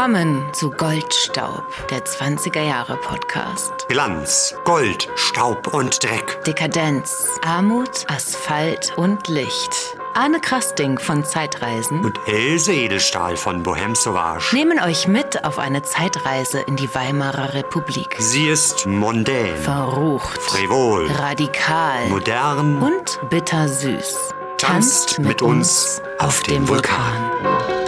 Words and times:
Willkommen 0.00 0.48
zu 0.54 0.70
Goldstaub, 0.70 1.62
der 1.90 2.02
20er 2.02 2.62
Jahre 2.62 2.96
Podcast. 2.96 3.86
Glanz, 3.90 4.54
Gold, 4.64 5.10
Staub 5.14 5.74
und 5.74 6.02
Dreck. 6.02 6.42
Dekadenz, 6.44 7.28
Armut, 7.44 8.06
Asphalt 8.06 8.94
und 8.96 9.28
Licht. 9.28 9.98
Arne 10.14 10.40
Krasting 10.40 10.98
von 10.98 11.22
Zeitreisen 11.22 12.02
Und 12.02 12.18
Else 12.26 12.72
Edelstahl 12.72 13.36
von 13.36 13.62
Bohem 13.62 13.94
Sauvage. 13.94 14.56
nehmen 14.56 14.80
euch 14.80 15.06
mit 15.06 15.44
auf 15.44 15.58
eine 15.58 15.82
Zeitreise 15.82 16.60
in 16.60 16.76
die 16.76 16.88
Weimarer 16.94 17.52
Republik. 17.52 18.16
Sie 18.20 18.48
ist 18.48 18.86
mondän, 18.86 19.54
Verrucht, 19.58 20.40
frivol, 20.40 21.08
radikal 21.08 22.08
modern 22.08 22.82
und 22.82 23.20
bittersüß. 23.28 24.16
Tanzt 24.56 25.18
mit 25.18 25.42
uns 25.42 26.00
auf 26.18 26.42
dem 26.44 26.66
Vulkan. 26.66 27.79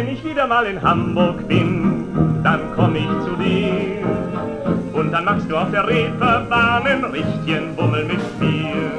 Wenn 0.00 0.14
ich 0.14 0.24
wieder 0.24 0.46
mal 0.46 0.64
in 0.64 0.80
Hamburg 0.80 1.46
bin, 1.46 2.06
dann 2.42 2.60
komm 2.74 2.96
ich 2.96 3.06
zu 3.22 3.36
dir. 3.36 4.02
Und 4.94 5.12
dann 5.12 5.26
machst 5.26 5.50
du 5.50 5.54
auf 5.54 5.70
der 5.70 5.86
Reeperbahn 5.86 6.86
ein 6.86 7.04
richtigen 7.04 7.76
Bummel 7.76 8.06
mit 8.06 8.40
mir. 8.40 8.92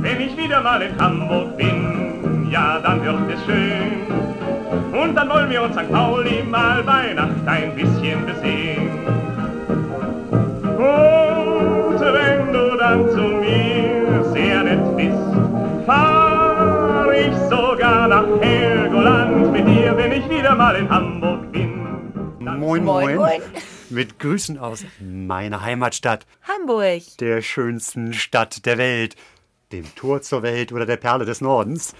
Wenn 0.00 0.20
ich 0.20 0.36
wieder 0.36 0.62
mal 0.62 0.82
in 0.82 1.00
Hamburg 1.00 1.56
bin, 1.56 2.48
ja, 2.50 2.80
dann 2.80 3.04
wird 3.04 3.18
es 3.32 3.44
schön. 3.44 5.00
Und 5.00 5.14
dann 5.14 5.28
wollen 5.30 5.48
wir 5.48 5.62
uns 5.62 5.76
St. 5.76 5.92
Pauli 5.92 6.42
mal 6.42 6.82
bei 6.82 7.14
Nacht 7.14 7.46
ein 7.46 7.76
bisschen 7.76 8.26
besehen. 8.26 8.90
Und 10.76 12.00
wenn 12.00 12.52
du 12.52 12.76
dann 12.76 13.08
zu 13.10 13.20
mir 13.20 14.24
sehr 14.32 14.64
nett 14.64 14.96
bist, 14.96 15.86
fahr 15.86 17.12
ich 17.12 17.36
sogar 17.48 18.08
nach 18.08 18.26
Helgoland 18.40 18.99
wenn 20.00 20.12
ich 20.12 20.30
wieder 20.30 20.54
mal 20.54 20.76
in 20.76 20.88
Hamburg 20.88 21.52
bin. 21.52 21.86
Moin, 22.38 22.82
moin. 22.84 23.42
Mit 23.90 24.18
Grüßen 24.18 24.56
aus 24.56 24.84
meiner 24.98 25.60
Heimatstadt, 25.60 26.24
Hamburg. 26.48 27.02
der 27.18 27.42
schönsten 27.42 28.14
Stadt 28.14 28.64
der 28.64 28.78
Welt, 28.78 29.14
dem 29.72 29.94
Tor 29.96 30.22
zur 30.22 30.42
Welt 30.42 30.72
oder 30.72 30.86
der 30.86 30.96
Perle 30.96 31.26
des 31.26 31.42
Nordens. 31.42 31.94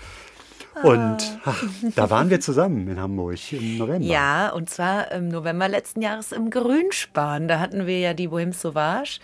Und 0.83 1.19
ach, 1.45 1.63
da 1.95 2.09
waren 2.09 2.31
wir 2.31 2.41
zusammen 2.41 2.89
in 2.89 2.99
Hamburg 2.99 3.53
im 3.53 3.77
November. 3.77 4.07
Ja, 4.07 4.49
und 4.49 4.71
zwar 4.71 5.13
im 5.13 5.29
November 5.29 5.69
letzten 5.69 6.01
Jahres 6.01 6.33
im 6.33 6.49
Grünspan. 6.49 7.49
Da 7.49 7.59
hatten 7.59 7.87
wir 7.87 7.99
ja 7.99 8.15
die 8.15 8.29
Bohem 8.29 8.53
Sauvage. 8.53 9.21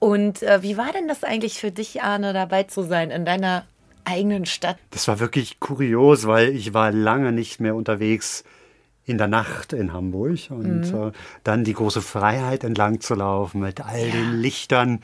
Und 0.00 0.42
äh, 0.42 0.62
wie 0.62 0.76
war 0.76 0.92
denn 0.92 1.08
das 1.08 1.24
eigentlich 1.24 1.60
für 1.60 1.70
dich, 1.70 2.02
Arne, 2.02 2.34
dabei 2.34 2.64
zu 2.64 2.82
sein 2.82 3.10
in 3.10 3.24
deiner 3.24 3.64
eigenen 4.04 4.46
Stadt? 4.46 4.78
Das 4.90 5.08
war 5.08 5.20
wirklich 5.20 5.60
kurios, 5.60 6.26
weil 6.26 6.48
ich 6.50 6.74
war 6.74 6.90
lange 6.92 7.32
nicht 7.32 7.60
mehr 7.60 7.74
unterwegs 7.74 8.44
in 9.04 9.18
der 9.18 9.26
Nacht 9.26 9.72
in 9.72 9.92
Hamburg 9.92 10.38
und 10.50 10.92
Mhm. 10.92 11.08
äh, 11.08 11.12
dann 11.42 11.64
die 11.64 11.72
große 11.74 12.00
Freiheit 12.02 12.62
entlang 12.62 13.00
zu 13.00 13.14
laufen 13.16 13.60
mit 13.60 13.80
all 13.80 14.10
den 14.10 14.40
Lichtern 14.40 15.00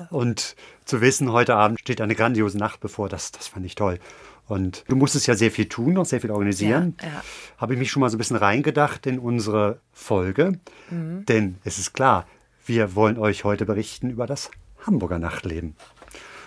Ja. 0.00 0.06
und 0.10 0.56
zu 0.86 1.00
wissen, 1.02 1.30
heute 1.30 1.54
Abend 1.54 1.78
steht 1.80 2.00
eine 2.00 2.14
grandiose 2.14 2.56
Nacht 2.56 2.80
bevor, 2.80 3.08
das, 3.10 3.32
das 3.32 3.46
fand 3.48 3.66
ich 3.66 3.74
toll. 3.74 3.98
Und 4.46 4.84
du 4.88 4.96
musstest 4.96 5.26
ja 5.26 5.34
sehr 5.34 5.50
viel 5.50 5.66
tun, 5.68 5.94
noch 5.94 6.04
sehr 6.06 6.20
viel 6.20 6.30
organisieren. 6.30 6.96
Ja, 7.02 7.08
ja. 7.08 7.22
Habe 7.58 7.74
ich 7.74 7.78
mich 7.78 7.90
schon 7.90 8.00
mal 8.00 8.10
so 8.10 8.16
ein 8.16 8.18
bisschen 8.18 8.36
reingedacht 8.36 9.06
in 9.06 9.18
unsere 9.18 9.78
Folge, 9.92 10.58
Mhm. 10.90 11.24
denn 11.26 11.56
es 11.64 11.78
ist 11.78 11.92
klar, 11.94 12.26
wir 12.66 12.94
wollen 12.94 13.18
euch 13.18 13.44
heute 13.44 13.66
berichten 13.66 14.08
über 14.10 14.26
das 14.26 14.50
Hamburger 14.86 15.18
Nachtleben. 15.18 15.76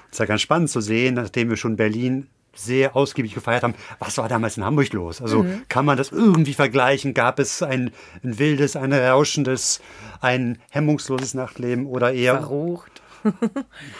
Es 0.10 0.16
ist 0.16 0.20
ja 0.20 0.26
ganz 0.26 0.42
spannend 0.42 0.70
zu 0.70 0.82
sehen, 0.82 1.16
nachdem 1.16 1.50
wir 1.50 1.58
schon 1.58 1.76
Berlin 1.76 2.28
sehr 2.56 2.96
ausgiebig 2.96 3.36
gefeiert 3.36 3.62
haben, 3.62 3.76
was 4.00 4.18
war 4.18 4.28
damals 4.28 4.58
in 4.58 4.66
Hamburg 4.66 4.92
los? 4.94 5.22
Also 5.22 5.44
Mhm. 5.44 5.62
kann 5.70 5.86
man 5.86 5.96
das 5.98 6.12
irgendwie 6.12 6.54
vergleichen? 6.56 7.14
Gab 7.14 7.38
es 7.38 7.62
ein, 7.62 7.92
ein 8.24 8.40
wildes, 8.40 8.76
ein 8.76 8.92
rauschendes, 8.94 9.80
ein 10.22 10.58
hemmungsloses 10.72 11.36
Nachtleben 11.36 11.86
oder 11.86 12.14
eher 12.14 12.38
Verrucht. 12.40 13.02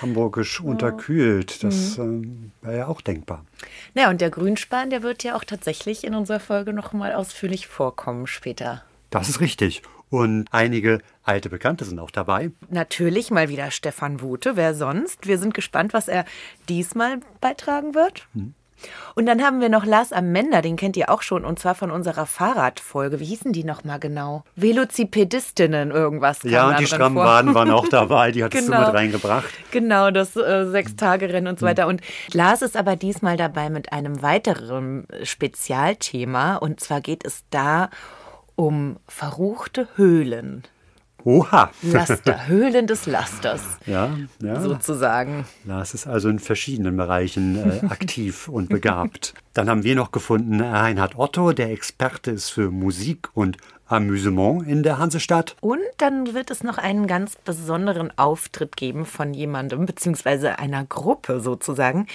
hamburgisch 0.02 0.60
unterkühlt? 0.62 1.64
Das 1.64 1.98
Mhm. 1.98 2.04
ähm, 2.04 2.52
wäre 2.62 2.78
ja 2.80 2.88
auch 2.88 3.02
denkbar. 3.02 3.46
Ja, 3.94 4.10
und 4.10 4.22
der 4.22 4.30
Grünspan, 4.30 4.90
der 4.90 5.04
wird 5.04 5.24
ja 5.24 5.36
auch 5.36 5.44
tatsächlich 5.44 6.04
in 6.04 6.16
unserer 6.16 6.40
Folge 6.40 6.74
noch 6.74 6.94
mal 6.94 7.14
ausführlich 7.14 7.68
vorkommen 7.68 8.26
später. 8.28 8.84
Das 9.10 9.30
ist 9.30 9.40
richtig. 9.40 9.82
Und 10.10 10.48
einige 10.52 11.00
alte 11.24 11.50
Bekannte 11.50 11.84
sind 11.86 12.00
auch 12.00 12.12
dabei. 12.12 12.52
Natürlich 12.70 13.30
mal 13.32 13.50
wieder 13.50 13.72
Stefan 13.72 14.22
Wute, 14.22 14.56
wer 14.56 14.74
sonst? 14.74 15.28
Wir 15.28 15.38
sind 15.38 15.54
gespannt, 15.54 15.94
was 15.94 16.08
er 16.08 16.24
diesmal 16.70 17.20
beitragen 17.42 17.94
wird. 17.94 18.26
Und 19.16 19.26
dann 19.26 19.42
haben 19.44 19.60
wir 19.60 19.70
noch 19.70 19.86
Lars 19.86 20.14
Amender, 20.14 20.62
den 20.62 20.76
kennt 20.76 20.96
ihr 20.98 21.10
auch 21.10 21.24
schon, 21.24 21.44
und 21.46 21.58
zwar 21.58 21.74
von 21.74 21.90
unserer 21.90 22.28
Fahrradfolge. 22.28 23.20
Wie 23.20 23.26
hießen 23.26 23.52
die 23.52 23.64
nochmal 23.64 24.00
genau? 24.00 24.44
Velocipedistinnen, 24.56 25.90
irgendwas. 25.92 26.44
Ja, 26.44 26.70
und 26.70 26.80
die. 26.80 26.90
Waden 26.92 27.56
waren 27.56 27.72
auch 27.72 27.88
dabei. 27.92 28.32
Die 28.32 28.44
hattest 28.44 28.68
du 28.68 28.72
Genau. 28.72 28.86
mit 28.86 28.96
reingebracht. 28.96 29.50
Genau, 29.72 30.12
das 30.12 30.36
äh, 30.36 30.66
Sechs-Tage-Rennen 30.70 31.48
und 31.48 31.60
so 31.60 31.66
weiter. 31.66 31.88
Und 31.88 32.02
Lars 32.34 32.62
ist 32.62 32.78
aber 32.78 32.96
diesmal 32.96 33.36
dabei 33.36 33.70
mit 33.72 33.92
einem 33.92 34.22
weiteren 34.22 35.08
Spezialthema. 35.24 36.58
Und 36.58 36.80
zwar 36.80 37.02
geht 37.02 37.26
es 37.26 37.44
da 37.50 37.86
um 37.86 37.90
verruchte 39.08 39.88
Höhlen. 39.96 40.64
Oha. 41.24 41.72
Laster, 41.82 42.48
Höhlen 42.48 42.88
des 42.88 43.06
Lasters, 43.06 43.62
Ja, 43.86 44.10
ja. 44.42 44.62
sozusagen. 44.62 45.46
Lars 45.66 45.94
ist 45.94 46.08
also 46.08 46.30
in 46.30 46.40
verschiedenen 46.40 46.96
Bereichen 46.96 47.58
äh, 47.58 47.86
aktiv 47.88 48.48
und 48.48 48.70
begabt. 48.70 49.34
Dann 49.54 49.70
haben 49.70 49.84
wir 49.84 49.96
noch 49.96 50.12
gefunden 50.12 50.62
Reinhard 50.62 51.18
Otto, 51.18 51.52
der 51.52 51.72
Experte 51.72 52.32
ist 52.32 52.50
für 52.50 52.72
Musik 52.72 53.30
und 53.34 53.58
Amüsement 53.88 54.68
in 54.68 54.84
der 54.84 54.98
Hansestadt. 54.98 55.56
Und 55.62 55.80
dann 55.98 56.34
wird 56.34 56.52
es 56.52 56.64
noch 56.64 56.78
einen 56.78 57.08
ganz 57.08 57.36
besonderen 57.38 58.12
Auftritt 58.18 58.76
geben 58.76 59.06
von 59.06 59.34
jemandem, 59.34 59.86
beziehungsweise 59.86 60.60
einer 60.60 60.86
Gruppe 60.86 61.40
sozusagen, 61.40 62.08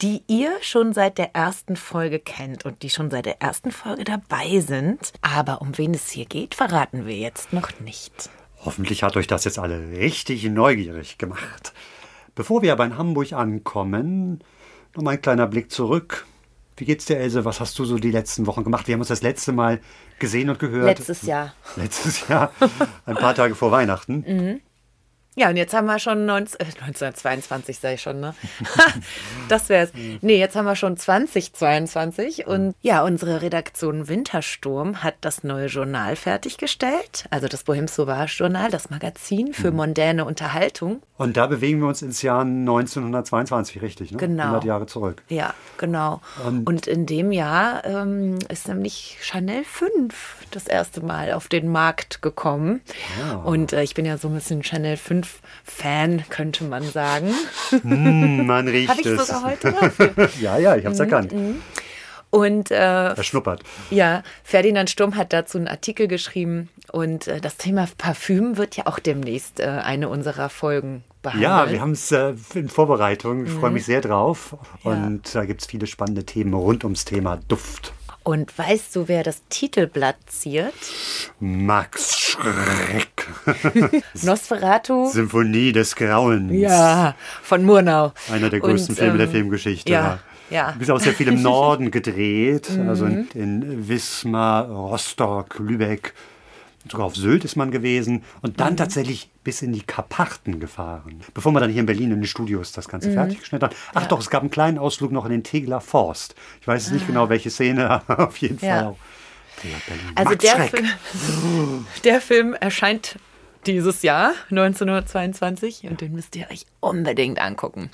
die 0.00 0.22
ihr 0.26 0.52
schon 0.62 0.92
seit 0.92 1.18
der 1.18 1.34
ersten 1.34 1.76
Folge 1.76 2.18
kennt 2.18 2.64
und 2.64 2.82
die 2.82 2.90
schon 2.90 3.10
seit 3.10 3.26
der 3.26 3.42
ersten 3.42 3.70
Folge 3.70 4.04
dabei 4.04 4.60
sind. 4.60 5.12
Aber 5.20 5.60
um 5.60 5.76
wen 5.76 5.94
es 5.94 6.10
hier 6.10 6.26
geht, 6.26 6.54
verraten 6.54 7.06
wir 7.06 7.16
jetzt 7.16 7.52
noch 7.52 7.78
nicht. 7.80 8.30
Hoffentlich 8.64 9.02
hat 9.02 9.16
euch 9.16 9.26
das 9.26 9.44
jetzt 9.44 9.58
alle 9.58 9.90
richtig 9.98 10.44
neugierig 10.44 11.18
gemacht. 11.18 11.72
Bevor 12.34 12.62
wir 12.62 12.72
aber 12.72 12.84
in 12.84 12.96
Hamburg 12.96 13.32
ankommen, 13.32 14.42
noch 14.94 15.02
mal 15.02 15.12
ein 15.12 15.22
kleiner 15.22 15.46
Blick 15.46 15.70
zurück. 15.70 16.26
Wie 16.78 16.84
geht's 16.84 17.06
dir, 17.06 17.18
Else? 17.18 17.44
Was 17.44 17.60
hast 17.60 17.78
du 17.78 17.84
so 17.84 17.98
die 17.98 18.12
letzten 18.12 18.46
Wochen 18.46 18.62
gemacht? 18.62 18.86
Wir 18.86 18.94
haben 18.94 19.00
uns 19.00 19.08
das 19.08 19.22
letzte 19.22 19.52
Mal 19.52 19.80
gesehen 20.18 20.48
und 20.48 20.58
gehört. 20.58 20.98
Letztes 20.98 21.22
Jahr. 21.22 21.52
Letztes 21.76 22.28
Jahr, 22.28 22.52
ein 23.04 23.16
paar 23.16 23.34
Tage 23.34 23.54
vor 23.54 23.72
Weihnachten. 23.72 24.24
Mhm. 24.26 24.60
Ja, 25.38 25.50
und 25.50 25.56
jetzt 25.56 25.72
haben 25.72 25.86
wir 25.86 26.00
schon 26.00 26.26
19, 26.26 26.58
äh, 26.58 26.64
1922, 26.64 27.78
sage 27.78 27.94
ich 27.94 28.02
schon, 28.02 28.18
ne? 28.18 28.34
das 29.48 29.68
wär's. 29.68 29.92
Nee, 30.20 30.36
jetzt 30.36 30.56
haben 30.56 30.64
wir 30.64 30.74
schon 30.74 30.96
2022 30.96 32.48
und 32.48 32.74
ja, 32.82 33.04
unsere 33.04 33.40
Redaktion 33.40 34.08
Wintersturm 34.08 35.04
hat 35.04 35.14
das 35.20 35.44
neue 35.44 35.66
Journal 35.66 36.16
fertiggestellt, 36.16 37.26
also 37.30 37.46
das 37.46 37.62
Bohem 37.62 37.86
Sauvage 37.86 38.34
Journal, 38.36 38.72
das 38.72 38.90
Magazin 38.90 39.54
für 39.54 39.70
mondäne 39.70 40.24
Unterhaltung. 40.24 41.02
Und 41.18 41.36
da 41.36 41.46
bewegen 41.46 41.80
wir 41.80 41.88
uns 41.88 42.02
ins 42.02 42.22
Jahr 42.22 42.40
1922, 42.40 43.80
richtig, 43.80 44.10
ne? 44.10 44.18
Genau. 44.18 44.44
100 44.44 44.64
Jahre 44.64 44.86
zurück. 44.86 45.22
Ja, 45.28 45.54
genau. 45.76 46.20
Und, 46.64 46.88
in 46.88 47.06
dem 47.06 47.32
Jahr 47.32 47.84
ähm, 47.84 48.38
ist 48.48 48.66
nämlich 48.66 49.18
Chanel 49.20 49.64
5 49.64 50.46
das 50.50 50.66
erste 50.66 51.00
Mal 51.00 51.32
auf 51.32 51.48
den 51.48 51.68
Markt 51.68 52.22
gekommen. 52.22 52.80
Und 53.44 53.72
äh, 53.72 53.82
ich 53.82 53.94
bin 53.94 54.04
ja 54.04 54.16
so 54.16 54.28
ein 54.28 54.34
bisschen 54.34 54.62
Chanel 54.62 54.96
5 54.96 55.27
Fan, 55.64 56.24
könnte 56.30 56.64
man 56.64 56.82
sagen. 56.82 57.32
Hm, 57.70 58.46
man 58.46 58.66
riecht 58.68 58.88
Habe 58.90 59.00
ich 59.00 59.06
es. 59.06 59.26
sogar 59.26 59.44
heute 59.44 59.72
dafür. 59.72 60.10
ja, 60.40 60.58
ja, 60.58 60.76
ich 60.76 60.84
habe 60.84 60.88
Mhm, 60.88 60.92
es 60.92 61.00
erkannt. 61.00 61.34
Und 62.30 62.70
äh, 62.70 62.74
Er 63.14 63.22
schnuppert. 63.22 63.62
ja, 63.90 64.22
Ferdinand 64.44 64.90
Sturm 64.90 65.16
hat 65.16 65.32
dazu 65.32 65.56
einen 65.58 65.66
Artikel 65.68 66.08
geschrieben. 66.08 66.68
Und 66.92 67.26
äh, 67.26 67.40
das 67.40 67.56
Thema 67.56 67.88
Parfüm 67.96 68.56
wird 68.58 68.76
ja 68.76 68.86
auch 68.86 68.98
demnächst 68.98 69.60
äh, 69.60 69.64
eine 69.66 70.08
unserer 70.10 70.48
Folgen 70.50 71.04
behandeln. 71.22 71.42
Ja, 71.50 71.70
wir 71.70 71.80
haben 71.80 71.92
es 71.92 72.12
äh, 72.12 72.34
in 72.54 72.68
Vorbereitung. 72.68 73.46
Ich 73.46 73.52
Mhm. 73.54 73.60
freue 73.60 73.70
mich 73.70 73.84
sehr 73.86 74.02
drauf. 74.02 74.56
Und 74.84 75.34
da 75.34 75.44
gibt 75.46 75.62
es 75.62 75.66
viele 75.66 75.86
spannende 75.86 76.24
Themen 76.24 76.52
rund 76.54 76.84
ums 76.84 77.04
Thema 77.06 77.38
Duft. 77.48 77.92
Und 78.28 78.58
weißt 78.58 78.94
du, 78.94 79.08
wer 79.08 79.22
das 79.22 79.40
Titelblatt 79.48 80.16
ziert? 80.26 80.74
Max 81.40 82.18
Schreck. 82.18 83.26
Nosferatu? 84.22 85.08
Symphonie 85.08 85.72
des 85.72 85.96
Grauens. 85.96 86.52
Ja, 86.52 87.14
von 87.42 87.64
Murnau. 87.64 88.12
Einer 88.30 88.50
der 88.50 88.60
größten 88.60 88.94
Und, 88.94 88.98
Filme 88.98 89.16
der 89.16 89.28
ähm, 89.28 89.32
Filmgeschichte. 89.32 89.90
Ja, 89.90 90.18
ja. 90.50 90.74
Ist 90.78 90.90
auch 90.90 91.00
sehr 91.00 91.14
viel 91.14 91.28
im 91.28 91.40
Norden 91.42 91.90
gedreht. 91.90 92.68
Mhm. 92.68 92.86
Also 92.90 93.06
in, 93.06 93.28
in 93.32 93.88
Wismar, 93.88 94.68
Rostock, 94.68 95.58
Lübeck. 95.58 96.12
Sogar 96.92 97.06
auf 97.06 97.16
Sylt 97.16 97.44
ist 97.44 97.56
man 97.56 97.70
gewesen 97.70 98.22
und 98.42 98.60
dann 98.60 98.76
tatsächlich 98.76 99.30
bis 99.44 99.62
in 99.62 99.72
die 99.72 99.82
Karpachten 99.82 100.60
gefahren, 100.60 101.20
bevor 101.34 101.52
man 101.52 101.62
dann 101.62 101.70
hier 101.70 101.80
in 101.80 101.86
Berlin 101.86 102.10
in 102.12 102.20
den 102.20 102.26
Studios 102.26 102.72
das 102.72 102.88
Ganze 102.88 103.12
fertig 103.12 103.40
geschnitten 103.40 103.66
hat. 103.66 103.76
Ach 103.94 104.06
doch, 104.06 104.20
es 104.20 104.30
gab 104.30 104.42
einen 104.42 104.50
kleinen 104.50 104.78
Ausflug 104.78 105.12
noch 105.12 105.24
in 105.24 105.30
den 105.30 105.42
Tegeler 105.44 105.80
Forst. 105.80 106.34
Ich 106.60 106.68
weiß 106.68 106.84
jetzt 106.84 106.92
nicht 106.92 107.06
genau, 107.06 107.28
welche 107.28 107.50
Szene, 107.50 107.88
aber 108.08 108.28
auf 108.28 108.36
jeden 108.38 108.58
Ja. 108.64 108.82
Fall. 108.82 108.96
Ja. 109.64 109.70
Also 110.14 110.30
Macht 110.30 110.42
der 110.44 110.50
Schreck. 110.50 110.70
Film, 110.70 111.86
der 112.04 112.20
Film 112.20 112.54
erscheint 112.54 113.16
dieses 113.66 114.02
Jahr, 114.02 114.32
1922, 114.50 115.84
und 115.84 116.00
den 116.00 116.12
müsst 116.12 116.36
ihr 116.36 116.50
euch 116.50 116.66
unbedingt 116.80 117.40
angucken. 117.40 117.90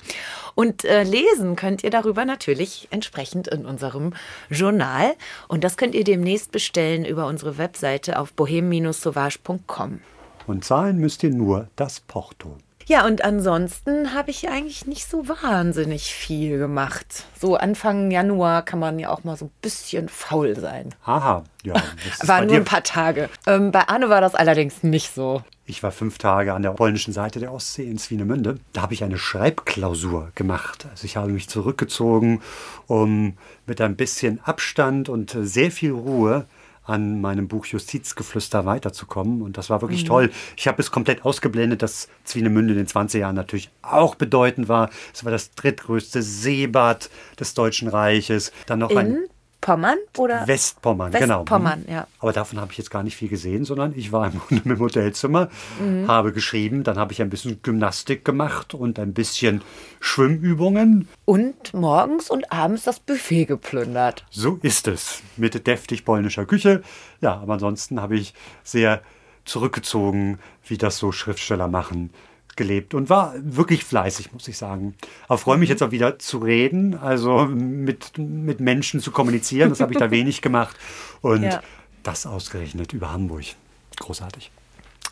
Und 0.53 0.85
äh, 0.85 1.03
lesen 1.03 1.55
könnt 1.55 1.83
ihr 1.83 1.89
darüber 1.89 2.25
natürlich 2.25 2.87
entsprechend 2.91 3.47
in 3.47 3.65
unserem 3.65 4.13
Journal. 4.49 5.13
Und 5.47 5.63
das 5.63 5.77
könnt 5.77 5.95
ihr 5.95 6.03
demnächst 6.03 6.51
bestellen 6.51 7.05
über 7.05 7.27
unsere 7.27 7.57
Webseite 7.57 8.19
auf 8.19 8.33
bohem-sauvage.com. 8.33 9.99
Und 10.47 10.63
zahlen 10.63 10.97
müsst 10.97 11.23
ihr 11.23 11.31
nur 11.31 11.69
das 11.75 11.99
Porto. 11.99 12.57
Ja, 12.87 13.05
und 13.05 13.23
ansonsten 13.25 14.13
habe 14.13 14.29
ich 14.29 14.47
eigentlich 14.47 14.85
nicht 14.85 15.09
so 15.09 15.27
wahnsinnig 15.27 16.13
viel 16.13 16.59
gemacht. 16.59 17.23
So 17.39 17.55
Anfang 17.55 18.11
Januar 18.11 18.61
kann 18.63 18.77
man 18.79 18.99
ja 18.99 19.09
auch 19.09 19.23
mal 19.23 19.35
so 19.35 19.45
ein 19.45 19.51
bisschen 19.61 20.07
faul 20.07 20.55
sein. 20.59 20.93
Aha, 21.03 21.43
ja. 21.63 21.73
das 22.19 22.27
War 22.27 22.41
nur 22.41 22.49
dir- 22.49 22.57
ein 22.57 22.65
paar 22.65 22.83
Tage. 22.83 23.29
Ähm, 23.47 23.71
bei 23.71 23.87
Arne 23.87 24.09
war 24.09 24.21
das 24.21 24.35
allerdings 24.35 24.83
nicht 24.83 25.13
so. 25.15 25.41
Ich 25.65 25.81
war 25.81 25.91
fünf 25.91 26.19
Tage 26.19 26.53
an 26.53 26.61
der 26.61 26.69
polnischen 26.71 27.11
Seite 27.11 27.39
der 27.39 27.51
Ostsee 27.51 27.89
in 27.89 27.97
Swinemünde. 27.97 28.59
Da 28.73 28.83
habe 28.83 28.93
ich 28.93 29.03
eine 29.03 29.17
Schreibklausur 29.17 30.31
gemacht. 30.35 30.85
Also 30.91 31.05
ich 31.05 31.17
habe 31.17 31.31
mich 31.31 31.49
zurückgezogen, 31.49 32.41
um 32.85 33.35
mit 33.65 33.81
ein 33.81 33.95
bisschen 33.95 34.39
Abstand 34.43 35.09
und 35.09 35.33
äh, 35.33 35.43
sehr 35.43 35.71
viel 35.71 35.91
Ruhe 35.91 36.45
an 36.85 37.21
meinem 37.21 37.47
Buch 37.47 37.65
Justizgeflüster 37.65 38.65
weiterzukommen. 38.65 39.41
Und 39.41 39.57
das 39.57 39.69
war 39.69 39.81
wirklich 39.81 40.03
toll. 40.03 40.31
Ich 40.55 40.67
habe 40.67 40.81
es 40.81 40.91
komplett 40.91 41.25
ausgeblendet, 41.25 41.81
dass 41.81 42.07
Swinemünde 42.25 42.73
in 42.73 42.79
den 42.79 42.87
20er 42.87 43.19
Jahren 43.19 43.35
natürlich 43.35 43.69
auch 43.81 44.15
bedeutend 44.15 44.67
war. 44.67 44.89
Es 45.13 45.23
war 45.25 45.31
das 45.31 45.51
drittgrößte 45.51 46.21
Seebad 46.21 47.09
des 47.39 47.53
Deutschen 47.53 47.87
Reiches. 47.87 48.51
Dann 48.67 48.79
noch 48.79 48.95
ein 48.95 49.07
In 49.07 49.29
Pommern 49.65 49.97
oder? 50.17 50.47
Westpommern, 50.47 51.11
genau. 51.11 51.39
Westpommern, 51.39 51.79
Mhm. 51.87 51.91
ja. 51.91 52.07
Aber 52.19 52.33
davon 52.33 52.61
habe 52.61 52.71
ich 52.71 52.77
jetzt 52.77 52.91
gar 52.91 53.01
nicht 53.01 53.15
viel 53.17 53.29
gesehen, 53.29 53.65
sondern 53.65 53.93
ich 53.97 54.11
war 54.11 54.31
im 54.31 54.39
im 54.63 54.79
Hotelzimmer, 54.79 55.49
Mhm. 55.79 56.07
habe 56.07 56.31
geschrieben, 56.33 56.83
dann 56.83 56.97
habe 56.99 57.13
ich 57.13 57.21
ein 57.21 57.31
bisschen 57.31 57.61
Gymnastik 57.63 58.23
gemacht 58.23 58.75
und 58.75 58.99
ein 58.99 59.13
bisschen 59.13 59.61
Schwimmübungen. 59.99 61.07
Und 61.25 61.73
morgens 61.73 62.29
und 62.29 62.51
abends 62.51 62.83
das 62.83 62.99
Buffet 62.99 63.45
geplündert. 63.45 64.25
So 64.29 64.59
ist 64.61 64.87
es. 64.87 65.21
Mit 65.35 65.65
deftig 65.67 66.05
polnischer 66.05 66.45
Küche. 66.45 66.83
Ja, 67.21 67.35
aber 67.37 67.53
ansonsten 67.53 67.99
habe 68.01 68.15
ich 68.15 68.33
sehr 68.63 69.01
zurückgezogen, 69.45 70.39
wie 70.67 70.77
das 70.77 70.97
so 70.97 71.11
Schriftsteller 71.11 71.67
machen, 71.67 72.11
gelebt 72.55 72.93
und 72.93 73.09
war 73.09 73.33
wirklich 73.37 73.83
fleißig, 73.83 74.31
muss 74.33 74.47
ich 74.47 74.57
sagen. 74.57 74.95
Aber 75.27 75.37
freue 75.37 75.55
Mhm. 75.55 75.61
mich 75.61 75.69
jetzt 75.69 75.83
auch 75.83 75.91
wieder 75.91 76.19
zu 76.19 76.37
reden, 76.39 76.97
also 76.97 77.45
mit, 77.45 78.17
mit 78.17 78.59
Menschen 78.59 78.99
zu 78.99 79.11
kommunizieren. 79.11 79.69
Das 79.69 79.79
habe 79.81 79.93
ich 79.93 79.99
da 79.99 80.09
wenig 80.11 80.41
gemacht. 80.41 80.75
Und 81.21 81.43
Ja. 81.43 81.61
das 82.03 82.25
ausgerechnet 82.25 82.93
über 82.93 83.11
Hamburg. 83.11 83.45
Großartig. 83.99 84.51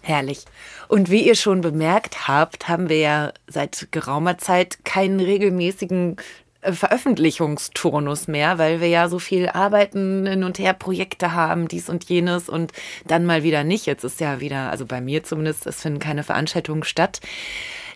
Herrlich. 0.01 0.43
Und 0.89 1.09
wie 1.09 1.25
ihr 1.25 1.35
schon 1.35 1.61
bemerkt 1.61 2.27
habt, 2.27 2.67
haben 2.67 2.89
wir 2.89 2.97
ja 2.99 3.33
seit 3.47 3.87
geraumer 3.91 4.37
Zeit 4.37 4.83
keinen 4.83 5.21
regelmäßigen 5.21 6.17
Veröffentlichungsturnus 6.71 8.27
mehr, 8.27 8.57
weil 8.57 8.81
wir 8.81 8.87
ja 8.87 9.09
so 9.09 9.19
viel 9.19 9.49
arbeiten, 9.49 10.25
hin 10.25 10.43
und 10.43 10.59
her 10.59 10.73
Projekte 10.73 11.33
haben, 11.33 11.67
dies 11.67 11.89
und 11.89 12.05
jenes 12.05 12.49
und 12.49 12.71
dann 13.05 13.25
mal 13.25 13.43
wieder 13.43 13.63
nicht. 13.63 13.85
Jetzt 13.85 14.03
ist 14.03 14.19
ja 14.19 14.39
wieder, 14.39 14.71
also 14.71 14.85
bei 14.85 15.01
mir 15.01 15.23
zumindest, 15.23 15.67
es 15.67 15.81
finden 15.81 15.99
keine 15.99 16.23
Veranstaltungen 16.23 16.83
statt. 16.83 17.19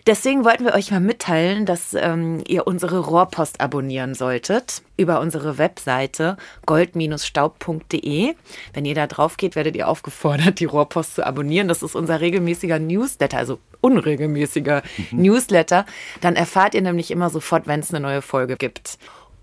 Deswegen 0.08 0.46
wollten 0.46 0.64
wir 0.64 0.72
euch 0.72 0.90
mal 0.90 1.00
mitteilen, 1.00 1.66
dass 1.66 1.92
ähm, 1.92 2.42
ihr 2.48 2.66
unsere 2.66 3.00
Rohrpost 3.00 3.60
abonnieren 3.60 4.14
solltet 4.14 4.80
über 4.96 5.20
unsere 5.20 5.58
Webseite 5.58 6.38
gold-staub.de. 6.64 8.34
Wenn 8.72 8.84
ihr 8.86 8.94
da 8.94 9.06
drauf 9.06 9.36
geht, 9.36 9.54
werdet 9.54 9.76
ihr 9.76 9.86
aufgefordert, 9.86 10.60
die 10.60 10.64
Rohrpost 10.64 11.16
zu 11.16 11.26
abonnieren. 11.26 11.68
Das 11.68 11.82
ist 11.82 11.94
unser 11.94 12.22
regelmäßiger 12.22 12.78
Newsletter, 12.78 13.36
also 13.36 13.58
unregelmäßiger 13.82 14.82
Newsletter. 15.10 15.84
Dann 16.22 16.36
erfahrt 16.36 16.74
ihr 16.74 16.80
nämlich 16.80 17.10
immer 17.10 17.28
sofort, 17.28 17.66
wenn 17.66 17.80
es 17.80 17.92
eine 17.92 18.00
neue 18.00 18.22
Folge 18.22 18.56
gibt. 18.56 18.96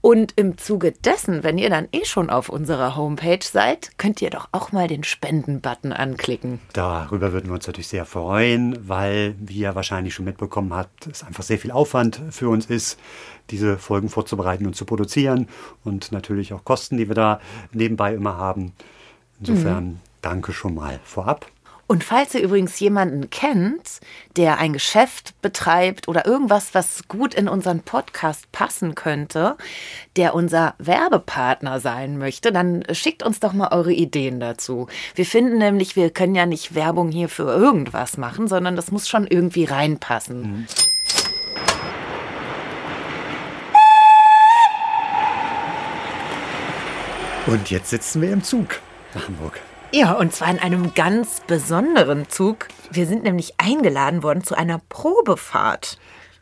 Und 0.06 0.34
im 0.36 0.60
Zuge 0.60 0.92
dessen, 0.92 1.44
wenn 1.44 1.58
ihr 1.58 1.72
dann 1.72 1.88
eh 1.92 2.06
schon 2.06 2.30
auf 2.30 2.50
unserer 2.50 2.96
Homepage 2.96 3.40
seid, 3.42 3.98
könnt 3.98 4.22
ihr 4.22 4.30
doch 4.30 4.48
auch 4.52 4.72
mal 4.72 4.88
den 4.88 5.04
Spenden-Button 5.04 5.92
anklicken. 5.92 6.60
Darüber 6.74 7.34
würden 7.34 7.48
wir 7.48 7.56
uns 7.56 7.66
natürlich 7.66 7.88
sehr 7.88 8.06
freuen, 8.06 8.88
weil, 8.88 9.34
wie 9.40 9.62
ihr 9.62 9.74
wahrscheinlich 9.74 10.14
schon 10.14 10.26
mitbekommen 10.26 10.76
habt, 10.76 11.08
es 11.08 11.24
einfach 11.24 11.42
sehr 11.42 11.58
viel 11.58 11.72
Aufwand 11.72 12.22
für 12.30 12.50
uns 12.50 12.68
ist, 12.68 13.00
diese 13.50 13.80
Folgen 13.80 14.10
vorzubereiten 14.10 14.68
und 14.68 14.76
zu 14.76 14.86
produzieren 14.86 15.48
und 15.84 16.12
natürlich 16.12 16.54
auch 16.54 16.64
Kosten, 16.64 16.98
die 16.98 17.08
wir 17.08 17.16
da 17.16 17.40
nebenbei 17.72 18.14
immer 18.14 18.38
haben. 18.38 18.74
Insofern 19.40 20.02
danke 20.22 20.54
schon 20.54 20.76
mal 20.76 21.00
vorab. 21.04 21.48
Und 21.88 22.04
falls 22.04 22.34
ihr 22.34 22.42
übrigens 22.42 22.80
jemanden 22.80 23.30
kennt, 23.30 24.00
der 24.38 24.58
ein 24.58 24.74
Geschäft 24.74 25.40
betreibt 25.44 26.08
oder 26.08 26.26
irgendwas, 26.26 26.74
was 26.74 27.08
gut 27.08 27.36
in 27.36 27.48
unseren 27.48 27.82
Podcast 27.82 28.52
passen 28.52 28.96
könnte, 28.96 29.56
der 30.16 30.34
unser 30.34 30.74
Werbepartner 30.80 31.80
sein 31.80 32.18
möchte, 32.18 32.52
dann 32.52 32.84
schickt 32.92 33.22
uns 33.22 33.40
doch 33.40 33.54
mal 33.54 33.72
eure 33.72 33.94
Ideen 33.94 34.40
dazu. 34.40 34.88
Wir 35.14 35.28
finden 35.28 35.60
nämlich, 35.60 35.96
wir 35.96 36.10
können 36.10 36.34
ja 36.34 36.48
nicht 36.48 36.74
Werbung 36.74 37.10
hier 37.10 37.30
für 37.30 37.44
irgendwas 37.44 38.18
machen, 38.18 38.48
sondern 38.48 38.76
das 38.76 38.92
muss 38.92 39.08
schon 39.08 39.28
irgendwie 39.28 39.66
reinpassen. 39.66 40.68
Und 47.46 47.70
jetzt 47.70 47.92
sitzen 47.92 48.24
wir 48.24 48.34
im 48.34 48.44
Zug 48.44 48.80
nach 49.14 49.28
Hamburg. 49.28 49.62
Ja, 49.96 50.12
und 50.12 50.34
zwar 50.34 50.52
in 50.52 50.60
einem 50.60 50.94
ganz 50.94 51.40
besonderen 51.48 52.28
Zug. 52.28 52.68
Wir 52.92 53.08
sind 53.08 53.24
nämlich 53.24 53.54
eingeladen 53.60 54.24
worden 54.24 54.44
zu 54.44 54.54
einer 54.54 54.82
Probefahrt. 54.90 56.00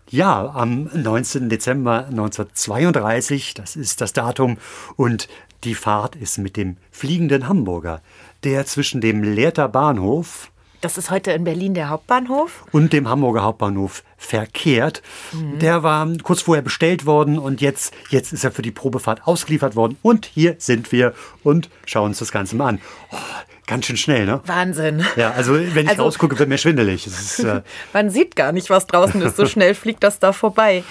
Ja, 0.09 0.49
am 0.55 0.89
19. 0.91 1.49
Dezember 1.49 2.07
1932, 2.07 3.53
das 3.53 3.75
ist 3.75 4.01
das 4.01 4.11
Datum, 4.11 4.57
und 4.95 5.27
die 5.65 5.75
Fahrt 5.75 6.15
ist 6.15 6.39
mit 6.39 6.57
dem 6.57 6.77
fliegenden 6.89 7.47
Hamburger, 7.47 8.01
der 8.43 8.65
zwischen 8.65 9.01
dem 9.01 9.21
Lehrter 9.21 9.69
Bahnhof 9.69 10.51
Das 10.83 10.97
ist 10.97 11.09
heute 11.09 11.31
in 11.31 11.45
Berlin 11.45 11.73
der 11.75 11.87
Hauptbahnhof. 11.89 12.65
und 12.73 12.91
dem 12.91 13.07
Hamburger 13.07 13.41
Hauptbahnhof 13.43 14.03
verkehrt. 14.17 15.01
Der 15.31 15.81
war 15.81 16.05
kurz 16.23 16.41
vorher 16.41 16.61
bestellt 16.61 17.05
worden 17.05 17.39
und 17.39 17.61
jetzt, 17.61 17.93
jetzt 18.09 18.33
ist 18.33 18.43
er 18.43 18.51
für 18.51 18.61
die 18.61 18.71
Probefahrt 18.71 19.25
ausgeliefert 19.25 19.77
worden. 19.77 19.97
Und 20.01 20.25
hier 20.25 20.55
sind 20.57 20.91
wir 20.91 21.13
und 21.41 21.69
schauen 21.85 22.07
uns 22.07 22.19
das 22.19 22.33
Ganze 22.33 22.57
mal 22.57 22.67
an. 22.67 22.81
Oh, 23.13 23.17
ganz 23.65 23.85
schön 23.85 23.95
schnell, 23.95 24.25
ne? 24.25 24.41
Wahnsinn. 24.45 25.05
Ja, 25.15 25.31
also 25.31 25.53
wenn 25.53 25.85
ich 25.85 25.89
Also- 25.91 26.03
rausgucke, 26.03 26.37
wird 26.37 26.49
mir 26.49 26.57
schwindelig. 26.57 27.07
Ist, 27.07 27.39
äh, 27.39 27.61
Man 27.93 28.09
sieht 28.09 28.35
gar 28.35 28.51
nicht, 28.51 28.69
was 28.69 28.85
draußen 28.85 29.21
ist. 29.21 29.37
So 29.37 29.45
schnell 29.47 29.75
fliegt 29.75 30.03
das 30.03 30.19
da 30.19 30.33
vorbei. 30.33 30.83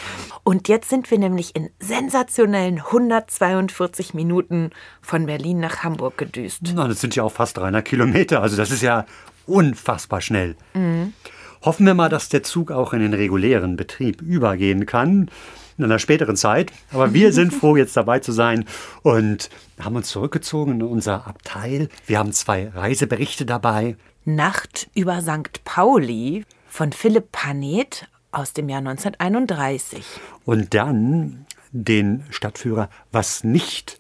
Und 0.43 0.69
jetzt 0.69 0.89
sind 0.89 1.11
wir 1.11 1.19
nämlich 1.19 1.55
in 1.55 1.69
sensationellen 1.81 2.79
142 2.79 4.15
Minuten 4.15 4.71
von 5.03 5.27
Berlin 5.27 5.61
nach 5.61 5.83
Hamburg 5.85 6.17
gedüst. 6.17 6.61
na, 6.75 6.89
das 6.89 7.03
sind 7.03 7.15
ja 7.15 7.25
auch 7.25 7.33
fast 7.33 7.59
300 7.59 7.85
Kilometer. 7.85 8.41
Also 8.41 8.57
das 8.57 8.71
ist 8.71 8.81
ja 8.83 9.05
unfassbar 9.47 10.21
schnell. 10.21 10.57
Hoffen 11.63 11.87
wir 11.87 11.95
mal, 11.95 12.09
dass 12.09 12.29
der 12.29 12.43
Zug 12.43 12.71
auch 12.71 12.93
in 12.93 13.01
den 13.01 13.15
regulären 13.15 13.77
Betrieb 13.77 14.21
übergehen 14.21 14.87
kann. 14.87 15.31
In 15.79 15.85
einer 15.85 15.99
späteren 15.99 16.37
Zeit. 16.37 16.73
Aber 16.93 17.15
wir 17.15 17.33
sind 17.35 17.53
froh, 17.53 17.77
jetzt 17.77 17.97
dabei 17.97 18.19
zu 18.19 18.33
sein 18.33 18.67
und 19.03 19.49
haben 19.81 19.97
uns 19.97 20.09
zurückgezogen 20.09 20.75
in 20.75 20.83
unser 20.83 21.27
Abteil. 21.27 21.89
Wir 22.07 22.19
haben 22.19 22.33
zwei 22.33 22.69
Reiseberichte 22.69 23.47
dabei. 23.47 23.97
Nacht 24.25 24.89
über 24.95 25.21
St. 25.21 25.65
Pauli 25.65 26.45
von 26.69 26.93
Philipp 26.93 27.33
Panet 27.33 28.07
aus 28.33 28.53
dem 28.53 28.69
Jahr 28.69 28.79
1931. 28.79 30.05
Und 30.45 30.75
dann 30.75 31.47
den 31.73 32.25
Stadtführer, 32.31 32.89
was 33.11 33.45
nicht 33.45 33.99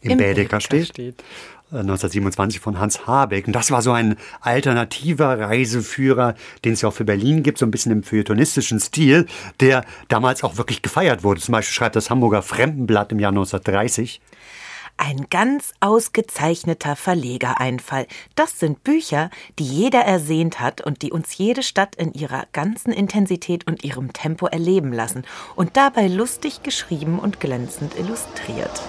im, 0.00 0.12
Im 0.12 0.18
Bädeker 0.18 0.60
steht. 0.60 0.88
steht. 0.88 1.24
Äh, 1.70 1.80
1927 1.80 2.60
von 2.60 2.78
Hans 2.78 3.06
Habeck. 3.06 3.46
Und 3.46 3.52
das 3.52 3.70
war 3.70 3.82
so 3.82 3.92
ein 3.92 4.16
alternativer 4.40 5.38
Reiseführer, 5.38 6.34
den 6.64 6.72
es 6.72 6.82
ja 6.82 6.88
auch 6.88 6.94
für 6.94 7.04
Berlin 7.04 7.42
gibt, 7.42 7.58
so 7.58 7.66
ein 7.66 7.70
bisschen 7.70 7.92
im 7.92 8.02
feuilletonistischen 8.02 8.80
Stil, 8.80 9.26
der 9.60 9.84
damals 10.08 10.42
auch 10.44 10.56
wirklich 10.56 10.82
gefeiert 10.82 11.24
wurde. 11.24 11.40
Zum 11.40 11.52
Beispiel 11.52 11.74
schreibt 11.74 11.96
das 11.96 12.10
Hamburger 12.10 12.42
Fremdenblatt 12.42 13.12
im 13.12 13.18
Jahr 13.18 13.32
1930. 13.32 14.20
Ein 15.00 15.26
ganz 15.30 15.74
ausgezeichneter 15.78 16.96
Verlegereinfall. 16.96 18.08
Das 18.34 18.58
sind 18.58 18.82
Bücher, 18.82 19.30
die 19.60 19.64
jeder 19.64 20.00
ersehnt 20.00 20.58
hat 20.58 20.80
und 20.80 21.02
die 21.02 21.12
uns 21.12 21.38
jede 21.38 21.62
Stadt 21.62 21.94
in 21.94 22.14
ihrer 22.14 22.46
ganzen 22.52 22.92
Intensität 22.92 23.64
und 23.68 23.84
ihrem 23.84 24.12
Tempo 24.12 24.46
erleben 24.46 24.92
lassen 24.92 25.22
und 25.54 25.76
dabei 25.76 26.08
lustig 26.08 26.64
geschrieben 26.64 27.20
und 27.20 27.38
glänzend 27.38 27.96
illustriert. 27.96 28.82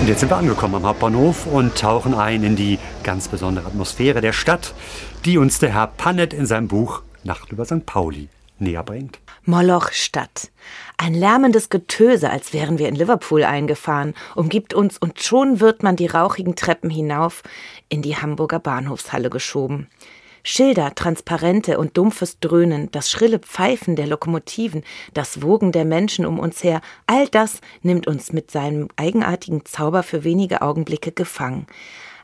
Und 0.00 0.08
jetzt 0.08 0.20
sind 0.20 0.30
wir 0.30 0.38
angekommen 0.38 0.76
am 0.76 0.86
Hauptbahnhof 0.86 1.44
und 1.44 1.76
tauchen 1.76 2.14
ein 2.14 2.42
in 2.42 2.56
die 2.56 2.78
ganz 3.02 3.28
besondere 3.28 3.66
Atmosphäre 3.66 4.22
der 4.22 4.32
Stadt, 4.32 4.72
die 5.26 5.36
uns 5.36 5.58
der 5.58 5.74
Herr 5.74 5.88
Pannet 5.88 6.32
in 6.32 6.46
seinem 6.46 6.68
Buch 6.68 7.02
Nacht 7.22 7.52
über 7.52 7.66
St. 7.66 7.84
Pauli 7.84 8.30
näher 8.58 8.82
bringt. 8.82 9.18
Moloch 9.44 9.92
Stadt. 9.92 10.50
Ein 10.96 11.12
lärmendes 11.12 11.68
Getöse, 11.68 12.30
als 12.30 12.54
wären 12.54 12.78
wir 12.78 12.88
in 12.88 12.94
Liverpool 12.94 13.44
eingefahren, 13.44 14.14
umgibt 14.34 14.72
uns 14.72 14.96
und 14.96 15.22
schon 15.22 15.60
wird 15.60 15.82
man 15.82 15.96
die 15.96 16.06
rauchigen 16.06 16.56
Treppen 16.56 16.88
hinauf 16.88 17.42
in 17.90 18.00
die 18.00 18.16
Hamburger 18.16 18.58
Bahnhofshalle 18.58 19.28
geschoben. 19.28 19.88
Schilder, 20.42 20.94
Transparente 20.94 21.78
und 21.78 21.96
dumpfes 21.96 22.40
Dröhnen, 22.40 22.90
das 22.90 23.10
schrille 23.10 23.38
Pfeifen 23.38 23.96
der 23.96 24.06
Lokomotiven, 24.06 24.82
das 25.14 25.42
Wogen 25.42 25.72
der 25.72 25.84
Menschen 25.84 26.26
um 26.26 26.38
uns 26.38 26.64
her, 26.64 26.80
all 27.06 27.28
das 27.28 27.60
nimmt 27.82 28.06
uns 28.06 28.32
mit 28.32 28.50
seinem 28.50 28.88
eigenartigen 28.96 29.64
Zauber 29.64 30.02
für 30.02 30.24
wenige 30.24 30.62
Augenblicke 30.62 31.12
gefangen. 31.12 31.66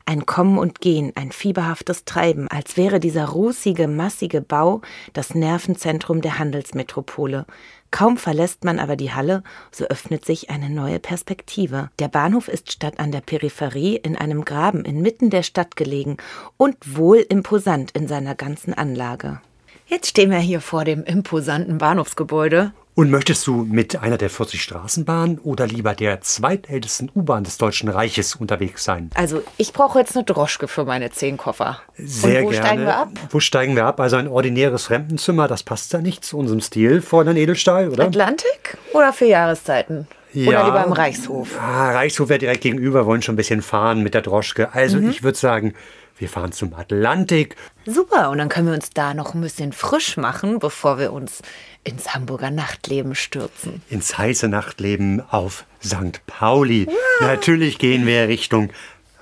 Ein 0.08 0.24
Kommen 0.24 0.56
und 0.56 0.80
Gehen, 0.80 1.12
ein 1.16 1.32
fieberhaftes 1.32 2.04
Treiben, 2.04 2.46
als 2.46 2.76
wäre 2.76 3.00
dieser 3.00 3.24
rußige, 3.24 3.88
massige 3.88 4.40
Bau 4.40 4.80
das 5.12 5.34
Nervenzentrum 5.34 6.20
der 6.20 6.38
Handelsmetropole. 6.38 7.44
Kaum 7.90 8.16
verlässt 8.16 8.62
man 8.62 8.78
aber 8.78 8.94
die 8.94 9.12
Halle, 9.12 9.42
so 9.72 9.84
öffnet 9.86 10.24
sich 10.24 10.48
eine 10.48 10.70
neue 10.70 11.00
Perspektive. 11.00 11.90
Der 11.98 12.06
Bahnhof 12.06 12.46
ist 12.46 12.70
statt 12.70 13.00
an 13.00 13.10
der 13.10 13.20
Peripherie 13.20 13.96
in 13.96 14.14
einem 14.16 14.44
Graben 14.44 14.84
inmitten 14.84 15.28
der 15.28 15.42
Stadt 15.42 15.74
gelegen 15.74 16.18
und 16.56 16.76
wohl 16.96 17.18
imposant 17.28 17.90
in 17.90 18.06
seiner 18.06 18.36
ganzen 18.36 18.74
Anlage. 18.74 19.40
Jetzt 19.88 20.06
stehen 20.06 20.30
wir 20.30 20.38
hier 20.38 20.60
vor 20.60 20.84
dem 20.84 21.02
imposanten 21.02 21.78
Bahnhofsgebäude 21.78 22.72
Und 22.98 23.10
möchtest 23.10 23.46
du 23.46 23.56
mit 23.68 24.00
einer 24.02 24.16
der 24.16 24.30
40 24.30 24.62
Straßenbahnen 24.62 25.38
oder 25.40 25.66
lieber 25.66 25.94
der 25.94 26.22
zweitältesten 26.22 27.10
U-Bahn 27.14 27.44
des 27.44 27.58
Deutschen 27.58 27.90
Reiches 27.90 28.34
unterwegs 28.36 28.84
sein? 28.84 29.10
Also, 29.12 29.42
ich 29.58 29.74
brauche 29.74 29.98
jetzt 29.98 30.16
eine 30.16 30.24
Droschke 30.24 30.66
für 30.66 30.86
meine 30.86 31.10
zehn 31.10 31.36
Koffer. 31.36 31.78
Sehr 31.98 32.40
Und 32.40 32.46
wo 32.46 32.48
gerne. 32.52 32.66
steigen 32.66 32.82
wir 32.86 32.96
ab? 32.96 33.08
Wo 33.28 33.38
steigen 33.40 33.76
wir 33.76 33.84
ab? 33.84 34.00
Also 34.00 34.16
ein 34.16 34.26
ordinäres 34.28 34.84
Fremdenzimmer, 34.86 35.46
das 35.46 35.62
passt 35.62 35.92
ja 35.92 36.00
nicht 36.00 36.24
zu 36.24 36.38
unserem 36.38 36.62
Stil, 36.62 37.02
Fräulein 37.02 37.36
Edelstahl, 37.36 37.90
oder? 37.90 38.04
Atlantik 38.04 38.78
oder 38.94 39.12
für 39.12 39.26
Jahreszeiten? 39.26 40.06
Oder 40.34 40.64
lieber 40.64 40.84
im 40.86 40.92
Reichshof? 40.92 41.48
Ah, 41.60 41.92
Reichshof 41.92 42.30
wäre 42.30 42.38
direkt 42.38 42.62
gegenüber, 42.62 43.04
wollen 43.04 43.20
schon 43.20 43.34
ein 43.34 43.36
bisschen 43.36 43.60
fahren 43.60 44.02
mit 44.02 44.14
der 44.14 44.22
Droschke. 44.22 44.72
Also 44.72 44.96
Mhm. 44.98 45.10
ich 45.10 45.22
würde 45.22 45.36
sagen, 45.36 45.74
wir 46.18 46.28
fahren 46.28 46.52
zum 46.52 46.74
Atlantik. 46.74 47.56
Super, 47.84 48.30
und 48.30 48.38
dann 48.38 48.48
können 48.48 48.68
wir 48.68 48.74
uns 48.74 48.90
da 48.90 49.14
noch 49.14 49.34
ein 49.34 49.40
bisschen 49.40 49.72
frisch 49.72 50.16
machen, 50.16 50.58
bevor 50.58 50.98
wir 50.98 51.12
uns 51.12 51.42
ins 51.84 52.14
Hamburger 52.14 52.50
Nachtleben 52.50 53.14
stürzen. 53.14 53.82
ins 53.90 54.16
heiße 54.16 54.48
Nachtleben 54.48 55.22
auf 55.30 55.64
St. 55.84 56.20
Pauli. 56.26 56.88
Natürlich 57.20 57.78
gehen 57.78 58.06
wir 58.06 58.28
Richtung 58.28 58.70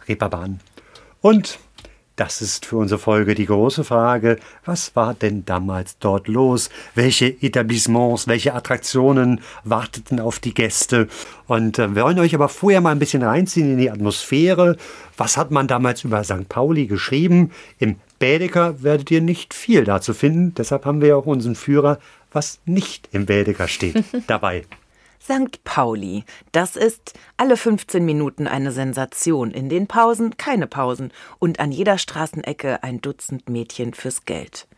Reeperbahn. 0.08 0.60
Und 1.20 1.58
das 2.16 2.42
ist 2.42 2.66
für 2.66 2.76
unsere 2.76 3.00
Folge 3.00 3.34
die 3.34 3.46
große 3.46 3.82
Frage, 3.82 4.38
was 4.64 4.94
war 4.94 5.14
denn 5.14 5.44
damals 5.44 5.98
dort 5.98 6.28
los? 6.28 6.70
Welche 6.94 7.26
Etablissements, 7.26 8.28
welche 8.28 8.54
Attraktionen 8.54 9.40
warteten 9.64 10.20
auf 10.20 10.38
die 10.38 10.54
Gäste? 10.54 11.08
Und 11.46 11.78
äh, 11.78 11.94
wir 11.94 12.04
wollen 12.04 12.18
euch 12.20 12.34
aber 12.34 12.48
vorher 12.48 12.80
mal 12.80 12.92
ein 12.92 13.00
bisschen 13.00 13.22
reinziehen 13.22 13.72
in 13.72 13.78
die 13.78 13.90
Atmosphäre. 13.90 14.76
Was 15.16 15.36
hat 15.36 15.50
man 15.50 15.66
damals 15.66 16.04
über 16.04 16.22
St. 16.22 16.48
Pauli 16.48 16.86
geschrieben? 16.86 17.50
Im 17.78 17.96
Bädeker 18.20 18.82
werdet 18.82 19.10
ihr 19.10 19.20
nicht 19.20 19.52
viel 19.52 19.84
dazu 19.84 20.14
finden. 20.14 20.54
Deshalb 20.54 20.84
haben 20.84 21.00
wir 21.00 21.08
ja 21.08 21.16
auch 21.16 21.26
unseren 21.26 21.56
Führer, 21.56 21.98
was 22.32 22.60
nicht 22.64 23.08
im 23.12 23.26
Bädeker 23.26 23.66
steht, 23.66 24.04
dabei. 24.28 24.64
St. 25.24 25.64
Pauli, 25.64 26.24
das 26.52 26.76
ist 26.76 27.14
alle 27.38 27.56
15 27.56 28.04
Minuten 28.04 28.46
eine 28.46 28.72
Sensation, 28.72 29.52
in 29.52 29.70
den 29.70 29.86
Pausen 29.86 30.36
keine 30.36 30.66
Pausen 30.66 31.14
und 31.38 31.60
an 31.60 31.72
jeder 31.72 31.96
Straßenecke 31.96 32.82
ein 32.82 33.00
Dutzend 33.00 33.48
Mädchen 33.48 33.94
fürs 33.94 34.26
Geld. 34.26 34.68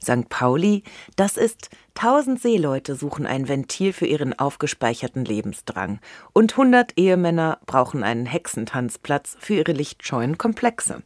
St. 0.00 0.28
Pauli, 0.28 0.84
das 1.16 1.36
ist 1.36 1.70
tausend 1.94 2.40
Seeleute 2.40 2.94
suchen 2.94 3.26
ein 3.26 3.48
Ventil 3.48 3.92
für 3.92 4.06
ihren 4.06 4.38
aufgespeicherten 4.38 5.24
Lebensdrang 5.24 5.98
und 6.32 6.56
hundert 6.56 6.96
Ehemänner 6.96 7.58
brauchen 7.66 8.04
einen 8.04 8.26
Hexentanzplatz 8.26 9.36
für 9.40 9.54
ihre 9.54 9.72
lichtscheuen 9.72 10.38
Komplexe. 10.38 11.02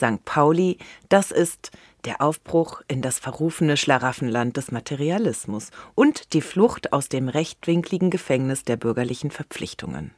St. 0.00 0.24
Pauli, 0.24 0.78
das 1.08 1.30
ist 1.30 1.70
der 2.06 2.22
Aufbruch 2.22 2.80
in 2.88 3.02
das 3.02 3.18
verrufene 3.18 3.76
Schlaraffenland 3.76 4.56
des 4.56 4.72
Materialismus 4.72 5.70
und 5.94 6.32
die 6.32 6.40
Flucht 6.40 6.94
aus 6.94 7.10
dem 7.10 7.28
rechtwinkligen 7.28 8.10
Gefängnis 8.10 8.64
der 8.64 8.76
bürgerlichen 8.76 9.30
Verpflichtungen. 9.30 10.12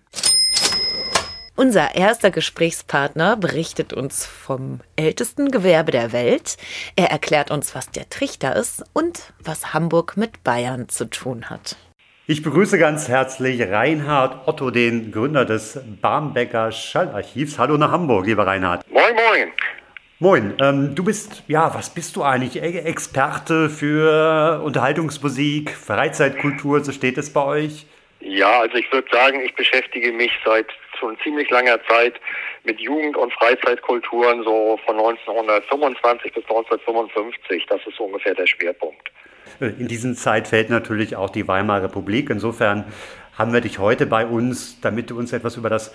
Unser 1.54 1.94
erster 1.96 2.30
Gesprächspartner 2.30 3.36
berichtet 3.36 3.92
uns 3.92 4.24
vom 4.24 4.80
ältesten 4.96 5.50
Gewerbe 5.50 5.92
der 5.92 6.12
Welt. 6.12 6.56
Er 6.96 7.10
erklärt 7.10 7.50
uns, 7.50 7.74
was 7.74 7.90
der 7.90 8.08
Trichter 8.08 8.56
ist 8.56 8.84
und 8.94 9.34
was 9.38 9.74
Hamburg 9.74 10.16
mit 10.16 10.44
Bayern 10.44 10.88
zu 10.88 11.10
tun 11.10 11.50
hat. 11.50 11.76
Ich 12.32 12.42
begrüße 12.42 12.78
ganz 12.78 13.10
herzlich 13.10 13.60
Reinhard 13.60 14.48
Otto, 14.48 14.70
den 14.70 15.12
Gründer 15.12 15.44
des 15.44 15.78
Barmbecker 16.00 16.72
Schallarchivs. 16.72 17.58
Hallo 17.58 17.76
nach 17.76 17.90
Hamburg, 17.90 18.24
lieber 18.24 18.46
Reinhard. 18.46 18.90
Moin, 18.90 19.14
moin. 19.14 19.52
Moin, 20.18 20.54
ähm, 20.62 20.94
du 20.94 21.04
bist, 21.04 21.42
ja, 21.46 21.74
was 21.74 21.92
bist 21.92 22.16
du 22.16 22.22
eigentlich? 22.22 22.56
E- 22.56 22.88
Experte 22.88 23.68
für 23.68 24.62
Unterhaltungsmusik, 24.64 25.72
Freizeitkultur, 25.72 26.82
so 26.82 26.92
steht 26.92 27.18
es 27.18 27.30
bei 27.30 27.44
euch? 27.44 27.84
Ja, 28.20 28.60
also 28.60 28.78
ich 28.78 28.90
würde 28.90 29.08
sagen, 29.12 29.42
ich 29.44 29.54
beschäftige 29.54 30.10
mich 30.10 30.32
seit 30.42 30.68
schon 30.98 31.18
ziemlich 31.22 31.50
langer 31.50 31.84
Zeit 31.86 32.14
mit 32.64 32.80
Jugend- 32.80 33.18
und 33.18 33.30
Freizeitkulturen, 33.34 34.42
so 34.42 34.80
von 34.86 34.96
1925 34.96 36.32
bis 36.32 36.44
1955. 36.44 37.66
Das 37.66 37.86
ist 37.86 38.00
ungefähr 38.00 38.34
der 38.34 38.46
Schwerpunkt. 38.46 39.10
In 39.60 39.88
diesen 39.88 40.16
Zeit 40.16 40.48
fällt 40.48 40.70
natürlich 40.70 41.16
auch 41.16 41.30
die 41.30 41.46
Weimarer 41.48 41.84
Republik. 41.84 42.30
Insofern 42.30 42.84
haben 43.36 43.52
wir 43.52 43.60
dich 43.60 43.78
heute 43.78 44.06
bei 44.06 44.26
uns, 44.26 44.80
damit 44.80 45.10
du 45.10 45.18
uns 45.18 45.32
etwas 45.32 45.56
über 45.56 45.70
das 45.70 45.94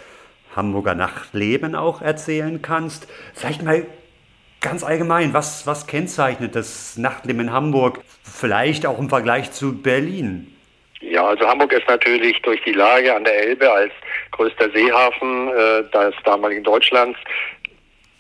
Hamburger 0.56 0.96
Nachtleben 0.96 1.76
auch 1.76 2.02
erzählen 2.02 2.62
kannst. 2.62 3.08
Vielleicht 3.34 3.62
mal 3.62 3.86
ganz 4.62 4.84
allgemein, 4.84 5.34
was, 5.34 5.68
was 5.68 5.88
kennzeichnet 5.88 6.56
das 6.56 6.98
Nachtleben 6.98 7.42
in 7.42 7.52
Hamburg? 7.52 8.02
Vielleicht 8.24 8.86
auch 8.86 9.00
im 9.00 9.10
Vergleich 9.10 9.52
zu 9.52 9.82
Berlin. 9.82 10.54
Ja, 11.00 11.28
also 11.28 11.48
Hamburg 11.48 11.72
ist 11.74 11.88
natürlich 11.88 12.42
durch 12.42 12.62
die 12.64 12.74
Lage 12.74 13.16
an 13.16 13.24
der 13.24 13.40
Elbe 13.40 13.72
als 13.72 13.94
größter 14.32 14.72
Seehafen 14.72 15.50
äh, 15.50 15.84
des 15.92 16.16
damaligen 16.24 16.64
Deutschlands 16.64 17.20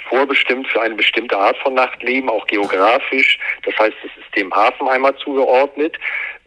vorbestimmt 0.10 0.68
für 0.68 0.82
eine 0.82 0.96
bestimmte 0.96 1.38
Art 1.38 1.58
von 1.58 1.74
Nachtleben, 1.74 2.30
auch 2.30 2.46
geografisch. 2.48 3.40
Das 3.64 3.78
heißt, 3.78 3.96
es 4.04 4.12
ist 4.24 4.36
dem 4.36 4.54
Hafenheimer 4.54 5.16
zugeordnet. 5.18 5.98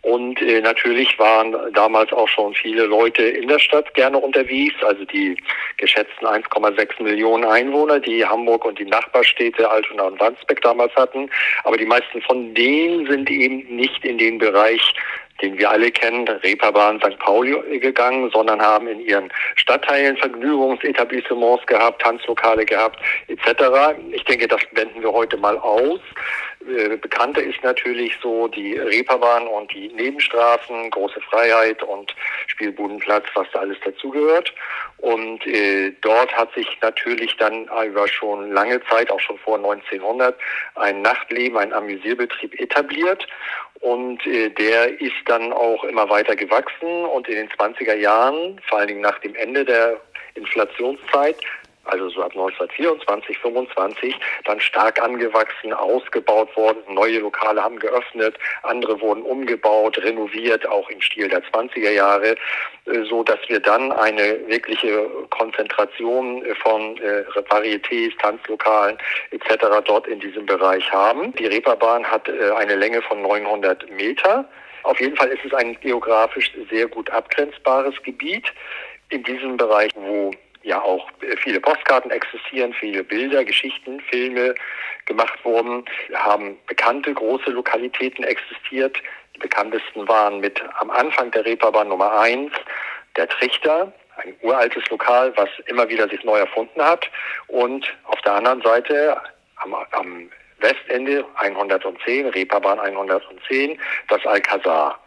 Und 0.02 0.40
äh, 0.40 0.60
natürlich 0.60 1.18
waren 1.18 1.54
damals 1.74 2.12
auch 2.12 2.28
schon 2.28 2.54
viele 2.54 2.84
Leute 2.84 3.22
in 3.22 3.48
der 3.48 3.58
Stadt 3.58 3.92
gerne 3.94 4.16
unterwegs, 4.18 4.76
also 4.82 5.04
die 5.04 5.36
geschätzten 5.76 6.26
1,6 6.26 7.02
Millionen 7.02 7.44
Einwohner, 7.44 8.00
die 8.00 8.24
Hamburg 8.24 8.64
und 8.64 8.78
die 8.78 8.86
Nachbarstädte 8.86 9.68
Altona 9.68 10.04
und 10.04 10.18
Wandsbek 10.20 10.62
damals 10.62 10.94
hatten. 10.96 11.28
Aber 11.64 11.76
die 11.76 11.84
meisten 11.84 12.22
von 12.22 12.54
denen 12.54 13.06
sind 13.08 13.30
eben 13.30 13.76
nicht 13.76 14.04
in 14.04 14.16
den 14.16 14.38
Bereich 14.38 14.80
den 15.40 15.58
wir 15.58 15.70
alle 15.70 15.90
kennen, 15.90 16.28
Reeperbahn, 16.28 17.00
St. 17.00 17.18
Pauli 17.18 17.56
gegangen, 17.78 18.30
sondern 18.32 18.60
haben 18.60 18.88
in 18.88 19.00
ihren 19.00 19.32
Stadtteilen 19.56 20.16
Vergnügungsetablissements 20.16 21.66
gehabt, 21.66 22.02
Tanzlokale 22.02 22.64
gehabt, 22.64 23.00
etc. 23.28 23.96
Ich 24.12 24.24
denke, 24.24 24.48
das 24.48 24.60
wenden 24.72 25.02
wir 25.02 25.12
heute 25.12 25.36
mal 25.36 25.56
aus. 25.58 26.00
Äh, 26.68 26.96
Bekannter 26.96 27.42
ist 27.42 27.62
natürlich 27.62 28.16
so 28.22 28.48
die 28.48 28.76
Reeperbahn 28.76 29.46
und 29.46 29.72
die 29.72 29.88
Nebenstraßen, 29.88 30.90
Große 30.90 31.20
Freiheit 31.22 31.82
und 31.82 32.14
Spielbudenplatz, 32.48 33.24
was 33.34 33.46
da 33.52 33.60
alles 33.60 33.78
dazugehört. 33.84 34.52
Und 34.98 35.46
äh, 35.46 35.92
dort 36.02 36.32
hat 36.36 36.52
sich 36.54 36.66
natürlich 36.82 37.36
dann 37.38 37.68
über 37.86 38.06
schon 38.06 38.52
lange 38.52 38.82
Zeit, 38.84 39.10
auch 39.10 39.20
schon 39.20 39.38
vor 39.38 39.56
1900, 39.56 40.38
ein 40.74 41.00
Nachtleben, 41.00 41.56
ein 41.56 41.72
Amüsierbetrieb 41.72 42.60
etabliert. 42.60 43.26
Und 43.80 44.26
äh, 44.26 44.50
der 44.50 45.00
ist 45.00 45.14
dann 45.24 45.54
auch 45.54 45.84
immer 45.84 46.10
weiter 46.10 46.36
gewachsen 46.36 47.06
und 47.06 47.26
in 47.28 47.36
den 47.36 47.48
20er 47.48 47.94
Jahren, 47.94 48.60
vor 48.68 48.78
allen 48.78 48.88
Dingen 48.88 49.00
nach 49.00 49.18
dem 49.20 49.34
Ende 49.34 49.64
der 49.64 49.98
Inflationszeit, 50.34 51.36
also 51.84 52.08
so 52.10 52.22
ab 52.22 52.32
1924, 52.32 53.38
25, 53.38 54.14
dann 54.44 54.60
stark 54.60 55.02
angewachsen, 55.02 55.72
ausgebaut 55.72 56.54
worden. 56.56 56.78
Neue 56.88 57.18
Lokale 57.18 57.62
haben 57.62 57.78
geöffnet, 57.78 58.36
andere 58.62 59.00
wurden 59.00 59.22
umgebaut, 59.22 59.98
renoviert, 59.98 60.66
auch 60.68 60.88
im 60.90 61.00
Stil 61.00 61.28
der 61.28 61.42
20er 61.42 61.90
Jahre, 61.90 62.36
äh, 62.86 63.02
so 63.08 63.22
dass 63.22 63.38
wir 63.48 63.60
dann 63.60 63.92
eine 63.92 64.46
wirkliche 64.46 65.08
Konzentration 65.30 66.44
äh, 66.44 66.54
von 66.56 66.96
äh, 66.98 67.24
Varietés, 67.48 68.16
Tanzlokalen 68.18 68.98
etc. 69.30 69.66
dort 69.84 70.06
in 70.06 70.20
diesem 70.20 70.46
Bereich 70.46 70.90
haben. 70.92 71.32
Die 71.34 71.46
Reeperbahn 71.46 72.04
hat 72.04 72.28
eine 72.28 72.76
Länge 72.76 73.02
von 73.02 73.22
900 73.22 73.90
Meter. 73.90 74.48
Auf 74.82 75.00
jeden 75.00 75.16
Fall 75.16 75.28
ist 75.28 75.44
es 75.44 75.52
ein 75.54 75.78
geografisch 75.80 76.52
sehr 76.70 76.86
gut 76.88 77.10
abgrenzbares 77.10 77.94
Gebiet. 78.02 78.44
In 79.08 79.22
diesem 79.24 79.56
Bereich, 79.56 79.90
wo 79.94 80.32
ja 80.62 80.80
auch 80.80 81.08
viele 81.42 81.60
Postkarten 81.60 82.10
existieren, 82.10 82.72
viele 82.74 83.02
Bilder, 83.02 83.44
Geschichten, 83.44 84.00
Filme 84.10 84.54
gemacht 85.06 85.38
wurden, 85.44 85.84
haben 86.14 86.58
bekannte 86.66 87.12
große 87.12 87.50
Lokalitäten 87.50 88.24
existiert. 88.24 88.96
Die 89.34 89.40
bekanntesten 89.40 90.06
waren 90.06 90.40
mit 90.40 90.62
am 90.78 90.90
Anfang 90.90 91.30
der 91.30 91.44
Reeperbahn 91.44 91.88
Nummer 91.88 92.20
eins 92.20 92.52
der 93.16 93.28
Trichter, 93.28 93.92
ein 94.16 94.34
uraltes 94.42 94.88
Lokal, 94.90 95.32
was 95.36 95.48
immer 95.66 95.88
wieder 95.88 96.08
sich 96.08 96.22
neu 96.24 96.38
erfunden 96.38 96.82
hat. 96.82 97.08
Und 97.48 97.86
auf 98.04 98.20
der 98.22 98.34
anderen 98.34 98.62
Seite 98.62 99.20
am, 99.56 99.74
am 99.92 100.30
Westende 100.58 101.24
110, 101.36 102.28
Reeperbahn 102.28 102.78
110, 102.78 103.78
das 104.08 104.24
Alcazar. 104.26 104.99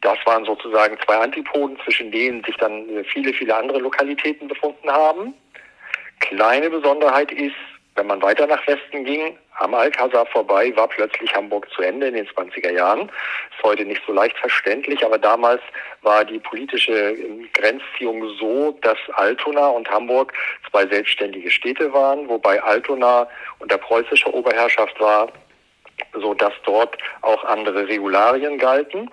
Das 0.00 0.18
waren 0.24 0.44
sozusagen 0.44 0.98
zwei 1.04 1.16
Antipoden, 1.16 1.78
zwischen 1.84 2.10
denen 2.10 2.42
sich 2.44 2.56
dann 2.56 2.86
viele, 3.04 3.32
viele 3.32 3.56
andere 3.56 3.78
Lokalitäten 3.78 4.48
befunden 4.48 4.90
haben. 4.90 5.34
Kleine 6.20 6.70
Besonderheit 6.70 7.30
ist, 7.32 7.54
wenn 7.96 8.06
man 8.08 8.20
weiter 8.22 8.46
nach 8.46 8.66
Westen 8.66 9.04
ging, 9.04 9.38
am 9.58 9.72
Alcazar 9.72 10.26
vorbei, 10.26 10.72
war 10.76 10.88
plötzlich 10.88 11.32
Hamburg 11.34 11.68
zu 11.70 11.82
Ende 11.82 12.08
in 12.08 12.14
den 12.14 12.26
20er 12.26 12.72
Jahren. 12.72 13.02
Ist 13.02 13.62
heute 13.62 13.84
nicht 13.84 14.02
so 14.04 14.12
leicht 14.12 14.36
verständlich, 14.38 15.04
aber 15.04 15.18
damals 15.18 15.62
war 16.02 16.24
die 16.24 16.40
politische 16.40 17.16
Grenzziehung 17.52 18.28
so, 18.40 18.76
dass 18.82 18.98
Altona 19.14 19.68
und 19.68 19.88
Hamburg 19.88 20.32
zwei 20.68 20.86
selbstständige 20.86 21.50
Städte 21.50 21.92
waren, 21.92 22.28
wobei 22.28 22.60
Altona 22.62 23.28
unter 23.60 23.78
preußischer 23.78 24.34
Oberherrschaft 24.34 24.98
war, 25.00 25.28
so 26.14 26.34
dass 26.34 26.52
dort 26.64 26.98
auch 27.22 27.44
andere 27.44 27.86
Regularien 27.86 28.58
galten. 28.58 29.08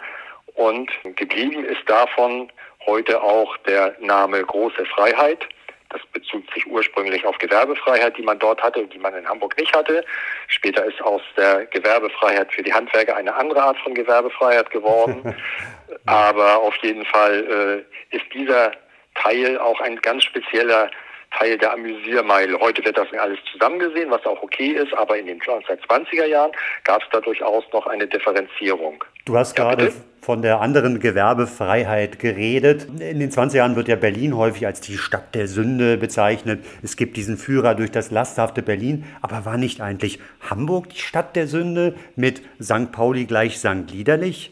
Und 0.55 0.91
geblieben 1.15 1.63
ist 1.65 1.88
davon 1.88 2.51
heute 2.86 3.22
auch 3.22 3.55
der 3.67 3.96
Name 4.00 4.41
Große 4.43 4.86
Freiheit. 4.86 5.48
Das 5.89 6.01
bezog 6.13 6.43
sich 6.53 6.65
ursprünglich 6.67 7.25
auf 7.25 7.38
Gewerbefreiheit, 7.38 8.17
die 8.17 8.22
man 8.22 8.39
dort 8.39 8.62
hatte 8.63 8.79
und 8.79 8.93
die 8.93 8.98
man 8.98 9.13
in 9.13 9.27
Hamburg 9.27 9.58
nicht 9.58 9.75
hatte. 9.75 10.05
Später 10.48 10.86
ist 10.86 11.01
aus 11.01 11.22
der 11.36 11.65
Gewerbefreiheit 11.65 12.51
für 12.53 12.63
die 12.63 12.74
Handwerker 12.74 13.17
eine 13.17 13.36
andere 13.36 13.62
Art 13.62 13.77
von 13.79 13.93
Gewerbefreiheit 13.93 14.70
geworden. 14.72 15.36
Aber 16.05 16.62
auf 16.62 16.75
jeden 16.77 17.05
Fall 17.05 17.86
äh, 18.12 18.15
ist 18.15 18.25
dieser 18.34 18.72
Teil 19.15 19.58
auch 19.58 19.79
ein 19.81 19.98
ganz 19.98 20.24
spezieller 20.24 20.89
Teil 21.38 21.57
der 21.57 21.73
Amüsiermeile. 21.73 22.59
Heute 22.59 22.83
wird 22.83 22.97
das 22.97 23.07
alles 23.17 23.39
zusammengesehen, 23.51 24.11
was 24.11 24.25
auch 24.25 24.41
okay 24.43 24.71
ist, 24.71 24.93
aber 24.93 25.17
in 25.17 25.27
den 25.27 25.39
1920er 25.39 26.25
Jahren 26.25 26.51
gab 26.83 27.01
es 27.01 27.07
da 27.11 27.21
durchaus 27.21 27.63
noch 27.71 27.88
eine 27.88 28.07
Differenzierung. 28.07 29.03
Du 29.25 29.38
hast 29.38 29.57
ja, 29.57 29.63
gerade 29.63 29.85
bitte? 29.85 29.97
von 30.21 30.41
der 30.41 30.61
anderen 30.61 31.00
Gewerbefreiheit 31.00 32.19
geredet. 32.19 32.88
In 33.00 33.19
den 33.19 33.31
20er 33.31 33.57
Jahren 33.57 33.75
wird 33.75 33.88
ja 33.88 33.95
Berlin 33.95 34.35
häufig 34.35 34.65
als 34.65 34.81
die 34.81 34.97
Stadt 34.97 35.33
der 35.35 35.47
Sünde 35.47 35.97
bezeichnet. 35.97 36.65
Es 36.83 36.97
gibt 36.97 37.17
diesen 37.17 37.38
Führer 37.38 37.75
durch 37.75 37.91
das 37.91 38.11
lasthafte 38.11 38.61
Berlin. 38.61 39.05
Aber 39.21 39.45
war 39.45 39.57
nicht 39.57 39.81
eigentlich 39.81 40.19
Hamburg 40.50 40.89
die 40.89 41.00
Stadt 41.00 41.35
der 41.35 41.47
Sünde 41.47 41.95
mit 42.15 42.41
St. 42.61 42.91
Pauli 42.91 43.25
gleich 43.25 43.57
St. 43.57 43.91
Liederlich? 43.91 44.51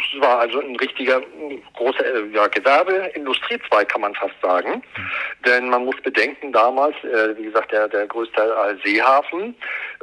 Es 0.00 0.20
war 0.20 0.40
also 0.40 0.60
ein 0.60 0.76
richtiger 0.76 1.20
großer 1.74 2.04
äh, 2.04 2.26
ja, 2.32 2.46
Gewerbe-Industriezweig, 2.46 3.88
kann 3.88 4.00
man 4.00 4.14
fast 4.14 4.34
sagen. 4.42 4.82
Mhm. 4.96 5.10
Denn 5.46 5.68
man 5.68 5.84
muss 5.84 5.96
bedenken, 6.02 6.52
damals, 6.52 6.96
äh, 7.04 7.36
wie 7.36 7.44
gesagt, 7.44 7.72
der, 7.72 7.88
der 7.88 8.06
größte 8.06 8.78
Seehafen, 8.84 9.54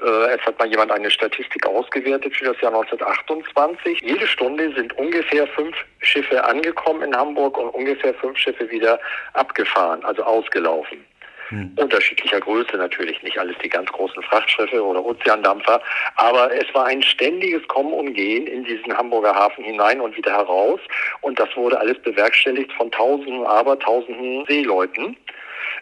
äh, 0.01 0.35
es 0.35 0.41
hat 0.45 0.59
mal 0.59 0.67
jemand 0.67 0.91
eine 0.91 1.09
Statistik 1.09 1.65
ausgewertet 1.65 2.35
für 2.35 2.45
das 2.45 2.61
Jahr 2.61 2.73
1928. 2.73 4.01
Jede 4.01 4.27
Stunde 4.27 4.73
sind 4.75 4.93
ungefähr 4.97 5.47
fünf 5.47 5.75
Schiffe 5.99 6.43
angekommen 6.43 7.01
in 7.01 7.15
Hamburg 7.15 7.57
und 7.57 7.69
ungefähr 7.69 8.13
fünf 8.15 8.37
Schiffe 8.37 8.69
wieder 8.69 8.99
abgefahren, 9.33 10.03
also 10.03 10.23
ausgelaufen. 10.23 11.05
Hm. 11.49 11.73
Unterschiedlicher 11.77 12.39
Größe 12.39 12.77
natürlich, 12.77 13.21
nicht 13.23 13.39
alles 13.39 13.55
die 13.63 13.69
ganz 13.69 13.89
großen 13.91 14.21
Frachtschiffe 14.23 14.83
oder 14.83 15.03
Ozeandampfer, 15.03 15.81
aber 16.15 16.51
es 16.53 16.65
war 16.73 16.85
ein 16.85 17.01
ständiges 17.01 17.65
Kommen 17.67 17.93
und 17.93 18.13
Gehen 18.13 18.47
in 18.47 18.63
diesen 18.63 18.95
Hamburger 18.95 19.33
Hafen 19.33 19.63
hinein 19.63 20.01
und 20.01 20.15
wieder 20.17 20.31
heraus 20.31 20.79
und 21.21 21.39
das 21.39 21.55
wurde 21.55 21.79
alles 21.79 21.99
bewerkstelligt 21.99 22.71
von 22.73 22.91
Tausenden, 22.91 23.45
aber 23.45 23.79
Tausenden 23.79 24.45
Seeleuten. 24.47 25.15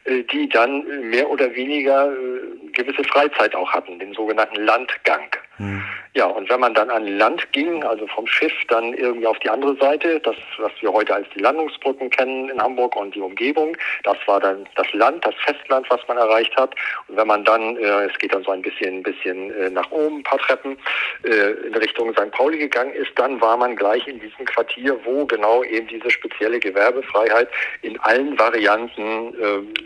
Äh, 0.06 0.24
die 0.24 0.48
dann 0.48 0.86
mehr 1.10 1.30
oder 1.30 1.54
weniger 1.56 2.12
äh, 2.12 2.70
gewisse 2.74 3.04
Freizeit 3.06 3.56
auch 3.56 3.72
hatten, 3.72 3.98
den 3.98 4.14
sogenannten 4.14 4.62
Landgang. 4.64 5.28
Mhm. 5.58 5.84
Ja, 6.14 6.28
und 6.28 6.50
wenn 6.50 6.62
man 6.62 6.74
dann 6.74 6.90
an 6.90 7.06
Land 7.18 7.52
ging, 7.52 7.84
also 7.84 8.08
vom 8.08 8.26
Schiff 8.26 8.54
dann 8.70 8.94
irgendwie 8.94 9.28
auf 9.28 9.38
die 9.40 9.50
andere 9.50 9.76
Seite, 9.76 10.22
das, 10.22 10.36
was 10.60 10.72
wir 10.80 10.92
heute 10.92 11.14
als 11.14 11.28
die 11.36 11.40
Landungsbrücken 11.40 12.10
kennen 12.10 12.50
in 12.50 12.62
Hamburg 12.62 12.96
und 12.96 13.14
die 13.16 13.20
Umgebung, 13.20 13.76
das 14.04 14.18
war 14.26 14.40
dann 14.40 14.66
das 14.76 14.92
Land, 14.94 15.26
das 15.26 15.36
Festland, 15.46 15.90
was 15.90 16.00
man 16.08 16.18
erreicht 16.18 16.56
hat. 16.56 16.74
Und 17.10 17.18
wenn 17.18 17.28
man 17.28 17.44
dann, 17.44 17.76
äh, 17.76 18.06
es 18.06 18.18
geht 18.18 18.34
dann 18.34 18.44
so 18.44 18.52
ein 18.52 18.62
bisschen, 18.62 19.04
bisschen 19.04 19.52
äh, 19.60 19.70
nach 19.70 19.92
oben, 19.92 20.20
ein 20.20 20.24
paar 20.24 20.40
Treppen, 20.40 20.78
äh, 21.24 21.52
in 21.68 21.76
Richtung 21.76 22.14
St. 22.14 22.32
Pauli 22.32 22.60
gegangen 22.60 22.94
ist, 22.94 23.12
dann 23.16 23.42
war 23.42 23.58
man 23.58 23.76
gleich 23.76 24.08
in 24.08 24.20
diesem 24.20 24.46
Quartier, 24.46 24.98
wo 25.04 25.26
genau 25.26 25.64
eben 25.64 25.88
diese 25.88 26.10
spezielle 26.10 26.60
Gewerbefreiheit 26.60 27.50
in 27.82 28.00
allen 28.00 28.40
Varianten 28.40 29.34
äh, 29.34 29.82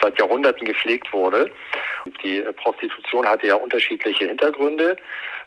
seit 0.00 0.18
Jahrhunderten 0.18 0.66
gepflegt 0.66 1.12
wurde. 1.12 1.50
Die 2.22 2.40
Prostitution 2.62 3.26
hatte 3.26 3.46
ja 3.46 3.54
unterschiedliche 3.54 4.26
Hintergründe, 4.26 4.96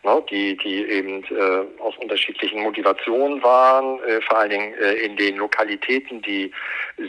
ne, 0.03 0.23
die, 0.29 0.57
die 0.57 0.85
eben 0.85 1.23
äh, 1.25 1.81
aus 1.81 1.95
unterschiedlichen 1.97 2.61
Motivationen 2.61 3.41
waren, 3.43 3.99
äh, 4.03 4.21
vor 4.21 4.39
allen 4.39 4.49
Dingen 4.49 4.73
äh, 4.75 4.93
in 4.93 5.15
den 5.17 5.37
Lokalitäten, 5.37 6.21
die 6.21 6.51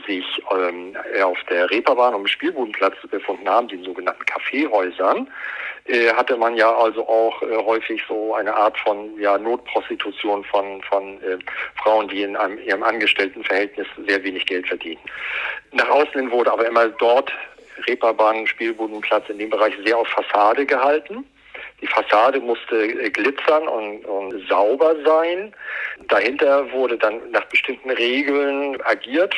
sich 0.06 0.24
ähm, 0.52 0.96
auf 1.22 1.38
der 1.48 1.70
Reeperbahn 1.70 2.14
und 2.14 2.24
dem 2.24 2.26
Spielbudenplatz 2.28 2.94
befunden 3.10 3.48
haben, 3.48 3.68
den 3.68 3.84
sogenannten 3.84 4.24
Kaffeehäusern. 4.26 5.28
Äh, 5.88 6.12
hatte 6.12 6.36
man 6.36 6.54
ja 6.54 6.70
also 6.74 7.08
auch 7.08 7.40
äh, 7.42 7.56
häufig 7.64 8.02
so 8.06 8.34
eine 8.34 8.54
Art 8.54 8.78
von 8.78 9.18
ja, 9.18 9.38
Notprostitution 9.38 10.44
von, 10.44 10.82
von 10.82 11.22
äh, 11.22 11.38
Frauen, 11.82 12.08
die 12.08 12.22
in 12.22 12.36
einem, 12.36 12.58
ihrem 12.58 12.82
Angestelltenverhältnis 12.82 13.86
sehr 14.06 14.22
wenig 14.22 14.44
Geld 14.44 14.68
verdienen. 14.68 15.00
Nach 15.72 15.88
außen 15.88 16.12
hin 16.12 16.30
wurde 16.30 16.52
aber 16.52 16.66
immer 16.66 16.88
dort 16.88 17.32
Reeperbahn, 17.86 18.46
Spielbudenplatz 18.46 19.28
in 19.28 19.38
dem 19.38 19.50
Bereich 19.50 19.74
sehr 19.84 19.98
auf 19.98 20.08
Fassade 20.08 20.66
gehalten. 20.66 21.24
Die 21.80 21.86
Fassade 21.86 22.40
musste 22.40 22.86
äh, 22.86 23.10
glitzern 23.10 23.68
und, 23.68 24.04
und, 24.04 24.48
sauber 24.48 24.96
sein. 25.04 25.54
Dahinter 26.08 26.70
wurde 26.72 26.98
dann 26.98 27.30
nach 27.30 27.44
bestimmten 27.44 27.90
Regeln 27.90 28.80
agiert. 28.82 29.34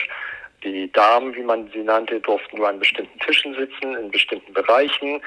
Die 0.64 0.92
Damen, 0.92 1.35
wie 1.35 1.42
man 1.42 1.70
sie 1.72 1.83
nannte, 1.83 2.20
durften 2.20 2.59
nur 2.59 2.68
an 2.68 2.79
bestimmten 2.79 3.18
Tischen 3.20 3.55
sitzen, 3.55 3.94
in 3.96 4.11
bestimmten 4.11 4.53
Bereichen. 4.53 5.22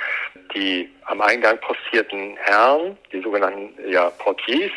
Die 0.56 0.90
am 1.06 1.22
Eingang 1.22 1.60
postierten 1.60 2.38
Herren, 2.38 2.98
die 3.12 3.22
sogenannten 3.22 3.74
ja, 3.90 4.10
Portiers, 4.12 4.72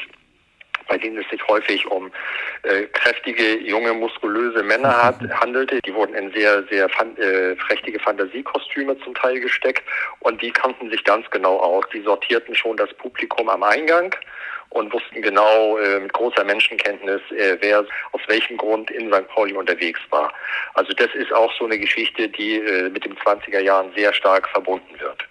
bei 0.89 0.99
denen 0.99 1.19
es 1.19 1.29
sich 1.31 1.47
häufig 1.49 1.87
um 1.87 2.11
äh, 2.63 2.83
kräftige, 2.93 3.59
junge, 3.61 3.93
muskulöse 3.93 4.63
Männer 4.63 5.03
hat, 5.03 5.21
handelte. 5.41 5.81
Die 5.83 5.95
wurden 5.95 6.15
in 6.15 6.33
sehr, 6.33 6.65
sehr 6.71 6.89
fan 6.89 7.17
äh, 7.17 7.55
prächtige 7.57 7.99
Fantasiekostüme 7.99 8.99
zum 9.01 9.15
Teil 9.15 9.41
gesteckt 9.41 9.83
und 10.21 10.41
die 10.43 10.51
kannten 10.51 10.91
sich 10.91 11.05
ganz 11.05 11.29
genau 11.31 11.59
aus. 11.59 11.85
Die 11.93 12.03
sortierten 12.03 12.55
schon 12.55 12.77
das 12.77 12.93
Publikum 12.95 13.49
am 13.49 13.63
Eingang 13.63 14.15
und 14.71 14.93
wussten 14.93 15.23
genau 15.23 15.79
äh, 15.79 16.01
mit 16.01 16.13
großer 16.13 16.45
Menschenkenntnis, 16.45 17.21
äh, 17.31 17.57
wer 17.61 17.81
aus 18.13 18.21
welchem 18.27 18.57
Grund 18.57 18.91
in 18.91 19.13
St. 19.13 19.29
Pauli 19.29 19.55
unterwegs 19.55 20.01
war. 20.11 20.33
Also 20.75 20.93
das 20.93 21.09
ist 21.15 21.33
auch 21.33 21.53
so 21.59 21.65
eine 21.65 21.79
Geschichte, 21.79 22.29
die 22.29 22.57
äh, 22.57 22.91
mit 22.91 23.05
den 23.05 23.15
20er 23.17 23.61
Jahren 23.61 23.91
sehr 23.97 24.13
stark 24.13 24.49
verbunden 24.49 24.99
wird. 24.99 25.25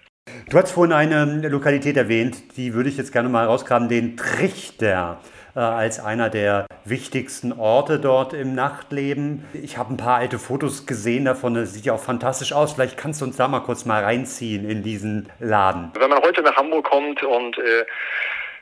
Du 0.50 0.58
hast 0.58 0.72
vorhin 0.72 0.92
eine 0.92 1.48
Lokalität 1.48 1.96
erwähnt, 1.96 2.56
die 2.56 2.74
würde 2.74 2.88
ich 2.88 2.96
jetzt 2.96 3.12
gerne 3.12 3.28
mal 3.28 3.46
rausgraben, 3.46 3.88
den 3.88 4.16
Trichter 4.16 5.20
als 5.60 6.00
einer 6.00 6.30
der 6.30 6.66
wichtigsten 6.84 7.52
Orte 7.52 7.98
dort 7.98 8.32
im 8.32 8.54
Nachtleben. 8.54 9.44
Ich 9.52 9.78
habe 9.78 9.94
ein 9.94 9.96
paar 9.96 10.16
alte 10.16 10.38
Fotos 10.38 10.86
gesehen 10.86 11.24
davon, 11.24 11.54
das 11.54 11.72
sieht 11.72 11.86
ja 11.86 11.94
auch 11.94 12.02
fantastisch 12.02 12.52
aus. 12.52 12.74
Vielleicht 12.74 12.96
kannst 12.96 13.20
du 13.20 13.24
uns 13.24 13.36
da 13.36 13.48
mal 13.48 13.60
kurz 13.60 13.84
mal 13.84 14.02
reinziehen 14.02 14.68
in 14.68 14.82
diesen 14.82 15.30
Laden. 15.40 15.90
Wenn 15.98 16.10
man 16.10 16.22
heute 16.22 16.42
nach 16.42 16.56
Hamburg 16.56 16.84
kommt 16.84 17.22
und 17.22 17.58
äh, 17.58 17.84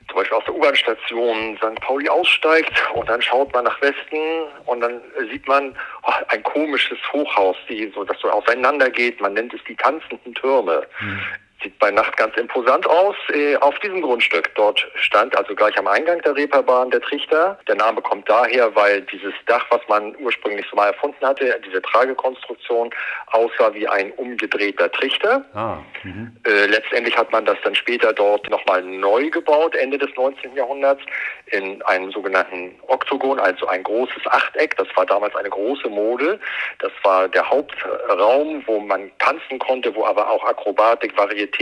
zum 0.08 0.16
Beispiel 0.16 0.36
aus 0.36 0.44
der 0.44 0.54
U-Bahn-Station 0.54 1.58
St. 1.58 1.80
Pauli 1.80 2.08
aussteigt 2.08 2.72
und 2.94 3.08
dann 3.08 3.20
schaut 3.22 3.52
man 3.52 3.64
nach 3.64 3.80
Westen 3.80 4.44
und 4.66 4.80
dann 4.80 5.00
sieht 5.30 5.46
man 5.48 5.74
oh, 6.04 6.12
ein 6.28 6.42
komisches 6.42 6.98
Hochhaus, 7.12 7.56
die 7.68 7.90
so, 7.94 8.04
das 8.04 8.18
so 8.20 8.30
auseinander 8.30 8.90
geht. 8.90 9.20
Man 9.20 9.34
nennt 9.34 9.54
es 9.54 9.60
die 9.66 9.76
tanzenden 9.76 10.34
Türme. 10.34 10.86
Mhm. 11.00 11.20
Sieht 11.64 11.78
bei 11.78 11.90
Nacht 11.90 12.14
ganz 12.18 12.36
imposant 12.36 12.86
aus. 12.86 13.16
Äh, 13.32 13.56
auf 13.56 13.78
diesem 13.78 14.02
Grundstück, 14.02 14.54
dort 14.54 14.86
stand 14.96 15.34
also 15.34 15.54
gleich 15.54 15.76
am 15.78 15.86
Eingang 15.86 16.20
der 16.20 16.36
Reeperbahn 16.36 16.90
der 16.90 17.00
Trichter. 17.00 17.58
Der 17.66 17.76
Name 17.76 18.02
kommt 18.02 18.28
daher, 18.28 18.76
weil 18.76 19.00
dieses 19.00 19.32
Dach, 19.46 19.64
was 19.70 19.80
man 19.88 20.14
ursprünglich 20.16 20.66
so 20.70 20.76
mal 20.76 20.88
erfunden 20.88 21.24
hatte, 21.24 21.58
diese 21.64 21.80
Tragekonstruktion, 21.80 22.90
aussah 23.28 23.72
wie 23.72 23.88
ein 23.88 24.12
umgedrehter 24.12 24.92
Trichter. 24.92 25.42
Ah, 25.54 25.78
mhm. 26.02 26.36
äh, 26.46 26.66
letztendlich 26.66 27.16
hat 27.16 27.32
man 27.32 27.46
das 27.46 27.56
dann 27.64 27.74
später 27.74 28.12
dort 28.12 28.50
nochmal 28.50 28.82
neu 28.82 29.30
gebaut, 29.30 29.74
Ende 29.74 29.96
des 29.96 30.10
19. 30.16 30.54
Jahrhunderts, 30.54 31.00
in 31.46 31.80
einem 31.82 32.10
sogenannten 32.10 32.74
Oktogon, 32.88 33.38
also 33.38 33.66
ein 33.68 33.82
großes 33.82 34.26
Achteck. 34.26 34.76
Das 34.76 34.88
war 34.96 35.06
damals 35.06 35.34
eine 35.36 35.48
große 35.48 35.88
Mode. 35.88 36.38
Das 36.80 36.92
war 37.02 37.28
der 37.28 37.48
Hauptraum, 37.48 38.62
wo 38.66 38.80
man 38.80 39.10
tanzen 39.18 39.58
konnte, 39.58 39.94
wo 39.94 40.04
aber 40.04 40.30
auch 40.30 40.44
Akrobatik, 40.44 41.14
Varieté 41.16 41.53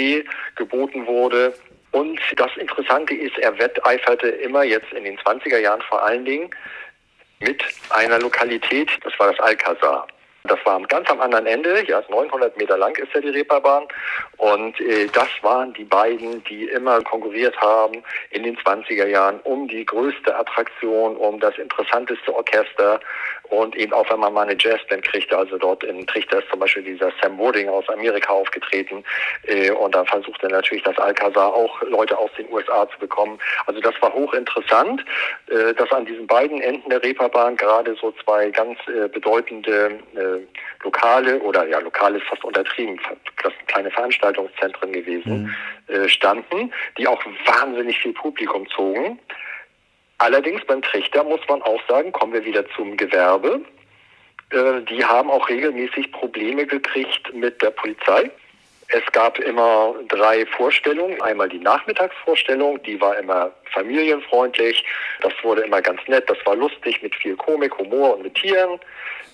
geboten 0.57 1.07
wurde. 1.07 1.55
Und 1.93 2.21
das 2.37 2.51
Interessante 2.57 3.15
ist, 3.15 3.39
er 3.39 3.59
wetteiferte 3.59 4.29
immer 4.29 4.65
jetzt 4.65 4.93
in 4.93 5.05
den 5.05 5.19
20er 5.19 5.59
Jahren 5.59 5.83
vor 5.83 6.03
allen 6.03 6.25
Dingen 6.25 6.51
mit 7.41 7.63
einer 7.91 8.19
Lokalität, 8.19 8.89
das 9.03 9.13
war 9.19 9.31
das 9.31 9.41
Alcazar. 9.41 10.07
Das 10.45 10.59
war 10.65 10.81
ganz 10.83 11.09
am 11.09 11.21
anderen 11.21 11.47
Ende, 11.47 11.85
ja, 11.87 12.03
900 12.09 12.57
Meter 12.57 12.77
lang 12.77 12.97
ist 12.97 13.15
ja 13.15 13.21
die 13.21 13.29
Reeperbahn. 13.29 13.87
Und 14.39 14.81
äh, 14.81 15.07
das 15.13 15.29
waren 15.43 15.73
die 15.75 15.85
beiden, 15.85 16.43
die 16.45 16.65
immer 16.65 17.01
konkurriert 17.03 17.57
haben 17.61 18.03
in 18.31 18.43
den 18.43 18.57
20er 18.57 19.07
Jahren 19.07 19.39
um 19.45 19.69
die 19.69 19.87
größte 19.87 20.35
Attraktion, 20.37 21.17
um 21.17 21.39
das 21.39 21.57
interessanteste 21.59 22.35
Orchester 22.35 22.99
und 23.53 23.77
eben 23.77 23.93
auch, 23.93 24.09
wenn 24.11 24.21
man 24.21 24.33
mal 24.33 24.49
eine 24.49 24.57
Jazzband 24.59 25.03
kriegte, 25.03 25.37
also 25.37 25.59
dort 25.59 25.85
in 25.85 26.07
Trichter 26.07 26.39
ist 26.39 26.49
zum 26.49 26.61
Beispiel 26.61 26.83
dieser 26.83 27.13
Sam 27.21 27.37
Wooding 27.37 27.69
aus 27.69 27.87
Amerika 27.91 28.33
aufgetreten 28.33 29.05
äh, 29.47 29.71
und 29.71 29.95
da 29.95 30.07
versuchte 30.07 30.49
natürlich 30.49 30.83
das 30.85 30.97
Alcazar 30.97 31.55
auch 31.55 31.83
Leute 31.83 32.17
aus 32.17 32.31
den 32.39 32.51
USA 32.51 32.89
zu 32.89 32.99
bekommen. 32.99 33.39
Also 33.67 33.81
das 33.81 33.95
war 34.01 34.15
hochinteressant, 34.15 35.05
äh, 35.49 35.75
dass 35.75 35.93
an 35.93 36.07
diesen 36.07 36.27
beiden 36.27 36.63
Enden 36.63 36.89
der 36.89 37.03
Reeperbahn 37.03 37.57
gerade 37.57 37.95
so 38.01 38.13
zwei 38.25 38.49
ganz 38.49 38.79
äh, 38.89 39.09
bedeutende 39.09 39.99
äh, 40.15 40.83
Lokale 40.83 41.39
oder 41.41 41.69
ja, 41.69 41.79
Lokale 41.81 42.19
ist 42.19 42.27
fast 42.27 42.45
untertrieben, 42.45 42.99
das 43.43 43.53
sind 43.53 43.69
kleine 43.69 43.91
Veranstaltungszentren 43.91 44.93
gewesen, 44.93 45.55
mhm. 45.89 45.95
äh, 45.95 46.09
standen, 46.09 46.73
die 46.97 47.07
auch 47.07 47.23
wahnsinnig 47.45 47.99
viel 47.99 48.15
Publikum 48.15 48.67
zogen. 48.71 49.19
Allerdings 50.23 50.65
beim 50.67 50.81
Trichter 50.83 51.25
muss 51.25 51.41
man 51.49 51.63
auch 51.63 51.81
sagen, 51.89 52.13
kommen 52.13 52.33
wir 52.33 52.45
wieder 52.45 52.65
zum 52.77 52.97
Gewerbe. 52.97 53.61
Äh, 54.51 54.81
die 54.83 55.05
haben 55.05 55.29
auch 55.29 55.49
regelmäßig 55.49 56.13
Probleme 56.13 56.65
gekriegt 56.65 57.35
mit 57.35 57.61
der 57.61 57.71
Polizei. 57.71 58.31
Es 58.87 59.05
gab 59.11 59.41
immer 59.41 59.97
drei 60.07 60.47
Vorstellungen. 60.47 61.21
Einmal 61.23 61.49
die 61.49 61.59
Nachmittagsvorstellung, 61.59 62.81
die 62.85 63.01
war 63.01 63.19
immer 63.19 63.51
familienfreundlich. 63.73 64.85
Das 65.23 65.33
wurde 65.43 65.63
immer 65.63 65.83
ganz 65.83 66.01
nett, 66.07 66.31
das 66.31 66.39
war 66.45 66.55
lustig 66.55 67.03
mit 67.03 67.17
viel 67.17 67.35
Komik, 67.35 67.77
Humor 67.79 68.15
und 68.15 68.23
mit 68.23 68.37
Tieren. 68.37 68.79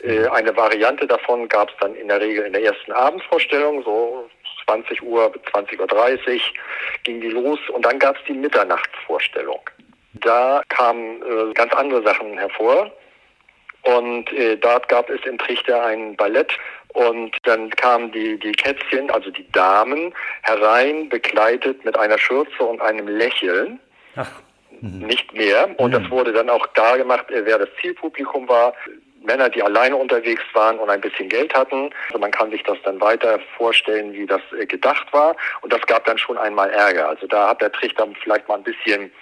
Äh, 0.02 0.26
eine 0.28 0.56
Variante 0.56 1.06
davon 1.06 1.50
gab 1.50 1.68
es 1.68 1.76
dann 1.82 1.94
in 1.96 2.08
der 2.08 2.22
Regel 2.22 2.46
in 2.46 2.54
der 2.54 2.64
ersten 2.64 2.92
Abendvorstellung, 2.92 3.82
so 3.82 4.26
20 4.64 5.02
Uhr 5.02 5.28
bis 5.32 5.42
20.30 5.52 6.34
Uhr 6.34 6.40
ging 7.04 7.20
die 7.20 7.28
los 7.28 7.58
und 7.74 7.84
dann 7.84 7.98
gab 7.98 8.16
es 8.16 8.24
die 8.24 8.32
Mitternachtsvorstellung. 8.32 9.60
Da 10.20 10.62
kamen 10.68 11.22
äh, 11.22 11.52
ganz 11.54 11.72
andere 11.74 12.02
Sachen 12.02 12.36
hervor. 12.38 12.90
Und 13.82 14.32
äh, 14.32 14.56
dort 14.56 14.88
gab 14.88 15.08
es 15.08 15.24
im 15.24 15.38
Trichter 15.38 15.84
ein 15.84 16.16
Ballett 16.16 16.52
und 16.94 17.36
dann 17.44 17.70
kamen 17.70 18.10
die, 18.12 18.38
die 18.38 18.52
Kätzchen, 18.52 19.10
also 19.10 19.30
die 19.30 19.50
Damen, 19.52 20.12
herein, 20.42 21.08
begleitet 21.08 21.84
mit 21.84 21.96
einer 21.98 22.18
Schürze 22.18 22.62
und 22.62 22.80
einem 22.80 23.06
Lächeln. 23.06 23.78
Ach. 24.16 24.30
Mhm. 24.80 25.06
Nicht 25.06 25.32
mehr. 25.34 25.68
Und 25.78 25.90
mhm. 25.90 26.02
das 26.02 26.10
wurde 26.10 26.32
dann 26.32 26.50
auch 26.50 26.72
klar 26.72 26.98
gemacht, 26.98 27.30
äh, 27.30 27.44
wer 27.44 27.58
das 27.58 27.68
Zielpublikum 27.80 28.48
war. 28.48 28.74
Männer, 29.28 29.48
die 29.48 29.62
alleine 29.62 29.94
unterwegs 29.94 30.42
waren 30.54 30.78
und 30.78 30.90
ein 30.90 31.00
bisschen 31.00 31.28
Geld 31.28 31.54
hatten. 31.54 31.90
Also 32.08 32.18
man 32.18 32.32
kann 32.32 32.50
sich 32.50 32.62
das 32.64 32.78
dann 32.84 33.00
weiter 33.00 33.38
vorstellen, 33.56 34.12
wie 34.14 34.26
das 34.26 34.40
äh, 34.58 34.66
gedacht 34.66 35.12
war. 35.12 35.36
Und 35.60 35.72
das 35.72 35.82
gab 35.82 36.04
dann 36.06 36.18
schon 36.18 36.36
einmal 36.36 36.70
Ärger. 36.70 37.08
Also 37.08 37.28
da 37.28 37.50
hat 37.50 37.60
der 37.60 37.70
Trichter 37.70 38.08
vielleicht 38.22 38.48
mal 38.48 38.56
ein 38.56 38.64
bisschen, 38.64 39.12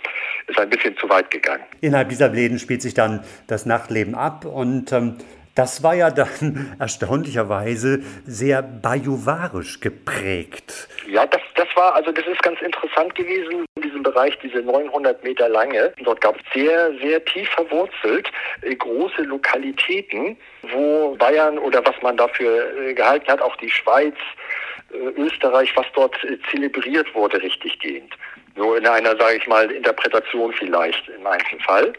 ist 0.47 0.59
ein 0.59 0.71
bisschen 0.71 0.97
zu 0.97 1.09
weit 1.11 1.31
gegangen. 1.31 1.65
Innerhalb 1.81 2.09
dieser 2.09 2.29
Läden 2.29 2.59
spielt 2.59 2.81
sich 2.81 2.95
dann 2.95 3.25
das 3.49 3.67
Nachtleben 3.67 4.15
ab 4.15 4.45
und 4.45 4.93
ähm, 4.93 5.19
das 5.57 5.83
war 5.83 5.95
ja 5.95 6.11
dann 6.11 6.77
erstaunlicherweise 6.79 8.03
sehr 8.27 8.63
bajuwarisch 8.63 9.81
geprägt. 9.81 10.89
Ja, 11.09 11.27
das, 11.27 11.43
das 11.57 11.67
war, 11.75 11.95
also 11.95 12.13
das 12.13 12.27
ist 12.27 12.43
ganz 12.43 12.61
interessant 12.61 13.15
gewesen, 13.15 13.66
Bereich, 14.07 14.39
diese 14.39 14.59
900 14.59 15.25
Meter 15.25 15.49
Lange. 15.49 15.93
Dort 16.05 16.21
gab 16.21 16.37
es 16.37 16.43
sehr, 16.55 16.93
sehr 17.03 17.25
tief 17.25 17.49
verwurzelt 17.51 18.31
äh, 18.63 18.75
große 18.75 19.23
Lokalitäten, 19.23 20.37
wo 20.63 21.17
Bayern 21.17 21.59
oder 21.59 21.85
was 21.85 22.01
man 22.03 22.17
dafür 22.17 22.73
äh, 22.79 22.95
gehalten 22.95 23.27
hat, 23.27 23.43
auch 23.43 23.57
die 23.57 23.71
Schweiz, 23.71 24.15
äh, 24.93 25.21
Österreich, 25.21 25.77
was 25.77 25.87
dort 25.95 26.17
zelebriert 26.51 27.13
wurde, 27.15 27.43
richtig 27.43 27.81
gehend. 27.81 28.15
So 28.57 28.77
in 28.77 28.87
einer, 28.87 29.17
sage 29.17 29.39
ich 29.39 29.47
mal, 29.49 29.69
Interpretation 29.71 30.53
vielleicht 30.53 31.09
im 31.09 31.27
Einzelfall. 31.27 31.93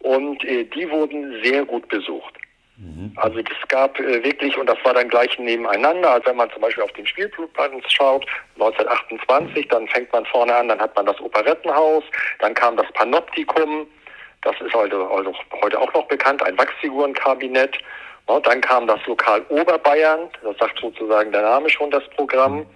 Und 0.00 0.42
die 0.42 0.90
wurden 0.90 1.42
sehr 1.42 1.62
gut 1.66 1.86
besucht. 1.88 2.39
Mhm. 2.80 3.12
Also 3.16 3.38
es 3.40 3.68
gab 3.68 3.98
äh, 4.00 4.24
wirklich, 4.24 4.56
und 4.56 4.66
das 4.66 4.78
war 4.84 4.94
dann 4.94 5.08
gleich 5.08 5.38
nebeneinander, 5.38 6.12
also 6.12 6.26
wenn 6.26 6.36
man 6.36 6.50
zum 6.50 6.62
Beispiel 6.62 6.82
auf 6.82 6.92
den 6.92 7.06
Spielplan 7.06 7.82
schaut, 7.88 8.24
1928, 8.54 9.68
dann 9.68 9.86
fängt 9.88 10.10
man 10.12 10.24
vorne 10.26 10.54
an, 10.54 10.68
dann 10.68 10.80
hat 10.80 10.96
man 10.96 11.04
das 11.04 11.20
Operettenhaus, 11.20 12.04
dann 12.38 12.54
kam 12.54 12.76
das 12.76 12.90
Panoptikum, 12.94 13.86
das 14.42 14.54
ist 14.62 14.74
also, 14.74 15.06
also 15.08 15.34
heute 15.62 15.78
auch 15.78 15.92
noch 15.92 16.08
bekannt, 16.08 16.42
ein 16.42 16.56
Wachsfigurenkabinett. 16.58 17.76
Ja, 18.28 18.40
dann 18.40 18.60
kam 18.60 18.86
das 18.86 19.04
Lokal 19.06 19.42
Oberbayern, 19.48 20.30
das 20.42 20.56
sagt 20.56 20.78
sozusagen 20.80 21.32
der 21.32 21.42
Name 21.42 21.68
schon 21.68 21.90
das 21.90 22.08
Programm. 22.16 22.60
Mhm. 22.60 22.66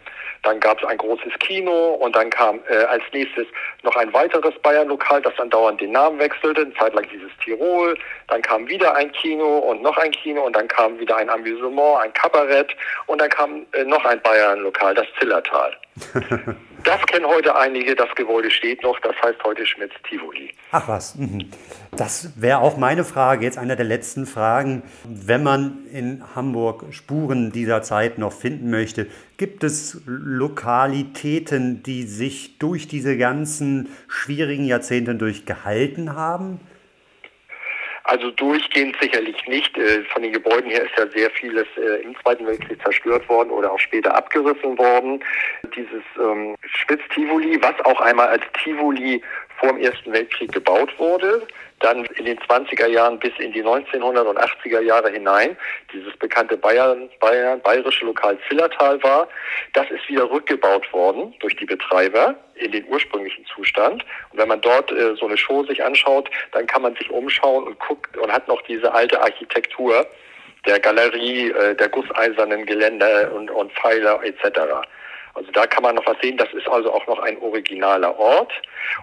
Dann 0.45 0.61
gab 0.61 0.81
es 0.81 0.89
ein 0.89 0.99
großes 0.99 1.33
Kino 1.41 1.95
und 1.95 2.15
dann 2.15 2.31
kam 2.31 2.61
äh, 2.69 2.77
als 2.85 3.03
nächstes 3.13 3.47
noch 3.83 3.97
ein 3.97 4.13
weiteres 4.13 4.55
Bayern-Lokal, 4.63 5.23
das 5.23 5.35
dann 5.37 5.51
dauernd 5.51 5.81
den 5.81 5.93
Namen 5.93 6.19
wechselte. 6.19 6.63
Eine 6.63 6.75
Zeit 6.75 6.95
lang 6.95 7.07
dieses 7.13 7.31
Tirol. 7.43 7.97
Dann 8.29 8.43
kam 8.43 8.69
wieder 8.69 8.95
ein 8.95 9.11
Kino 9.13 9.59
und 9.59 9.83
noch 9.83 9.97
ein 9.97 10.11
Kino 10.13 10.43
und 10.43 10.55
dann 10.55 10.69
kam 10.69 10.99
wieder 10.99 11.17
ein 11.17 11.31
Amüsement, 11.31 12.01
ein 12.03 12.13
Kabarett 12.13 12.77
und 13.07 13.21
dann 13.21 13.31
kam 13.31 13.67
äh, 13.73 13.85
noch 13.85 14.05
ein 14.05 14.21
Bayern-Lokal, 14.23 14.95
das 14.95 15.07
Zillertal. 15.19 15.77
Das 16.85 17.01
kennen 17.07 17.27
heute 17.27 17.57
einige, 17.57 17.95
das 17.95 18.15
Gebäude 18.15 18.51
steht 18.51 18.83
noch, 18.83 19.01
das 19.01 19.15
heißt 19.25 19.43
heute 19.43 19.65
Schmitz 19.65 19.93
Tivoli. 20.07 20.53
Ach 20.71 20.87
was, 20.87 21.15
mhm. 21.15 21.49
das 21.93 22.39
wäre 22.39 22.59
auch 22.59 22.77
meine 22.77 23.05
Frage, 23.05 23.47
jetzt 23.47 23.57
einer 23.57 23.75
der 23.75 23.87
letzten 23.87 24.27
Fragen. 24.27 24.83
Wenn 25.05 25.43
man 25.43 25.87
in 25.91 26.23
Hamburg 26.37 26.85
Spuren 26.91 27.53
dieser 27.53 27.81
Zeit 27.81 28.19
noch 28.19 28.35
finden 28.35 28.69
möchte, 28.69 29.07
gibt 29.39 29.65
es 29.65 30.03
Lokalitäten, 30.05 31.83
die 31.83 32.03
sich 32.03 32.59
durch 32.59 32.87
diese 32.87 33.17
ganzen 33.17 33.89
schwierigen 34.07 34.67
Jahrzehnte 34.67 35.15
durchgehalten 35.15 36.15
haben? 36.15 36.61
Also 38.05 38.31
durchgehend 38.31 38.97
sicherlich 39.01 39.37
nicht. 39.47 39.77
Äh, 39.79 40.05
von 40.13 40.23
den 40.23 40.33
Gebäuden 40.33 40.71
her 40.71 40.85
ist 40.85 40.93
ja 40.99 41.07
sehr 41.09 41.31
vieles 41.31 41.67
äh, 41.77 42.03
im 42.03 42.15
Zweiten 42.21 42.47
Weltkrieg 42.47 42.81
zerstört 42.83 43.27
worden 43.31 43.51
oder 43.51 43.73
auch 43.73 43.79
später 43.79 44.15
abgerissen 44.15 44.77
worden. 44.77 45.25
Dieses 45.75 46.03
ähm, 46.21 46.55
Spitz-Tivoli, 46.67 47.59
was 47.63 47.75
auch 47.87 48.01
einmal 48.01 48.29
als 48.29 48.43
Tivoli 48.63 49.23
vor 49.59 49.71
dem 49.71 49.79
Ersten 49.79 50.13
Weltkrieg 50.13 50.53
gebaut 50.53 50.93
wurde, 50.99 51.47
dann 51.81 52.05
in 52.17 52.25
den 52.25 52.39
20er 52.39 52.87
Jahren 52.87 53.19
bis 53.19 53.33
in 53.39 53.53
die 53.53 53.63
1980er 53.63 54.81
Jahre 54.81 55.11
hinein 55.11 55.57
dieses 55.93 56.17
bekannte 56.17 56.57
Bayern, 56.57 57.11
Bayern, 57.21 57.61
bayerische 57.61 58.05
Lokal 58.05 58.39
Zillertal 58.49 59.03
war. 59.03 59.29
Das 59.75 59.91
ist 59.91 60.09
wieder 60.09 60.31
rückgebaut 60.31 60.91
worden 60.93 61.35
durch 61.41 61.57
die 61.57 61.67
Betreiber 61.67 62.35
in 62.55 62.73
den 62.73 62.87
ursprünglichen 62.87 63.45
Zustand. 63.47 64.05
Und 64.33 64.39
wenn 64.39 64.49
man 64.49 64.61
dort 64.61 64.91
äh, 64.93 65.15
so 65.17 65.27
eine 65.27 65.37
Show 65.37 65.65
sich 65.65 65.83
anschaut, 65.83 66.31
dann 66.53 66.67
kann 66.67 66.83
man 66.83 66.95
sich 66.97 67.11
umschauen 67.11 67.65
und 67.65 67.79
guckt 67.81 68.17
und 68.17 68.33
hat 68.33 68.49
noch 68.49 68.63
diese 68.63 68.93
alte 68.93 69.21
Architektur 69.21 70.07
der 70.67 70.81
Galerie, 70.81 71.51
äh, 71.51 71.75
der 71.75 71.89
gusseisernen 71.89 72.65
Geländer 72.65 73.33
und, 73.33 73.51
und 73.51 73.73
Pfeiler 73.73 74.23
etc. 74.23 74.87
Also 75.35 75.51
da 75.51 75.67
kann 75.67 75.83
man 75.83 75.97
noch 75.97 76.07
was 76.07 76.17
sehen. 76.23 76.37
Das 76.37 76.53
ist 76.53 76.69
also 76.69 76.93
auch 76.93 77.07
noch 77.07 77.19
ein 77.19 77.37
originaler 77.39 78.17
Ort. 78.19 78.53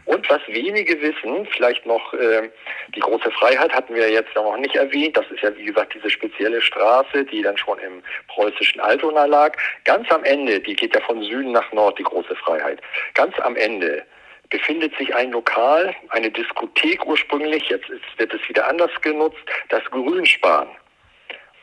Und 0.05 0.29
was 0.29 0.41
wenige 0.47 1.01
wissen, 1.01 1.45
vielleicht 1.47 1.85
noch 1.85 2.13
äh, 2.13 2.49
die 2.95 3.01
große 3.01 3.31
Freiheit 3.31 3.73
hatten 3.73 3.93
wir 3.93 4.09
jetzt 4.09 4.33
noch 4.35 4.55
nicht 4.57 4.75
erwähnt. 4.75 5.17
Das 5.17 5.29
ist 5.29 5.41
ja 5.41 5.55
wie 5.57 5.65
gesagt 5.65 5.93
diese 5.93 6.09
spezielle 6.09 6.61
Straße, 6.61 7.25
die 7.25 7.41
dann 7.41 7.57
schon 7.57 7.79
im 7.79 8.01
preußischen 8.27 8.79
Altona 8.79 9.25
lag. 9.25 9.57
Ganz 9.83 10.09
am 10.11 10.23
Ende, 10.23 10.59
die 10.59 10.75
geht 10.75 10.95
ja 10.95 11.01
von 11.01 11.21
Süden 11.21 11.51
nach 11.51 11.71
Nord, 11.73 11.99
die 11.99 12.03
große 12.03 12.35
Freiheit. 12.35 12.81
Ganz 13.13 13.37
am 13.39 13.55
Ende 13.55 14.05
befindet 14.49 14.95
sich 14.97 15.13
ein 15.15 15.31
Lokal, 15.31 15.95
eine 16.09 16.29
Diskothek 16.29 17.05
ursprünglich, 17.05 17.69
jetzt 17.69 17.89
ist, 17.89 18.03
wird 18.17 18.33
es 18.33 18.47
wieder 18.49 18.67
anders 18.67 18.91
genutzt, 19.01 19.39
das 19.69 19.83
Grünspan. 19.85 20.67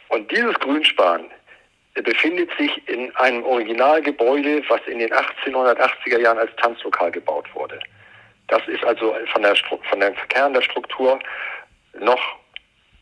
Und 0.08 0.30
dieses 0.30 0.54
Grünspan 0.54 1.30
befindet 2.02 2.50
sich 2.58 2.70
in 2.88 3.14
einem 3.16 3.44
Originalgebäude, 3.44 4.62
was 4.68 4.80
in 4.86 4.98
den 4.98 5.10
1880er 5.10 6.20
Jahren 6.20 6.38
als 6.38 6.50
Tanzlokal 6.56 7.10
gebaut 7.10 7.46
wurde. 7.54 7.78
Das 8.48 8.66
ist 8.66 8.84
also 8.84 9.14
von 9.32 9.42
der, 9.42 9.54
von 9.90 10.00
der 10.00 10.12
Kern 10.28 10.54
der 10.54 10.62
Struktur 10.62 11.18
noch 12.00 12.20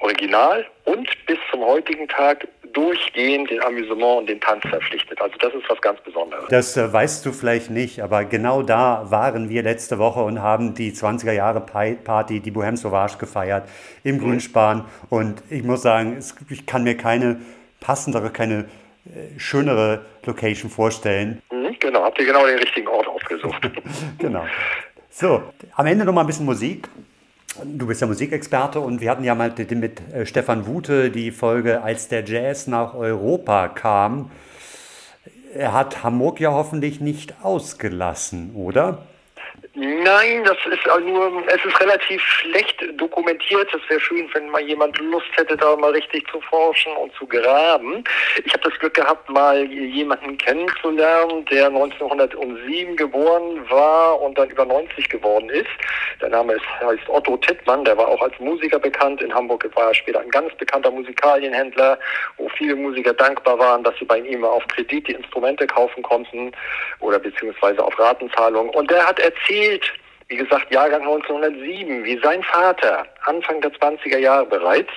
original 0.01 0.67
und 0.85 1.09
bis 1.27 1.39
zum 1.51 1.61
heutigen 1.65 2.07
Tag 2.09 2.47
durchgehend 2.73 3.51
den 3.51 3.63
Amüsement 3.63 4.19
und 4.19 4.29
den 4.29 4.41
Tanz 4.41 4.61
verpflichtet. 4.69 5.21
Also 5.21 5.35
das 5.39 5.55
ist 5.55 5.65
was 5.69 5.81
ganz 5.81 5.99
Besonderes. 6.03 6.45
Das 6.51 6.77
äh, 6.77 6.93
weißt 6.93 7.25
du 7.25 7.33
vielleicht 7.33 7.71
nicht, 7.71 8.01
aber 8.01 8.25
genau 8.25 8.63
da 8.63 9.11
waren 9.11 9.49
wir 9.49 9.63
letzte 9.63 9.99
Woche 9.99 10.21
und 10.21 10.43
haben 10.43 10.75
die 10.75 10.93
20er 10.93 11.33
Jahre 11.33 11.61
Party, 11.61 12.41
die 12.41 12.51
Bohème 12.51 12.77
Sauvage 12.77 13.17
gefeiert 13.19 13.69
im 14.05 14.19
Grünspan. 14.19 14.85
Und 15.09 15.43
ich 15.49 15.63
muss 15.63 15.83
sagen, 15.83 16.17
es, 16.19 16.35
ich 16.51 16.67
kann 16.67 16.85
mir 16.85 16.97
keine 16.97 17.41
passendere, 17.81 18.31
keine 18.31 18.67
schönere 19.38 20.05
Location 20.25 20.71
vorstellen. 20.71 21.42
Mhm, 21.51 21.77
genau, 21.79 22.03
habt 22.03 22.19
ihr 22.19 22.27
genau 22.27 22.47
den 22.47 22.59
richtigen 22.59 22.88
Ort 22.88 23.07
ausgesucht. 23.07 23.71
genau. 24.19 24.45
So, 25.11 25.42
am 25.75 25.87
Ende 25.87 26.05
noch 26.05 26.12
mal 26.12 26.23
ein 26.23 26.27
bisschen 26.27 26.47
Musik. 26.47 26.88
Du 27.64 27.87
bist 27.87 28.03
ja 28.03 28.07
Musikexperte 28.07 28.81
und 28.81 29.01
wir 29.01 29.11
hatten 29.11 29.25
ja 29.25 29.35
mal 29.35 29.53
mit 29.71 30.01
äh, 30.12 30.27
Stefan 30.27 30.66
Wute 30.66 31.11
die 31.11 31.31
Folge, 31.31 31.83
als 31.83 32.09
der 32.09 32.25
Jazz 32.25 32.66
nach 32.66 32.95
Europa 32.95 33.69
kam. 33.69 34.31
Er 35.55 35.73
hat 35.73 36.03
Hamburg 36.03 36.38
ja 36.38 36.53
hoffentlich 36.53 37.01
nicht 37.01 37.42
ausgelassen, 37.42 38.55
oder? 38.55 39.07
Nein, 39.79 40.43
das 40.45 40.57
ist 40.73 40.87
nur, 41.05 41.43
es 41.49 41.62
ist 41.62 41.81
relativ 41.83 42.23
schlecht 42.23 42.83
dokumentiert. 42.95 43.69
Es 43.75 43.91
wäre 43.91 44.01
schön, 44.01 44.27
wenn 44.33 44.49
mal 44.49 44.62
jemand 44.62 44.99
Lust 44.99 45.27
hätte, 45.35 45.55
da 45.55 45.77
mal 45.77 45.91
richtig 45.91 46.27
zu 46.31 46.41
forschen 46.41 46.97
und 46.97 47.12
zu 47.12 47.27
graben. 47.27 48.03
Ich 48.43 48.55
habe 48.55 48.71
das 48.71 48.79
Glück 48.79 48.95
gehabt, 48.95 49.29
mal 49.29 49.71
jemanden 49.71 50.39
kennenzulernen, 50.39 51.45
der 51.51 51.67
1907 51.67 52.97
geboren 52.97 53.69
war 53.69 54.19
und 54.23 54.39
dann 54.39 54.49
über 54.49 54.65
90 54.65 55.11
geworden 55.11 55.51
ist. 55.51 55.69
Der 56.23 56.31
Name 56.31 56.55
ist, 56.55 56.65
heißt 56.81 57.07
Otto 57.09 57.37
Tittmann, 57.37 57.85
der 57.85 57.99
war 57.99 58.09
auch 58.09 58.23
als 58.23 58.33
Musiker 58.39 58.79
bekannt. 58.79 59.21
In 59.21 59.35
Hamburg 59.35 59.69
war 59.75 59.89
er 59.89 59.95
später 59.95 60.21
ein 60.21 60.31
ganz 60.31 60.55
bekannter 60.55 60.91
Musikalienhändler, 60.91 61.99
wo 62.39 62.49
viele 62.49 62.77
Musiker 62.77 63.12
dankbar 63.12 63.59
waren, 63.59 63.85
dass 63.85 63.95
sie 63.99 64.07
bei 64.07 64.21
ihm 64.21 64.43
auf 64.43 64.67
Kredit 64.69 65.07
die 65.07 65.12
Instrumente 65.12 65.67
kaufen 65.67 66.03
konnten 66.03 66.53
oder 67.01 67.19
beziehungsweise 67.19 67.85
auf 67.85 67.99
Ratenzahlung. 67.99 68.71
Und 68.71 68.91
der 68.91 69.07
hat 69.07 69.19
erzählt, 69.21 69.65
erzählt, 69.66 69.92
wie 70.29 70.37
gesagt, 70.37 70.72
Jahrgang 70.72 71.02
1907, 71.02 72.05
wie 72.05 72.18
sein 72.22 72.42
Vater 72.42 73.07
Anfang 73.26 73.61
der 73.61 73.72
20er 73.72 74.18
Jahre 74.18 74.46
bereits 74.46 74.90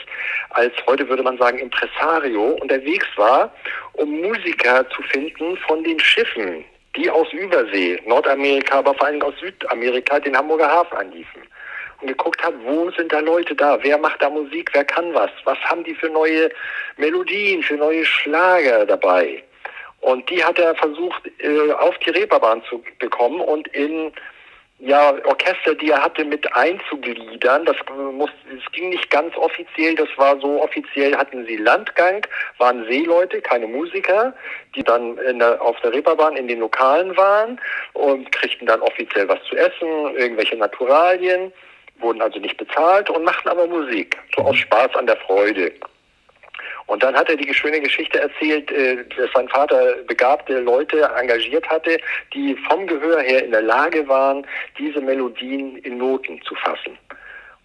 als, 0.52 0.74
heute 0.88 1.08
würde 1.08 1.24
man 1.24 1.38
sagen, 1.38 1.60
Impresario 1.60 2.58
unterwegs 2.62 3.08
war, 3.16 3.52
um 3.94 4.10
Musiker 4.22 4.88
zu 4.90 5.02
finden 5.04 5.58
von 5.68 5.84
den 5.84 6.00
Schiffen, 6.00 6.66
die 6.96 7.10
aus 7.10 7.32
Übersee, 7.32 8.02
Nordamerika, 8.06 8.80
aber 8.80 8.96
vor 8.96 9.08
allem 9.08 9.22
aus 9.22 9.36
Südamerika, 9.40 10.20
den 10.20 10.36
Hamburger 10.36 10.68
Hafen 10.68 10.98
anliefen. 10.98 11.42
Und 12.02 12.08
geguckt 12.08 12.42
hat, 12.44 12.54
wo 12.64 12.90
sind 12.92 13.12
da 13.12 13.20
Leute 13.20 13.54
da? 13.54 13.78
Wer 13.82 13.98
macht 13.98 14.22
da 14.22 14.30
Musik? 14.30 14.72
Wer 14.74 14.86
kann 14.86 15.14
was? 15.14 15.30
Was 15.44 15.60
haben 15.66 15.84
die 15.84 15.94
für 15.94 16.10
neue 16.10 16.50
Melodien, 16.98 17.62
für 17.62 17.76
neue 17.76 18.06
Schlager 18.06 18.86
dabei? 18.86 19.44
Und 20.02 20.30
die 20.30 20.44
hat 20.44 20.58
er 20.58 20.76
versucht, 20.76 21.30
äh, 21.40 21.72
auf 21.74 21.98
die 22.00 22.12
Reeperbahn 22.12 22.64
zu 22.70 22.82
bekommen 23.00 23.42
und 23.42 23.68
in 23.70 24.12
ja, 24.80 25.14
Orchester, 25.26 25.76
die 25.76 25.92
er 25.92 26.02
hatte, 26.02 26.24
mit 26.24 26.56
einzugliedern. 26.56 27.66
Das, 27.66 27.76
muss, 28.14 28.30
das 28.50 28.72
ging 28.72 28.90
nicht 28.90 29.10
ganz 29.10 29.36
offiziell, 29.36 29.96
das 29.96 30.08
war 30.16 30.40
so 30.40 30.64
offiziell, 30.64 31.16
hatten 31.16 31.46
sie 31.46 31.58
Landgang, 31.58 32.26
waren 32.58 32.86
Seeleute, 32.86 33.42
keine 33.42 33.68
Musiker, 33.68 34.34
die 34.76 34.84
dann 34.84 35.18
der, 35.18 35.62
auf 35.62 35.80
der 35.82 35.92
Reeperbahn 35.92 36.38
in 36.38 36.48
den 36.48 36.60
Lokalen 36.60 37.16
waren 37.18 37.60
und 37.94 38.32
kriegten 38.32 38.68
dann 38.68 38.82
offiziell 38.82 39.28
was 39.28 39.44
zu 39.44 39.56
essen, 39.58 40.16
irgendwelche 40.16 40.56
Naturalien, 40.56 41.52
wurden 41.98 42.22
also 42.22 42.40
nicht 42.40 42.58
bezahlt 42.58 43.10
und 43.10 43.26
machten 43.26 43.50
aber 43.50 43.68
Musik, 43.68 44.18
so 44.36 44.44
aus 44.44 44.56
Spaß 44.56 44.96
an 44.96 45.08
der 45.08 45.18
Freude. 45.18 45.74
Und 46.90 47.04
dann 47.04 47.16
hat 47.16 47.30
er 47.30 47.36
die 47.36 47.54
schöne 47.54 47.80
Geschichte 47.80 48.20
erzählt, 48.20 48.72
äh, 48.72 49.06
dass 49.16 49.32
sein 49.36 49.48
Vater 49.48 49.96
begabte 50.08 50.60
Leute 50.60 51.08
engagiert 51.16 51.70
hatte, 51.70 52.00
die 52.34 52.56
vom 52.68 52.88
Gehör 52.88 53.22
her 53.22 53.46
in 53.46 53.52
der 53.52 53.62
Lage 53.62 54.08
waren, 54.08 54.46
diese 54.78 55.00
Melodien 55.00 55.78
in 55.78 56.00
Noten 56.00 56.42
zu 56.42 56.56
fassen. 56.56 56.98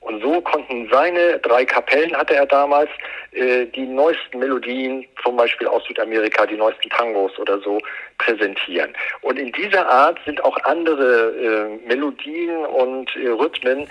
Und 0.00 0.20
so 0.20 0.42
konnten 0.42 0.86
seine 0.92 1.38
drei 1.38 1.64
Kapellen, 1.64 2.14
hatte 2.14 2.34
er 2.34 2.44
damals, 2.44 2.90
äh, 3.32 3.64
die 3.64 3.86
neuesten 3.86 4.38
Melodien, 4.38 5.06
zum 5.22 5.38
Beispiel 5.38 5.68
aus 5.68 5.82
Südamerika, 5.86 6.44
die 6.44 6.56
neuesten 6.56 6.90
Tangos 6.90 7.38
oder 7.38 7.58
so, 7.60 7.80
präsentieren. 8.18 8.92
Und 9.22 9.38
in 9.38 9.50
dieser 9.52 9.90
Art 9.90 10.18
sind 10.26 10.44
auch 10.44 10.58
andere 10.64 11.30
äh, 11.30 11.88
Melodien 11.88 12.66
und 12.66 13.10
Rhythmen 13.16 13.88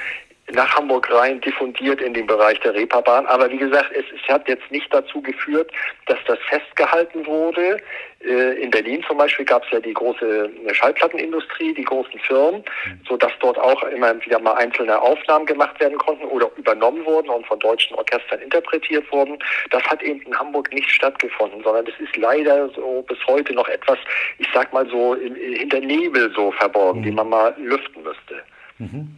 nach 0.52 0.76
Hamburg 0.76 1.10
rein 1.12 1.40
diffundiert 1.42 2.02
in 2.02 2.14
den 2.14 2.28
Bereich 2.28 2.60
der 2.60 2.74
Reeperbahn. 2.74 3.26
Aber 3.28 3.50
wie 3.50 3.58
gesagt, 3.58 3.92
es, 3.96 4.04
es 4.14 4.28
hat 4.28 4.48
jetzt 4.48 4.70
nicht 4.72 4.94
dazu 4.94 5.22
geführt, 5.22 5.72
dass 6.08 6.18
das 6.28 6.38
festgehalten 6.50 7.26
wurde. 7.26 7.78
Äh, 8.20 8.62
in 8.62 8.70
Berlin 8.70 9.04
zum 9.08 9.18
Beispiel 9.18 9.46
gab 9.46 9.64
es 9.64 9.72
ja 9.72 9.80
die 9.80 9.94
große 9.94 10.52
äh, 10.68 10.74
Schallplattenindustrie, 10.74 11.74
die 11.74 11.86
großen 11.86 12.20
Firmen, 12.20 12.60
mhm. 12.86 13.00
so 13.08 13.16
dass 13.16 13.32
dort 13.40 13.58
auch 13.58 13.82
immer 13.84 14.14
wieder 14.26 14.40
mal 14.40 14.54
einzelne 14.56 15.02
Aufnahmen 15.02 15.46
gemacht 15.46 15.80
werden 15.80 15.98
konnten 15.98 16.26
oder 16.26 16.52
übernommen 16.58 17.06
wurden 17.06 17.30
und 17.30 17.48
von 17.48 17.60
deutschen 17.60 17.96
Orchestern 17.96 18.42
interpretiert 18.42 19.10
wurden. 19.14 19.40
Das 19.72 19.84
hat 19.84 20.04
eben 20.04 20.22
in 20.22 20.38
Hamburg 20.38 20.74
nicht 20.74 20.90
stattgefunden, 20.90 21.64
sondern 21.64 21.86
das 21.86 21.96
ist 22.00 22.16
leider 22.18 22.70
so 22.70 23.04
bis 23.08 23.18
heute 23.28 23.54
noch 23.54 23.70
etwas, 23.70 23.98
ich 24.40 24.48
sag 24.54 24.74
mal 24.74 24.88
so, 24.90 25.16
hinter 25.16 25.80
Nebel 25.80 26.32
so 26.36 26.52
verborgen, 26.52 27.00
mhm. 27.00 27.04
die 27.04 27.12
man 27.12 27.30
mal 27.30 27.56
lüften 27.58 28.04
müsste. 28.04 28.44
Mhm. 28.80 29.16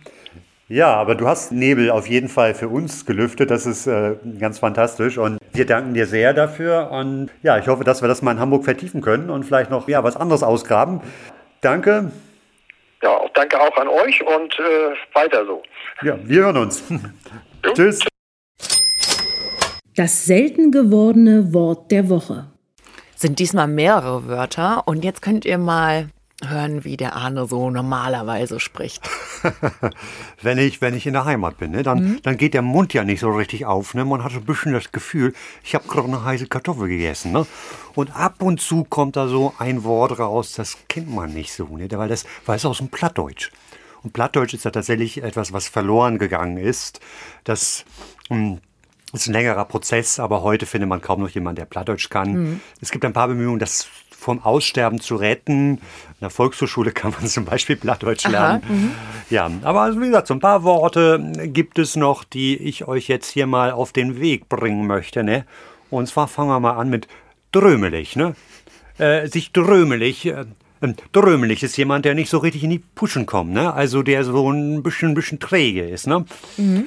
Ja, 0.68 0.96
aber 0.96 1.14
du 1.14 1.28
hast 1.28 1.52
Nebel 1.52 1.92
auf 1.92 2.08
jeden 2.08 2.28
Fall 2.28 2.56
für 2.56 2.70
uns 2.70 3.06
gelüftet. 3.06 3.52
Das 3.52 3.68
ist 3.68 3.86
äh, 3.86 4.16
ganz 4.40 4.58
fantastisch 4.58 5.20
und 5.20 5.38
wir 5.54 5.66
danken 5.68 5.94
dir 5.94 6.08
sehr 6.08 6.34
dafür. 6.34 6.90
Und 6.92 7.30
ja, 7.44 7.60
ich 7.60 7.68
hoffe, 7.68 7.84
dass 7.84 8.02
wir 8.02 8.08
das 8.08 8.24
mal 8.24 8.32
in 8.32 8.40
Hamburg 8.40 8.64
vertiefen 8.64 9.02
können 9.02 9.30
und 9.30 9.44
vielleicht 9.44 9.70
noch 9.70 9.88
ja, 9.88 10.04
was 10.04 10.16
anderes 10.16 10.42
ausgraben. 10.42 11.02
Danke. 11.62 12.12
Ja, 13.04 13.22
danke 13.36 13.62
auch 13.62 13.78
an 13.78 13.88
euch 13.88 14.24
und 14.26 14.58
äh, 14.60 15.16
weiter 15.16 15.46
so. 15.46 15.62
Ja, 16.02 16.18
wir 16.24 16.46
hören 16.46 16.58
uns. 16.58 16.84
Tschüss. 17.76 18.00
Das 19.96 20.26
selten 20.26 20.72
gewordene 20.72 21.54
Wort 21.54 21.92
der 21.92 22.10
Woche. 22.10 22.48
Sind 23.16 23.38
diesmal 23.38 23.68
mehrere 23.68 24.28
Wörter 24.28 24.84
und 24.88 25.06
jetzt 25.06 25.22
könnt 25.22 25.46
ihr 25.46 25.60
mal 25.60 26.10
hören, 26.44 26.84
wie 26.84 26.98
der 26.98 27.16
Arne 27.16 27.48
so 27.48 27.70
normalerweise 27.70 28.60
spricht. 28.60 29.10
wenn, 30.42 30.58
ich, 30.58 30.82
wenn 30.82 30.94
ich 30.94 31.08
in 31.08 31.14
der 31.14 31.26
Heimat 31.26 31.58
bin, 31.58 31.72
ne, 31.72 31.84
dann, 31.84 32.00
mhm. 32.00 32.20
dann 32.24 32.38
geht 32.38 32.54
der 32.54 32.62
Mund 32.62 32.94
ja 32.94 33.04
nicht 33.04 33.22
so 33.22 33.32
richtig 33.32 33.66
auf. 33.66 33.94
Ne? 33.94 34.04
Man 34.04 34.24
hat 34.24 34.34
so 34.34 34.40
ein 34.40 34.46
bisschen 34.46 34.74
das 34.74 34.92
Gefühl, 34.92 35.34
ich 35.64 35.76
habe 35.76 35.88
gerade 35.88 36.08
eine 36.08 36.26
heiße 36.26 36.48
Kartoffel 36.48 36.90
gegessen. 36.90 37.32
Ne? 37.32 37.46
Und 37.96 38.16
ab 38.16 38.42
und 38.42 38.60
zu 38.60 38.84
kommt 38.84 39.16
da 39.16 39.28
so 39.28 39.54
ein 39.60 39.84
Wort 39.84 40.20
raus, 40.20 40.54
das 40.54 40.78
kennt 40.90 41.14
man 41.14 41.34
nicht 41.34 41.54
so, 41.54 41.66
ne? 41.78 41.88
weil 41.92 42.10
das 42.10 42.26
weil 42.46 42.58
es 42.58 42.66
aus 42.66 42.80
dem 42.80 42.90
Plattdeutsch. 42.90 43.52
Und 44.04 44.12
Plattdeutsch 44.12 44.54
ist 44.54 44.66
ja 44.66 44.72
tatsächlich 44.72 45.24
etwas, 45.24 45.54
was 45.54 45.68
verloren 45.68 46.20
gegangen 46.20 46.58
ist. 46.58 47.00
Das 47.44 47.86
mh, 48.30 48.38
hm, 48.38 48.60
ist 49.14 49.28
ein 49.28 49.34
längerer 49.34 49.66
Prozess, 49.66 50.20
aber 50.20 50.44
heute 50.44 50.66
findet 50.66 50.90
man 50.90 51.02
kaum 51.02 51.22
noch 51.22 51.30
jemanden, 51.30 51.58
der 51.58 51.66
Plattdeutsch 51.66 52.10
kann. 52.10 52.34
Mhm. 52.34 52.62
Es 52.82 52.92
gibt 52.92 53.06
ein 53.06 53.14
paar 53.14 53.28
Bemühungen, 53.28 53.60
das 53.60 53.88
vom 54.26 54.44
Aussterben 54.44 55.00
zu 55.00 55.16
retten. 55.16 55.76
In 55.76 55.80
der 56.20 56.32
Volkshochschule 56.32 56.92
kann 57.00 57.12
man 57.12 57.28
zum 57.28 57.46
Beispiel 57.46 57.76
Plattdeutsch 57.76 58.28
lernen. 58.28 58.64
Aha, 58.66 58.74
mhm. 58.74 58.92
ja, 59.30 59.50
aber 59.62 59.82
also 59.82 60.02
wie 60.02 60.08
gesagt, 60.08 60.28
so 60.28 60.34
ein 60.34 60.40
paar 60.40 60.64
Worte 60.64 61.32
gibt 61.46 61.78
es 61.78 61.96
noch, 61.96 62.24
die 62.24 62.58
ich 62.58 62.88
euch 62.88 63.08
jetzt 63.08 63.30
hier 63.30 63.46
mal 63.46 63.72
auf 63.72 63.94
den 63.94 64.20
Weg 64.20 64.50
bringen 64.50 64.88
möchte. 64.88 65.24
Ne? 65.24 65.46
Und 65.92 66.08
zwar 66.08 66.28
fangen 66.28 66.50
wir 66.50 66.60
mal 66.60 66.74
an 66.74 66.90
mit 66.90 67.08
drömelig. 67.52 68.16
Ne? 68.16 68.36
Äh, 68.98 69.28
sich 69.28 69.54
drömelig. 69.54 70.26
Äh, 70.26 70.46
Drömelig 71.14 71.64
ist 71.64 71.78
jemand, 71.78 72.06
der 72.06 72.14
nicht 72.14 72.30
so 72.30 72.38
richtig 72.38 72.64
in 72.64 72.70
die 72.70 72.78
Puschen 72.78 73.26
kommt, 73.26 73.52
ne? 73.54 73.74
Also 73.74 74.04
der 74.04 74.24
so 74.24 74.52
ein 74.52 74.84
bisschen, 74.84 75.12
ein 75.12 75.14
bisschen 75.16 75.40
träge 75.40 75.88
ist, 75.88 76.06
ne? 76.06 76.26
Mhm. 76.58 76.86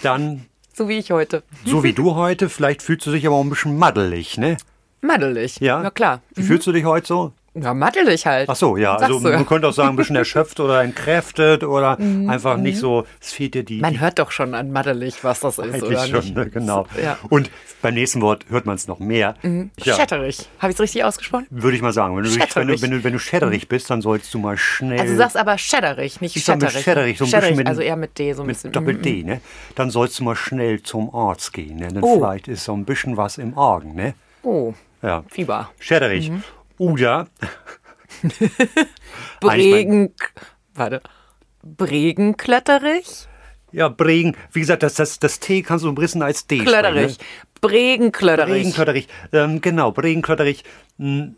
Dann. 0.00 0.46
So 0.72 0.88
wie 0.88 0.96
ich 0.96 1.10
heute. 1.10 1.42
So 1.66 1.82
wie 1.82 1.92
du 2.02 2.14
heute, 2.14 2.48
vielleicht 2.48 2.80
fühlst 2.80 3.06
du 3.06 3.10
dich 3.10 3.26
aber 3.26 3.36
auch 3.36 3.44
ein 3.44 3.50
bisschen 3.50 3.76
maddelig, 3.76 4.38
ne? 4.38 4.56
Maddelig. 5.00 5.60
Ja. 5.60 5.80
Na 5.82 5.90
klar. 5.90 6.20
Wie 6.34 6.42
mhm. 6.42 6.46
fühlst 6.46 6.66
du 6.66 6.72
dich 6.72 6.84
heute 6.84 7.06
so? 7.06 7.32
Ja, 7.62 7.74
mattelig 7.74 8.26
halt. 8.26 8.48
Ach 8.48 8.56
so, 8.56 8.76
ja. 8.76 8.96
Also 8.96 9.20
man 9.20 9.46
könnte 9.46 9.68
auch 9.68 9.72
sagen, 9.72 9.90
ein 9.90 9.96
bisschen 9.96 10.16
erschöpft 10.16 10.60
oder 10.60 10.82
entkräftet 10.82 11.64
oder 11.64 12.00
mhm. 12.00 12.28
einfach 12.28 12.56
nicht 12.56 12.76
mhm. 12.76 12.80
so, 12.80 13.06
es 13.20 13.32
fehlt 13.32 13.54
dir 13.54 13.64
die... 13.64 13.80
Man 13.80 13.98
hört 14.00 14.18
doch 14.18 14.30
schon 14.30 14.54
an 14.54 14.70
maddelig, 14.70 15.24
was 15.24 15.40
das 15.40 15.58
ist, 15.58 15.82
oder 15.82 16.06
schon, 16.06 16.20
nicht? 16.20 16.36
Ne, 16.36 16.48
genau. 16.50 16.86
Ja. 17.02 17.18
Und 17.30 17.50
beim 17.82 17.94
nächsten 17.94 18.20
Wort 18.20 18.44
hört 18.48 18.66
man 18.66 18.76
es 18.76 18.86
noch 18.86 18.98
mehr. 18.98 19.34
Mhm. 19.42 19.70
Ja. 19.82 19.98
Habe 19.98 20.28
ich 20.28 20.46
es 20.60 20.80
richtig 20.80 21.04
ausgesprochen? 21.04 21.46
Würde 21.50 21.76
ich 21.76 21.82
mal 21.82 21.92
sagen. 21.92 22.16
Wenn 22.16 22.24
du, 22.24 22.30
wenn, 22.30 22.68
du, 22.68 22.82
wenn, 22.82 22.90
du, 22.90 23.04
wenn 23.04 23.12
du 23.12 23.18
schätterig 23.18 23.68
bist, 23.68 23.90
dann 23.90 24.02
sollst 24.02 24.32
du 24.34 24.38
mal 24.38 24.56
schnell... 24.56 25.00
Also 25.00 25.12
du 25.12 25.18
sagst 25.18 25.36
aber 25.36 25.58
schätterig, 25.58 26.20
nicht 26.20 26.36
ich 26.36 26.44
schätterig. 26.44 26.74
Sag 26.74 26.82
schätterig, 26.82 27.18
so 27.18 27.24
ein 27.24 27.30
bisschen 27.30 27.56
mit, 27.56 27.66
also 27.66 27.80
eher 27.80 27.96
mit 27.96 28.18
D, 28.18 28.32
so 28.34 28.42
ein 28.42 28.46
mit 28.46 28.56
bisschen. 28.56 28.72
Doppel-D, 28.72 29.22
mhm. 29.22 29.28
ne? 29.28 29.40
Dann 29.74 29.90
sollst 29.90 30.18
du 30.20 30.24
mal 30.24 30.36
schnell 30.36 30.82
zum 30.82 31.14
Arzt 31.14 31.52
gehen, 31.52 31.78
ne? 31.78 31.88
Denn 31.88 32.02
oh. 32.02 32.18
vielleicht 32.18 32.46
ist 32.48 32.64
so 32.64 32.74
ein 32.74 32.84
bisschen 32.84 33.16
was 33.16 33.38
im 33.38 33.56
Argen, 33.58 33.94
ne? 33.94 34.14
Oh. 34.42 34.74
Ja. 35.02 35.24
Fieber. 35.28 35.70
Schäderich. 35.78 36.30
Oder 36.78 37.28
Bregen. 39.40 40.14
Warte. 40.74 41.00
Bregenkletterich? 41.62 43.28
Ja, 43.72 43.88
Bregen. 43.88 44.36
Wie 44.52 44.60
gesagt, 44.60 44.82
das, 44.82 44.94
das, 44.94 45.18
das 45.18 45.40
T 45.40 45.62
kannst 45.62 45.84
du 45.84 45.90
umrissen 45.90 46.22
als 46.22 46.46
D. 46.46 46.58
Klötterich. 46.58 47.14
sprechen, 47.14 47.28
Bregenklötterich. 47.60 48.48
Ne? 48.48 48.54
Bregenklötterich. 48.54 49.08
Ähm, 49.32 49.60
genau, 49.60 49.92
Bregenklötterich. 49.92 50.64
Hm, 50.98 51.36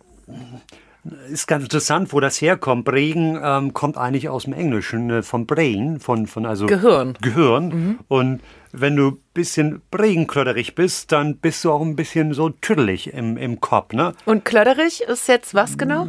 Ist 1.30 1.46
ganz 1.46 1.64
interessant, 1.64 2.12
wo 2.12 2.20
das 2.20 2.40
herkommt. 2.40 2.84
Bregen 2.84 3.38
ähm, 3.42 3.72
kommt 3.72 3.96
eigentlich 3.96 4.28
aus 4.28 4.44
dem 4.44 4.52
Englischen, 4.52 5.08
äh, 5.10 5.22
von 5.22 5.46
Brain, 5.46 5.98
von, 5.98 6.26
von 6.26 6.44
also 6.44 6.66
Gehirn. 6.66 7.14
Gehirn. 7.22 7.98
Und 8.08 8.40
wenn 8.72 8.96
du 8.96 9.08
ein 9.08 9.18
bisschen 9.32 9.82
Bregenklötterich 9.90 10.74
bist, 10.74 11.10
dann 11.12 11.36
bist 11.38 11.64
du 11.64 11.72
auch 11.72 11.80
ein 11.80 11.96
bisschen 11.96 12.34
so 12.34 12.50
tüdelig 12.50 13.12
im, 13.12 13.36
im 13.36 13.60
Kopf, 13.60 13.92
ne? 13.94 14.12
Und 14.26 14.44
Klötterich 14.44 15.00
ist 15.00 15.26
jetzt 15.26 15.54
was 15.54 15.78
genau? 15.78 16.06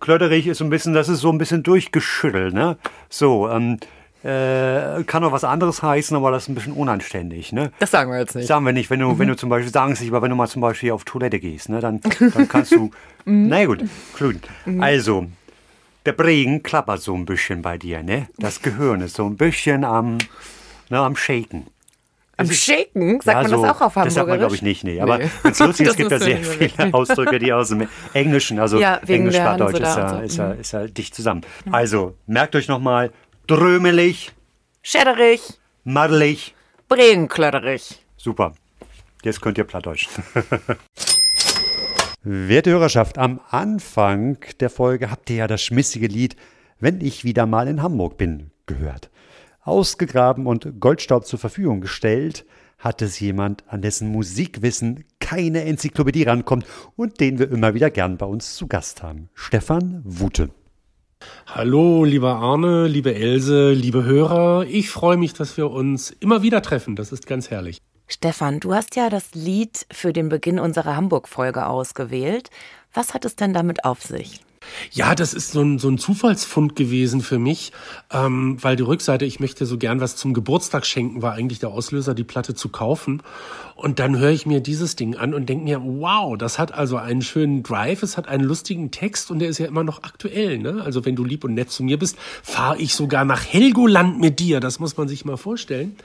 Klötterich 0.00 0.48
ist 0.48 0.58
so 0.58 0.64
ein 0.64 0.70
bisschen, 0.70 0.92
das 0.92 1.08
ist 1.08 1.20
so 1.20 1.30
ein 1.30 1.38
bisschen 1.38 1.62
durchgeschüttelt, 1.62 2.52
ne? 2.52 2.76
So, 3.08 3.48
ähm, 3.48 3.78
äh, 4.24 5.02
kann 5.04 5.24
auch 5.24 5.32
was 5.32 5.44
anderes 5.44 5.82
heißen, 5.82 6.16
aber 6.16 6.30
das 6.30 6.44
ist 6.44 6.48
ein 6.48 6.54
bisschen 6.54 6.74
unanständig, 6.74 7.52
ne? 7.52 7.72
Das 7.80 7.90
sagen 7.90 8.10
wir 8.12 8.18
jetzt 8.20 8.34
nicht. 8.36 8.46
Sagen 8.46 8.64
wir 8.64 8.72
nicht, 8.72 8.88
wenn 8.90 9.00
du, 9.00 9.18
wenn 9.18 9.28
du 9.28 9.36
zum 9.36 9.48
Beispiel, 9.48 9.72
sagen 9.72 9.94
sie 9.96 10.08
aber 10.08 10.22
wenn 10.22 10.30
du 10.30 10.36
mal 10.36 10.46
zum 10.48 10.62
Beispiel 10.62 10.92
auf 10.92 11.04
Toilette 11.04 11.40
gehst, 11.40 11.68
ne, 11.68 11.80
dann, 11.80 12.00
dann 12.34 12.48
kannst 12.48 12.72
du, 12.72 12.90
na 13.24 13.64
gut, 13.64 13.84
gut. 14.18 14.36
Also, 14.78 15.26
der 16.06 16.12
Bregen 16.12 16.62
klappert 16.62 17.00
so 17.02 17.14
ein 17.14 17.24
bisschen 17.26 17.62
bei 17.62 17.78
dir, 17.78 18.02
ne? 18.02 18.28
Das 18.38 18.62
Gehirn 18.62 19.00
ist 19.00 19.16
so 19.16 19.26
ein 19.26 19.36
bisschen 19.36 19.84
am, 19.84 20.18
ne, 20.88 20.98
am 20.98 21.16
Shaken. 21.16 21.66
Am 22.36 22.50
Shaken? 22.50 23.20
Sagt 23.20 23.42
man 23.42 23.50
so, 23.50 23.62
das 23.62 23.70
auch 23.76 23.80
auf 23.82 23.94
Hamburgerisch? 23.96 24.04
Das 24.04 24.14
sagt 24.14 24.28
man, 24.28 24.38
glaube 24.38 24.54
ich, 24.54 24.62
nicht, 24.62 24.84
nee. 24.84 25.00
Aber 25.00 25.18
Nee. 25.18 25.30
wenn's 25.42 25.58
lustig 25.58 25.86
ist, 25.88 25.96
gibt 25.96 26.10
da 26.10 26.18
sehr 26.18 26.38
viele. 26.38 26.72
Ausdrücke, 26.94 27.38
die 27.38 27.52
aus 27.52 27.68
dem 27.68 27.86
Englischen, 28.14 28.58
also 28.58 28.80
Ja, 28.80 29.00
wegen 29.04 29.20
Englisch, 29.26 29.34
der 29.36 29.42
Plattdeutsch 29.54 29.82
Hanse 29.82 29.84
ist 29.84 29.96
ja, 29.96 30.08
so. 30.08 30.16
Mhm. 30.16 30.24
ist, 30.24 30.36
ja, 30.38 30.52
ist 30.52 30.72
ja 30.72 30.86
dicht 30.86 31.14
zusammen. 31.14 31.42
Also, 31.70 32.14
merkt 32.26 32.56
euch 32.56 32.68
nochmal, 32.68 33.10
drömelig, 33.56 34.32
Schäderich. 34.82 35.60
maddelig, 35.84 36.54
Bregenklötterich. 36.88 38.02
Super. 38.16 38.54
Jetzt 39.22 39.42
könnt 39.42 39.58
ihr 39.58 39.64
Plattdeutsch. 39.64 40.08
Werte 42.22 42.70
Hörerschaft, 42.70 43.18
am 43.18 43.40
Anfang 43.50 44.38
der 44.60 44.70
Folge 44.70 45.10
habt 45.10 45.28
ihr 45.28 45.36
ja 45.36 45.46
das 45.46 45.62
schmissige 45.62 46.06
Lied 46.06 46.36
Wenn 46.80 47.00
ich 47.00 47.24
wieder 47.24 47.46
mal 47.46 47.68
in 47.68 47.82
Hamburg 47.82 48.16
bin 48.16 48.50
gehört. 48.66 49.10
Ausgegraben 49.60 50.46
und 50.46 50.80
Goldstaub 50.80 51.26
zur 51.26 51.38
Verfügung 51.38 51.80
gestellt 51.80 52.46
hat 52.78 53.02
es 53.02 53.20
jemand, 53.20 53.64
an 53.68 53.82
dessen 53.82 54.08
Musikwissen 54.08 55.04
keine 55.20 55.64
Enzyklopädie 55.64 56.24
rankommt 56.24 56.66
und 56.96 57.20
den 57.20 57.38
wir 57.38 57.50
immer 57.50 57.74
wieder 57.74 57.90
gern 57.90 58.16
bei 58.16 58.26
uns 58.26 58.56
zu 58.56 58.66
Gast 58.66 59.02
haben. 59.02 59.28
Stefan 59.34 60.00
Wute. 60.04 60.50
Hallo, 61.46 62.04
lieber 62.04 62.36
Arne, 62.36 62.86
liebe 62.86 63.14
Else, 63.14 63.72
liebe 63.72 64.04
Hörer. 64.04 64.64
Ich 64.66 64.90
freue 64.90 65.16
mich, 65.16 65.34
dass 65.34 65.56
wir 65.56 65.70
uns 65.70 66.10
immer 66.10 66.42
wieder 66.42 66.62
treffen. 66.62 66.96
Das 66.96 67.12
ist 67.12 67.26
ganz 67.26 67.50
herrlich. 67.50 67.78
Stefan, 68.08 68.60
du 68.60 68.74
hast 68.74 68.96
ja 68.96 69.10
das 69.10 69.34
Lied 69.34 69.86
für 69.90 70.12
den 70.12 70.28
Beginn 70.28 70.58
unserer 70.58 70.96
Hamburg-Folge 70.96 71.66
ausgewählt. 71.66 72.50
Was 72.92 73.14
hat 73.14 73.24
es 73.24 73.36
denn 73.36 73.54
damit 73.54 73.84
auf 73.84 74.02
sich? 74.02 74.40
Ja, 74.90 75.14
das 75.14 75.34
ist 75.34 75.52
so 75.52 75.62
ein, 75.62 75.78
so 75.78 75.88
ein 75.88 75.98
Zufallsfund 75.98 76.76
gewesen 76.76 77.20
für 77.20 77.38
mich, 77.38 77.72
ähm, 78.12 78.56
weil 78.60 78.76
die 78.76 78.82
Rückseite, 78.82 79.24
ich 79.24 79.40
möchte 79.40 79.66
so 79.66 79.78
gern 79.78 80.00
was 80.00 80.16
zum 80.16 80.34
Geburtstag 80.34 80.86
schenken, 80.86 81.22
war 81.22 81.32
eigentlich 81.32 81.58
der 81.58 81.70
Auslöser, 81.70 82.14
die 82.14 82.24
Platte 82.24 82.54
zu 82.54 82.68
kaufen. 82.68 83.22
Und 83.82 83.98
dann 83.98 84.16
höre 84.16 84.30
ich 84.30 84.46
mir 84.46 84.60
dieses 84.60 84.94
Ding 84.94 85.16
an 85.16 85.34
und 85.34 85.48
denke 85.48 85.64
mir, 85.64 85.82
wow, 85.82 86.38
das 86.38 86.60
hat 86.60 86.72
also 86.72 86.98
einen 86.98 87.20
schönen 87.20 87.64
Drive, 87.64 88.04
es 88.04 88.16
hat 88.16 88.28
einen 88.28 88.44
lustigen 88.44 88.92
Text 88.92 89.28
und 89.32 89.40
der 89.40 89.48
ist 89.48 89.58
ja 89.58 89.66
immer 89.66 89.82
noch 89.82 90.04
aktuell. 90.04 90.58
Ne? 90.58 90.80
Also 90.84 91.04
wenn 91.04 91.16
du 91.16 91.24
lieb 91.24 91.42
und 91.42 91.54
nett 91.54 91.68
zu 91.72 91.82
mir 91.82 91.98
bist, 91.98 92.16
fahre 92.44 92.78
ich 92.78 92.94
sogar 92.94 93.24
nach 93.24 93.44
Helgoland 93.44 94.20
mit 94.20 94.38
dir. 94.38 94.60
Das 94.60 94.78
muss 94.78 94.96
man 94.96 95.08
sich 95.08 95.24
mal 95.24 95.36
vorstellen. 95.36 95.96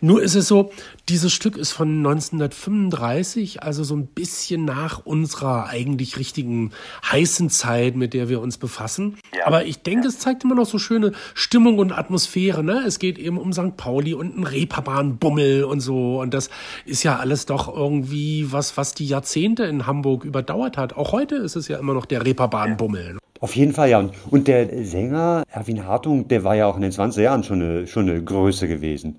Nur 0.00 0.20
ist 0.20 0.34
es 0.34 0.48
so, 0.48 0.72
dieses 1.08 1.32
Stück 1.32 1.56
ist 1.56 1.70
von 1.70 1.98
1935, 1.98 3.62
also 3.62 3.84
so 3.84 3.94
ein 3.94 4.08
bisschen 4.08 4.64
nach 4.64 5.06
unserer 5.06 5.68
eigentlich 5.68 6.18
richtigen 6.18 6.72
heißen 7.08 7.48
Zeit, 7.48 7.94
mit 7.94 8.12
der 8.12 8.28
wir 8.28 8.40
uns 8.40 8.58
befassen. 8.58 9.18
Aber 9.44 9.66
ich 9.66 9.82
denke, 9.82 10.08
es 10.08 10.18
zeigt 10.18 10.42
immer 10.42 10.56
noch 10.56 10.66
so 10.66 10.78
schöne 10.78 11.12
Stimmung 11.34 11.78
und 11.78 11.92
Atmosphäre. 11.92 12.64
Ne? 12.64 12.82
Es 12.84 12.98
geht 12.98 13.20
eben 13.20 13.38
um 13.38 13.52
St. 13.52 13.76
Pauli 13.76 14.14
und 14.14 14.34
einen 14.34 14.44
Reeperbahnbummel 14.44 15.62
und 15.62 15.78
so. 15.78 16.20
Und 16.20 16.34
das 16.34 16.50
ist 16.86 17.04
ja 17.04 17.19
alles 17.20 17.46
doch 17.46 17.74
irgendwie 17.74 18.50
was, 18.50 18.76
was 18.76 18.94
die 18.94 19.06
Jahrzehnte 19.06 19.64
in 19.64 19.86
Hamburg 19.86 20.24
überdauert 20.24 20.76
hat. 20.76 20.96
Auch 20.96 21.12
heute 21.12 21.36
ist 21.36 21.56
es 21.56 21.68
ja 21.68 21.78
immer 21.78 21.94
noch 21.94 22.06
der 22.06 22.24
Reeperbahnbummel. 22.24 23.18
Auf 23.40 23.56
jeden 23.56 23.72
Fall, 23.72 23.88
ja. 23.88 24.10
Und, 24.30 24.48
der 24.48 24.84
Sänger 24.84 25.44
Erwin 25.50 25.86
Hartung, 25.86 26.28
der 26.28 26.44
war 26.44 26.54
ja 26.56 26.66
auch 26.66 26.76
in 26.76 26.82
den 26.82 26.92
20er 26.92 27.22
Jahren 27.22 27.42
schon 27.42 27.62
eine, 27.62 27.86
schon 27.86 28.08
eine 28.08 28.22
Größe 28.22 28.68
gewesen. 28.68 29.16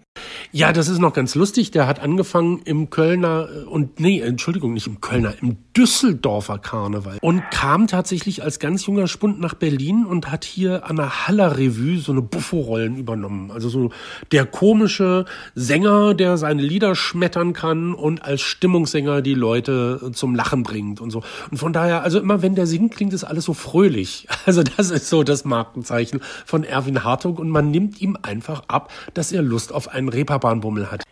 Ja, 0.51 0.73
das 0.73 0.89
ist 0.89 0.99
noch 0.99 1.13
ganz 1.13 1.33
lustig. 1.35 1.71
Der 1.71 1.87
hat 1.87 2.01
angefangen 2.01 2.61
im 2.65 2.89
Kölner 2.89 3.47
äh, 3.49 3.63
und 3.63 3.99
nee, 3.99 4.19
Entschuldigung, 4.19 4.73
nicht 4.73 4.85
im 4.85 4.99
Kölner, 5.01 5.33
im 5.41 5.57
Düsseldorfer 5.75 6.59
Karneval 6.59 7.17
und 7.21 7.49
kam 7.49 7.87
tatsächlich 7.87 8.43
als 8.43 8.59
ganz 8.59 8.85
junger 8.85 9.07
Spund 9.07 9.39
nach 9.39 9.53
Berlin 9.53 10.05
und 10.05 10.29
hat 10.29 10.43
hier 10.43 10.89
an 10.89 10.97
der 10.97 11.27
Haller 11.27 11.57
Revue 11.57 11.97
so 11.97 12.11
eine 12.11 12.21
Buffo-Rollen 12.21 12.97
übernommen. 12.97 13.49
Also 13.51 13.69
so 13.69 13.91
der 14.31 14.45
komische 14.45 15.25
Sänger, 15.55 16.13
der 16.13 16.37
seine 16.37 16.61
Lieder 16.61 16.93
schmettern 16.95 17.53
kann 17.53 17.93
und 17.93 18.23
als 18.23 18.41
Stimmungssänger 18.41 19.21
die 19.21 19.33
Leute 19.33 20.11
zum 20.13 20.35
Lachen 20.35 20.63
bringt 20.63 20.99
und 20.99 21.11
so. 21.11 21.23
Und 21.49 21.57
von 21.57 21.71
daher, 21.71 22.03
also 22.03 22.19
immer 22.19 22.41
wenn 22.41 22.55
der 22.55 22.67
singt, 22.67 22.93
klingt 22.93 23.13
es 23.13 23.23
alles 23.23 23.45
so 23.45 23.53
fröhlich. 23.53 24.10
Also 24.45 24.63
das 24.63 24.89
ist 24.89 25.07
so 25.07 25.23
das 25.23 25.45
Markenzeichen 25.45 26.21
von 26.45 26.63
Erwin 26.63 27.03
Hartog 27.03 27.39
und 27.39 27.49
man 27.49 27.69
nimmt 27.69 28.01
ihm 28.01 28.17
einfach 28.21 28.63
ab, 28.67 28.91
dass 29.13 29.31
er 29.31 29.41
Lust 29.41 29.71
auf 29.71 29.89
einen 29.89 30.09
Reeperbahnbummel 30.09 30.91
hat. 30.91 31.03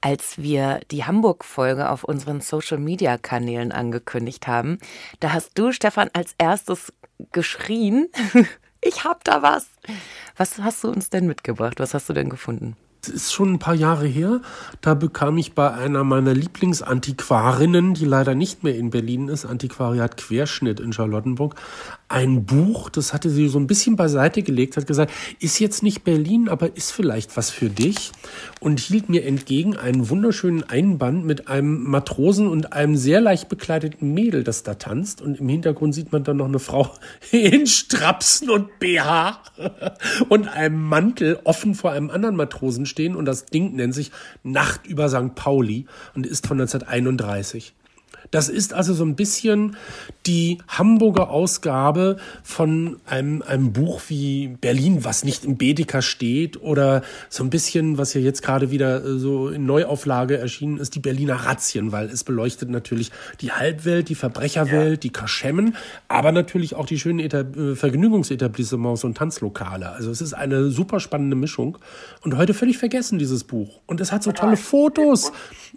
Als 0.00 0.38
wir 0.38 0.80
die 0.90 1.04
Hamburg-Folge 1.04 1.90
auf 1.90 2.04
unseren 2.04 2.40
Social-Media-Kanälen 2.40 3.70
angekündigt 3.70 4.46
haben, 4.46 4.78
da 5.18 5.32
hast 5.32 5.58
du, 5.58 5.72
Stefan, 5.72 6.08
als 6.14 6.34
erstes 6.38 6.92
geschrien, 7.32 8.08
ich 8.80 9.04
hab 9.04 9.24
da 9.24 9.42
was. 9.42 9.66
Was 10.36 10.58
hast 10.58 10.84
du 10.84 10.88
uns 10.88 11.10
denn 11.10 11.26
mitgebracht? 11.26 11.80
Was 11.80 11.92
hast 11.92 12.08
du 12.08 12.12
denn 12.14 12.30
gefunden? 12.30 12.76
Es 13.02 13.08
ist 13.08 13.32
schon 13.32 13.54
ein 13.54 13.58
paar 13.58 13.74
Jahre 13.74 14.06
her. 14.06 14.40
Da 14.82 14.94
bekam 14.94 15.38
ich 15.38 15.54
bei 15.54 15.72
einer 15.72 16.04
meiner 16.04 16.34
Lieblingsantiquarinnen, 16.34 17.94
die 17.94 18.04
leider 18.04 18.34
nicht 18.34 18.62
mehr 18.62 18.76
in 18.76 18.90
Berlin 18.90 19.28
ist, 19.28 19.46
Antiquariat 19.46 20.18
Querschnitt 20.18 20.80
in 20.80 20.92
Charlottenburg, 20.92 21.54
ein 22.10 22.44
Buch. 22.44 22.90
Das 22.90 23.14
hatte 23.14 23.30
sie 23.30 23.48
so 23.48 23.58
ein 23.58 23.66
bisschen 23.66 23.96
beiseite 23.96 24.42
gelegt, 24.42 24.76
hat 24.76 24.86
gesagt, 24.86 25.12
ist 25.38 25.60
jetzt 25.60 25.82
nicht 25.82 26.02
Berlin, 26.02 26.48
aber 26.48 26.76
ist 26.76 26.90
vielleicht 26.90 27.36
was 27.36 27.50
für 27.50 27.70
dich. 27.70 28.10
Und 28.58 28.80
hielt 28.80 29.08
mir 29.08 29.24
entgegen 29.24 29.76
einen 29.76 30.10
wunderschönen 30.10 30.64
Einband 30.64 31.24
mit 31.24 31.48
einem 31.48 31.84
Matrosen 31.84 32.48
und 32.48 32.72
einem 32.72 32.96
sehr 32.96 33.20
leicht 33.20 33.48
bekleideten 33.48 34.12
Mädel, 34.12 34.42
das 34.42 34.64
da 34.64 34.74
tanzt. 34.74 35.22
Und 35.22 35.38
im 35.38 35.48
Hintergrund 35.48 35.94
sieht 35.94 36.10
man 36.10 36.24
dann 36.24 36.38
noch 36.38 36.48
eine 36.48 36.58
Frau 36.58 36.90
in 37.30 37.66
Strapsen 37.66 38.50
und 38.50 38.80
BH 38.80 39.40
und 40.28 40.48
einem 40.48 40.82
Mantel 40.82 41.38
offen 41.44 41.76
vor 41.76 41.92
einem 41.92 42.10
anderen 42.10 42.34
Matrosen 42.34 42.86
stehen. 42.86 43.14
Und 43.14 43.24
das 43.24 43.46
Ding 43.46 43.76
nennt 43.76 43.94
sich 43.94 44.10
Nacht 44.42 44.86
über 44.86 45.08
St. 45.08 45.36
Pauli 45.36 45.86
und 46.14 46.26
ist 46.26 46.48
von 46.48 46.60
1931. 46.60 47.74
Das 48.30 48.48
ist 48.48 48.74
also 48.74 48.94
so 48.94 49.04
ein 49.04 49.16
bisschen 49.16 49.76
die 50.26 50.58
Hamburger 50.68 51.30
Ausgabe 51.30 52.16
von 52.42 53.00
einem, 53.06 53.42
einem 53.42 53.72
Buch 53.72 54.02
wie 54.08 54.56
Berlin, 54.60 55.04
was 55.04 55.24
nicht 55.24 55.44
im 55.44 55.56
Baedeker 55.56 56.00
steht, 56.02 56.62
oder 56.62 57.02
so 57.28 57.42
ein 57.42 57.50
bisschen, 57.50 57.98
was 57.98 58.14
ja 58.14 58.20
jetzt 58.20 58.42
gerade 58.42 58.70
wieder 58.70 59.04
äh, 59.04 59.18
so 59.18 59.48
in 59.48 59.66
Neuauflage 59.66 60.38
erschienen 60.38 60.78
ist, 60.78 60.94
die 60.94 61.00
Berliner 61.00 61.34
Razzien, 61.34 61.92
weil 61.92 62.06
es 62.06 62.22
beleuchtet 62.22 62.70
natürlich 62.70 63.10
die 63.40 63.52
Halbwelt, 63.52 64.08
die 64.08 64.14
Verbrecherwelt, 64.14 65.02
die 65.02 65.10
Kaschemmen, 65.10 65.74
aber 66.08 66.30
natürlich 66.30 66.74
auch 66.76 66.86
die 66.86 66.98
schönen 66.98 67.18
Etab 67.18 67.56
äh, 67.56 67.74
Vergnügungsetablissements 67.74 69.04
und 69.04 69.16
Tanzlokale. 69.16 69.90
Also 69.90 70.10
es 70.10 70.20
ist 70.20 70.34
eine 70.34 70.70
super 70.70 71.00
spannende 71.00 71.36
Mischung 71.36 71.78
und 72.22 72.36
heute 72.36 72.54
völlig 72.54 72.78
vergessen, 72.78 73.18
dieses 73.18 73.44
Buch. 73.44 73.80
Und 73.86 74.00
es 74.00 74.12
hat 74.12 74.22
so 74.22 74.32
tolle 74.32 74.56
Fotos 74.56 75.32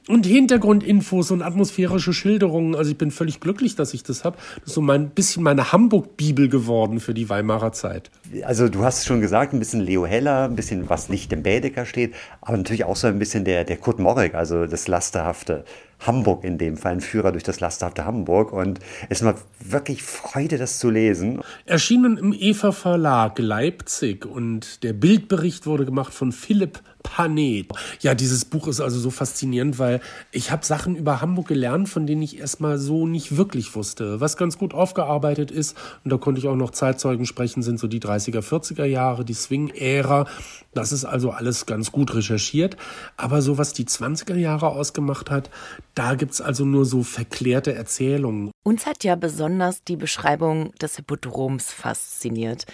und 0.07 0.25
Hintergrundinfos 0.25 1.31
und 1.31 1.41
atmosphärische 1.41 2.13
Schilderungen. 2.13 2.75
Also 2.75 2.91
ich 2.91 2.97
bin 2.97 3.11
völlig 3.11 3.39
glücklich, 3.39 3.75
dass 3.75 3.93
ich 3.93 4.03
das 4.03 4.23
habe. 4.23 4.37
Das 4.59 4.67
ist 4.67 4.73
so 4.73 4.81
mein 4.81 5.09
bisschen 5.09 5.43
meine 5.43 5.71
Hamburg-Bibel 5.71 6.49
geworden 6.49 6.99
für 6.99 7.13
die 7.13 7.29
Weimarer 7.29 7.71
Zeit. 7.71 8.11
Also 8.43 8.69
du 8.69 8.83
hast 8.83 8.99
es 8.99 9.05
schon 9.05 9.21
gesagt, 9.21 9.53
ein 9.53 9.59
bisschen 9.59 9.81
Leo 9.81 10.05
Heller, 10.05 10.45
ein 10.45 10.55
bisschen 10.55 10.89
was 10.89 11.09
nicht 11.09 11.31
im 11.31 11.43
Bädeker 11.43 11.85
steht, 11.85 12.13
aber 12.41 12.57
natürlich 12.57 12.83
auch 12.85 12.95
so 12.95 13.07
ein 13.07 13.19
bisschen 13.19 13.45
der, 13.45 13.63
der 13.63 13.77
Kurt 13.77 13.99
Morek, 13.99 14.35
also 14.35 14.65
das 14.65 14.87
lasterhafte 14.87 15.63
Hamburg 16.05 16.43
in 16.43 16.57
dem 16.57 16.77
Fall, 16.77 16.93
ein 16.93 17.01
Führer 17.01 17.31
durch 17.31 17.43
das 17.43 17.59
lasterhafte 17.59 18.05
Hamburg. 18.05 18.51
Und 18.51 18.79
es 19.09 19.21
macht 19.21 19.43
wirklich 19.59 20.03
Freude, 20.03 20.57
das 20.57 20.79
zu 20.79 20.89
lesen. 20.89 21.41
Erschienen 21.65 22.17
im 22.17 22.33
EVA 22.33 22.71
Verlag 22.71 23.39
Leipzig 23.39 24.25
und 24.25 24.83
der 24.83 24.93
Bildbericht 24.93 25.65
wurde 25.65 25.85
gemacht 25.85 26.13
von 26.13 26.31
Philipp 26.31 26.79
Panet. 27.03 27.67
Ja, 27.99 28.15
dieses 28.15 28.45
Buch 28.45 28.67
ist 28.67 28.81
also 28.81 28.99
so 28.99 29.11
faszinierend, 29.11 29.77
weil 29.77 30.01
ich 30.31 30.51
habe 30.51 30.65
Sachen 30.65 30.95
über 30.95 31.21
Hamburg 31.21 31.47
gelernt, 31.47 31.89
von 31.89 32.07
denen 32.07 32.21
ich 32.21 32.39
erstmal 32.39 32.77
so 32.79 33.05
nicht 33.05 33.37
wirklich 33.37 33.75
wusste. 33.75 34.19
Was 34.19 34.37
ganz 34.37 34.57
gut 34.57 34.73
aufgearbeitet 34.73 35.51
ist, 35.51 35.77
und 36.03 36.11
da 36.11 36.17
konnte 36.17 36.39
ich 36.39 36.47
auch 36.47 36.55
noch 36.55 36.71
Zeitzeugen 36.71 37.25
sprechen, 37.25 37.61
sind 37.61 37.79
so 37.79 37.87
die 37.87 37.99
30er, 37.99 38.39
40er 38.39 38.85
Jahre, 38.85 39.25
die 39.25 39.33
Swing-Ära. 39.33 40.25
Das 40.73 40.91
ist 40.91 41.05
also 41.05 41.29
alles 41.29 41.65
ganz 41.65 41.91
gut 41.91 42.15
recherchiert. 42.15 42.77
Aber 43.17 43.41
so 43.41 43.57
was 43.57 43.73
die 43.73 43.85
20er 43.85 44.35
Jahre 44.35 44.69
ausgemacht 44.69 45.29
hat, 45.29 45.49
da 45.93 46.15
gibt's 46.15 46.41
also 46.41 46.65
nur 46.65 46.85
so 46.85 47.03
verklärte 47.03 47.75
Erzählungen. 47.75 48.51
Uns 48.63 48.85
hat 48.85 49.03
ja 49.03 49.15
besonders 49.15 49.83
die 49.83 49.97
Beschreibung 49.97 50.73
des 50.75 50.95
Hippodroms 50.95 51.71
fasziniert. 51.71 52.65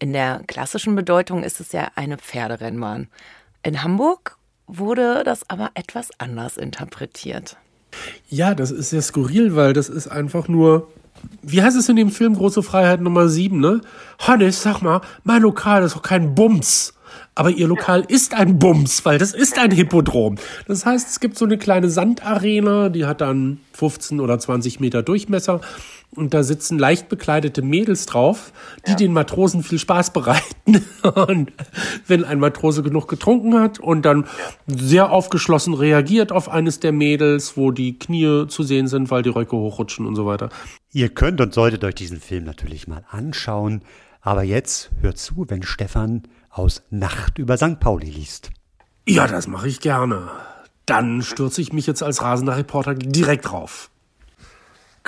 In 0.00 0.12
der 0.12 0.42
klassischen 0.46 0.94
Bedeutung 0.94 1.42
ist 1.42 1.60
es 1.60 1.72
ja 1.72 1.90
eine 1.96 2.18
Pferderennbahn. 2.18 3.08
In 3.62 3.82
Hamburg 3.82 4.36
wurde 4.66 5.22
das 5.24 5.48
aber 5.48 5.70
etwas 5.74 6.10
anders 6.18 6.56
interpretiert. 6.56 7.56
Ja, 8.28 8.54
das 8.54 8.70
ist 8.70 8.90
sehr 8.90 9.02
skurril, 9.02 9.56
weil 9.56 9.72
das 9.72 9.88
ist 9.88 10.08
einfach 10.08 10.48
nur. 10.48 10.88
Wie 11.42 11.62
heißt 11.62 11.76
es 11.76 11.88
in 11.88 11.96
dem 11.96 12.10
Film 12.10 12.34
Große 12.34 12.62
Freiheit 12.62 13.00
Nummer 13.00 13.28
7, 13.28 13.58
ne? 13.58 13.80
Hannes, 14.20 14.62
sag 14.62 14.82
mal, 14.82 15.00
mein 15.24 15.42
Lokal 15.42 15.82
ist 15.82 15.96
doch 15.96 16.02
kein 16.02 16.36
Bums. 16.36 16.94
Aber 17.34 17.50
ihr 17.50 17.66
Lokal 17.66 18.04
ist 18.06 18.34
ein 18.34 18.58
Bums, 18.58 19.04
weil 19.04 19.18
das 19.18 19.32
ist 19.32 19.58
ein 19.58 19.70
Hippodrom. 19.70 20.36
Das 20.66 20.86
heißt, 20.86 21.08
es 21.08 21.20
gibt 21.20 21.38
so 21.38 21.44
eine 21.44 21.58
kleine 21.58 21.90
Sandarena, 21.90 22.88
die 22.88 23.06
hat 23.06 23.20
dann 23.20 23.60
15 23.72 24.20
oder 24.20 24.38
20 24.38 24.80
Meter 24.80 25.02
Durchmesser. 25.02 25.60
Und 26.16 26.32
da 26.32 26.42
sitzen 26.42 26.78
leicht 26.78 27.08
bekleidete 27.08 27.60
Mädels 27.60 28.06
drauf, 28.06 28.52
die 28.86 28.92
ja. 28.92 28.96
den 28.96 29.12
Matrosen 29.12 29.62
viel 29.62 29.78
Spaß 29.78 30.12
bereiten. 30.12 30.84
Und 31.02 31.52
wenn 32.06 32.24
ein 32.24 32.40
Matrose 32.40 32.82
genug 32.82 33.08
getrunken 33.08 33.60
hat 33.60 33.78
und 33.78 34.02
dann 34.02 34.26
sehr 34.66 35.10
aufgeschlossen 35.10 35.74
reagiert 35.74 36.32
auf 36.32 36.48
eines 36.48 36.80
der 36.80 36.92
Mädels, 36.92 37.56
wo 37.56 37.70
die 37.70 37.98
Knie 37.98 38.46
zu 38.48 38.62
sehen 38.62 38.88
sind, 38.88 39.10
weil 39.10 39.22
die 39.22 39.28
Röcke 39.28 39.56
hochrutschen 39.56 40.06
und 40.06 40.16
so 40.16 40.26
weiter. 40.26 40.48
Ihr 40.92 41.10
könnt 41.10 41.40
und 41.40 41.52
solltet 41.52 41.84
euch 41.84 41.94
diesen 41.94 42.20
Film 42.20 42.44
natürlich 42.44 42.88
mal 42.88 43.04
anschauen. 43.10 43.82
Aber 44.20 44.42
jetzt 44.42 44.90
hört 45.00 45.18
zu, 45.18 45.44
wenn 45.48 45.62
Stefan 45.62 46.22
aus 46.50 46.82
Nacht 46.90 47.38
über 47.38 47.56
St. 47.56 47.80
Pauli 47.80 48.10
liest. 48.10 48.50
Ja, 49.06 49.26
das 49.26 49.46
mache 49.46 49.68
ich 49.68 49.80
gerne. 49.80 50.28
Dann 50.86 51.22
stürze 51.22 51.60
ich 51.60 51.72
mich 51.72 51.86
jetzt 51.86 52.02
als 52.02 52.22
rasender 52.22 52.56
Reporter 52.56 52.94
direkt 52.94 53.50
drauf. 53.50 53.90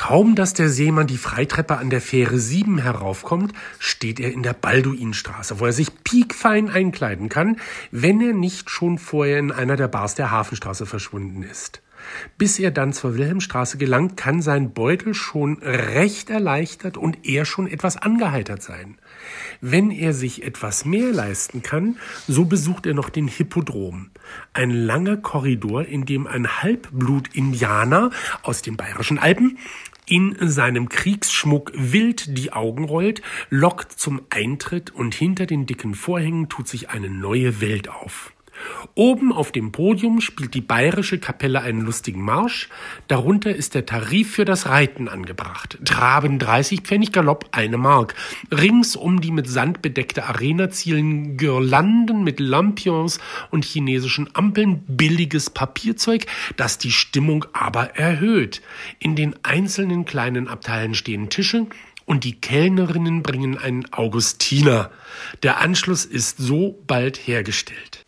Kaum, 0.00 0.34
dass 0.34 0.54
der 0.54 0.70
Seemann 0.70 1.08
die 1.08 1.18
Freitreppe 1.18 1.76
an 1.76 1.90
der 1.90 2.00
Fähre 2.00 2.38
7 2.38 2.78
heraufkommt, 2.78 3.52
steht 3.78 4.18
er 4.18 4.32
in 4.32 4.42
der 4.42 4.54
Balduinstraße, 4.54 5.60
wo 5.60 5.66
er 5.66 5.74
sich 5.74 6.02
piekfein 6.04 6.70
einkleiden 6.70 7.28
kann, 7.28 7.58
wenn 7.90 8.18
er 8.22 8.32
nicht 8.32 8.70
schon 8.70 8.96
vorher 8.96 9.38
in 9.38 9.52
einer 9.52 9.76
der 9.76 9.88
Bars 9.88 10.14
der 10.14 10.30
Hafenstraße 10.30 10.86
verschwunden 10.86 11.42
ist. 11.42 11.82
Bis 12.38 12.58
er 12.58 12.70
dann 12.70 12.92
zur 12.94 13.14
Wilhelmstraße 13.14 13.76
gelangt, 13.76 14.16
kann 14.16 14.40
sein 14.40 14.72
Beutel 14.72 15.12
schon 15.12 15.58
recht 15.62 16.30
erleichtert 16.30 16.96
und 16.96 17.26
er 17.26 17.44
schon 17.44 17.66
etwas 17.66 17.96
angeheitert 17.96 18.62
sein. 18.62 18.96
Wenn 19.60 19.90
er 19.90 20.14
sich 20.14 20.42
etwas 20.42 20.84
mehr 20.84 21.12
leisten 21.12 21.62
kann, 21.62 21.98
so 22.26 22.46
besucht 22.46 22.86
er 22.86 22.94
noch 22.94 23.10
den 23.10 23.28
Hippodrom. 23.28 24.10
Ein 24.54 24.70
langer 24.70 25.18
Korridor, 25.18 25.84
in 25.84 26.06
dem 26.06 26.26
ein 26.26 26.62
Halbblut-Indianer 26.62 28.10
aus 28.42 28.62
den 28.62 28.76
bayerischen 28.76 29.18
Alpen 29.18 29.58
in 30.10 30.36
seinem 30.40 30.88
Kriegsschmuck 30.88 31.72
wild 31.74 32.36
die 32.36 32.52
Augen 32.52 32.84
rollt, 32.84 33.22
lockt 33.48 33.92
zum 33.92 34.22
Eintritt 34.28 34.90
und 34.90 35.14
hinter 35.14 35.46
den 35.46 35.66
dicken 35.66 35.94
Vorhängen 35.94 36.48
tut 36.48 36.66
sich 36.66 36.90
eine 36.90 37.08
neue 37.08 37.60
Welt 37.60 37.88
auf. 37.88 38.32
Oben 38.94 39.32
auf 39.32 39.52
dem 39.52 39.72
Podium 39.72 40.20
spielt 40.20 40.54
die 40.54 40.60
bayerische 40.60 41.18
Kapelle 41.18 41.62
einen 41.62 41.80
lustigen 41.82 42.22
Marsch. 42.22 42.68
Darunter 43.08 43.54
ist 43.54 43.74
der 43.74 43.86
Tarif 43.86 44.32
für 44.32 44.44
das 44.44 44.66
Reiten 44.66 45.08
angebracht. 45.08 45.78
Traben 45.84 46.38
30 46.38 46.80
Pfennig, 46.82 47.12
Galopp 47.12 47.48
eine 47.52 47.78
Mark. 47.78 48.14
Rings 48.50 48.96
um 48.96 49.20
die 49.20 49.30
mit 49.30 49.48
Sand 49.48 49.82
bedeckte 49.82 50.26
Arena 50.26 50.70
zielen 50.70 51.36
Girlanden 51.36 52.24
mit 52.24 52.40
Lampions 52.40 53.20
und 53.50 53.64
chinesischen 53.64 54.28
Ampeln 54.34 54.82
billiges 54.86 55.50
Papierzeug, 55.50 56.26
das 56.56 56.78
die 56.78 56.92
Stimmung 56.92 57.46
aber 57.52 57.96
erhöht. 57.96 58.62
In 58.98 59.16
den 59.16 59.34
einzelnen 59.42 60.04
kleinen 60.04 60.48
Abteilen 60.48 60.94
stehen 60.94 61.30
Tische, 61.30 61.66
und 62.10 62.24
die 62.24 62.40
Kellnerinnen 62.40 63.22
bringen 63.22 63.56
einen 63.56 63.92
Augustiner. 63.92 64.90
Der 65.44 65.60
Anschluss 65.60 66.04
ist 66.04 66.38
so 66.38 66.82
bald 66.88 67.16
hergestellt. 67.16 67.99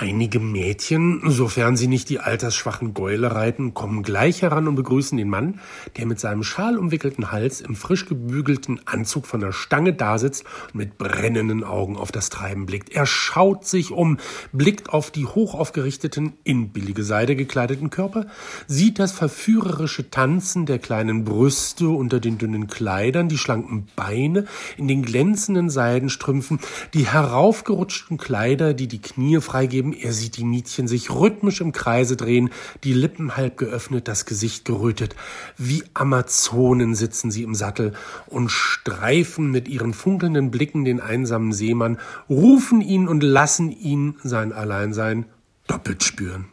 Einige 0.00 0.38
Mädchen, 0.38 1.22
sofern 1.24 1.76
sie 1.76 1.88
nicht 1.88 2.08
die 2.08 2.20
altersschwachen 2.20 2.94
Gäule 2.94 3.34
reiten, 3.34 3.74
kommen 3.74 4.04
gleich 4.04 4.42
heran 4.42 4.68
und 4.68 4.76
begrüßen 4.76 5.18
den 5.18 5.28
Mann, 5.28 5.58
der 5.96 6.06
mit 6.06 6.20
seinem 6.20 6.44
schalumwickelten 6.44 7.32
Hals 7.32 7.60
im 7.60 7.74
frisch 7.74 8.06
gebügelten 8.06 8.80
Anzug 8.84 9.26
von 9.26 9.40
der 9.40 9.50
Stange 9.50 9.92
dasitzt 9.92 10.44
und 10.66 10.76
mit 10.76 10.98
brennenden 10.98 11.64
Augen 11.64 11.96
auf 11.96 12.12
das 12.12 12.30
Treiben 12.30 12.64
blickt. 12.64 12.90
Er 12.90 13.06
schaut 13.06 13.66
sich 13.66 13.90
um, 13.90 14.18
blickt 14.52 14.88
auf 14.88 15.10
die 15.10 15.26
hochaufgerichteten, 15.26 16.34
in 16.44 16.68
billige 16.68 17.02
Seide 17.02 17.34
gekleideten 17.34 17.90
Körper, 17.90 18.26
sieht 18.68 19.00
das 19.00 19.10
verführerische 19.10 20.10
Tanzen 20.10 20.64
der 20.64 20.78
kleinen 20.78 21.24
Brüste 21.24 21.88
unter 21.88 22.20
den 22.20 22.38
dünnen 22.38 22.68
Kleidern, 22.68 23.28
die 23.28 23.36
schlanken 23.38 23.88
Beine 23.96 24.44
in 24.76 24.86
den 24.86 25.02
glänzenden 25.02 25.70
Seidenstrümpfen, 25.70 26.60
die 26.94 27.08
heraufgerutschten 27.08 28.16
Kleider, 28.16 28.74
die 28.74 28.86
die 28.86 29.02
Knie 29.02 29.40
freigeben, 29.40 29.87
Leben. 29.92 30.08
Er 30.08 30.12
sieht 30.12 30.36
die 30.36 30.44
Mietchen 30.44 30.88
sich 30.88 31.10
rhythmisch 31.10 31.60
im 31.60 31.72
Kreise 31.72 32.16
drehen, 32.16 32.50
die 32.84 32.92
Lippen 32.92 33.36
halb 33.36 33.56
geöffnet, 33.56 34.08
das 34.08 34.24
Gesicht 34.24 34.64
gerötet. 34.64 35.14
Wie 35.56 35.84
Amazonen 35.94 36.94
sitzen 36.94 37.30
sie 37.30 37.42
im 37.42 37.54
Sattel 37.54 37.92
und 38.26 38.50
streifen 38.50 39.50
mit 39.50 39.68
ihren 39.68 39.94
funkelnden 39.94 40.50
Blicken 40.50 40.84
den 40.84 41.00
einsamen 41.00 41.52
Seemann, 41.52 41.98
rufen 42.28 42.80
ihn 42.80 43.08
und 43.08 43.22
lassen 43.22 43.70
ihn 43.70 44.16
sein 44.22 44.52
Alleinsein 44.52 45.26
doppelt 45.66 46.02
spüren. 46.02 46.46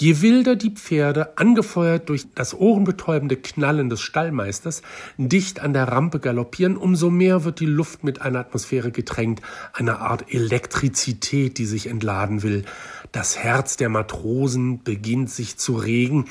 Je 0.00 0.22
wilder 0.22 0.56
die 0.56 0.70
Pferde, 0.70 1.36
angefeuert 1.36 2.08
durch 2.08 2.24
das 2.34 2.58
ohrenbetäubende 2.58 3.36
Knallen 3.36 3.90
des 3.90 4.00
Stallmeisters, 4.00 4.80
dicht 5.18 5.60
an 5.60 5.74
der 5.74 5.88
Rampe 5.88 6.20
galoppieren, 6.20 6.78
umso 6.78 7.10
mehr 7.10 7.44
wird 7.44 7.60
die 7.60 7.66
Luft 7.66 8.02
mit 8.02 8.22
einer 8.22 8.38
Atmosphäre 8.38 8.92
getränkt, 8.92 9.42
einer 9.74 10.00
Art 10.00 10.32
Elektrizität, 10.32 11.58
die 11.58 11.66
sich 11.66 11.86
entladen 11.86 12.42
will. 12.42 12.64
Das 13.12 13.36
Herz 13.36 13.76
der 13.76 13.90
Matrosen 13.90 14.82
beginnt 14.82 15.28
sich 15.28 15.58
zu 15.58 15.76
regen. 15.76 16.24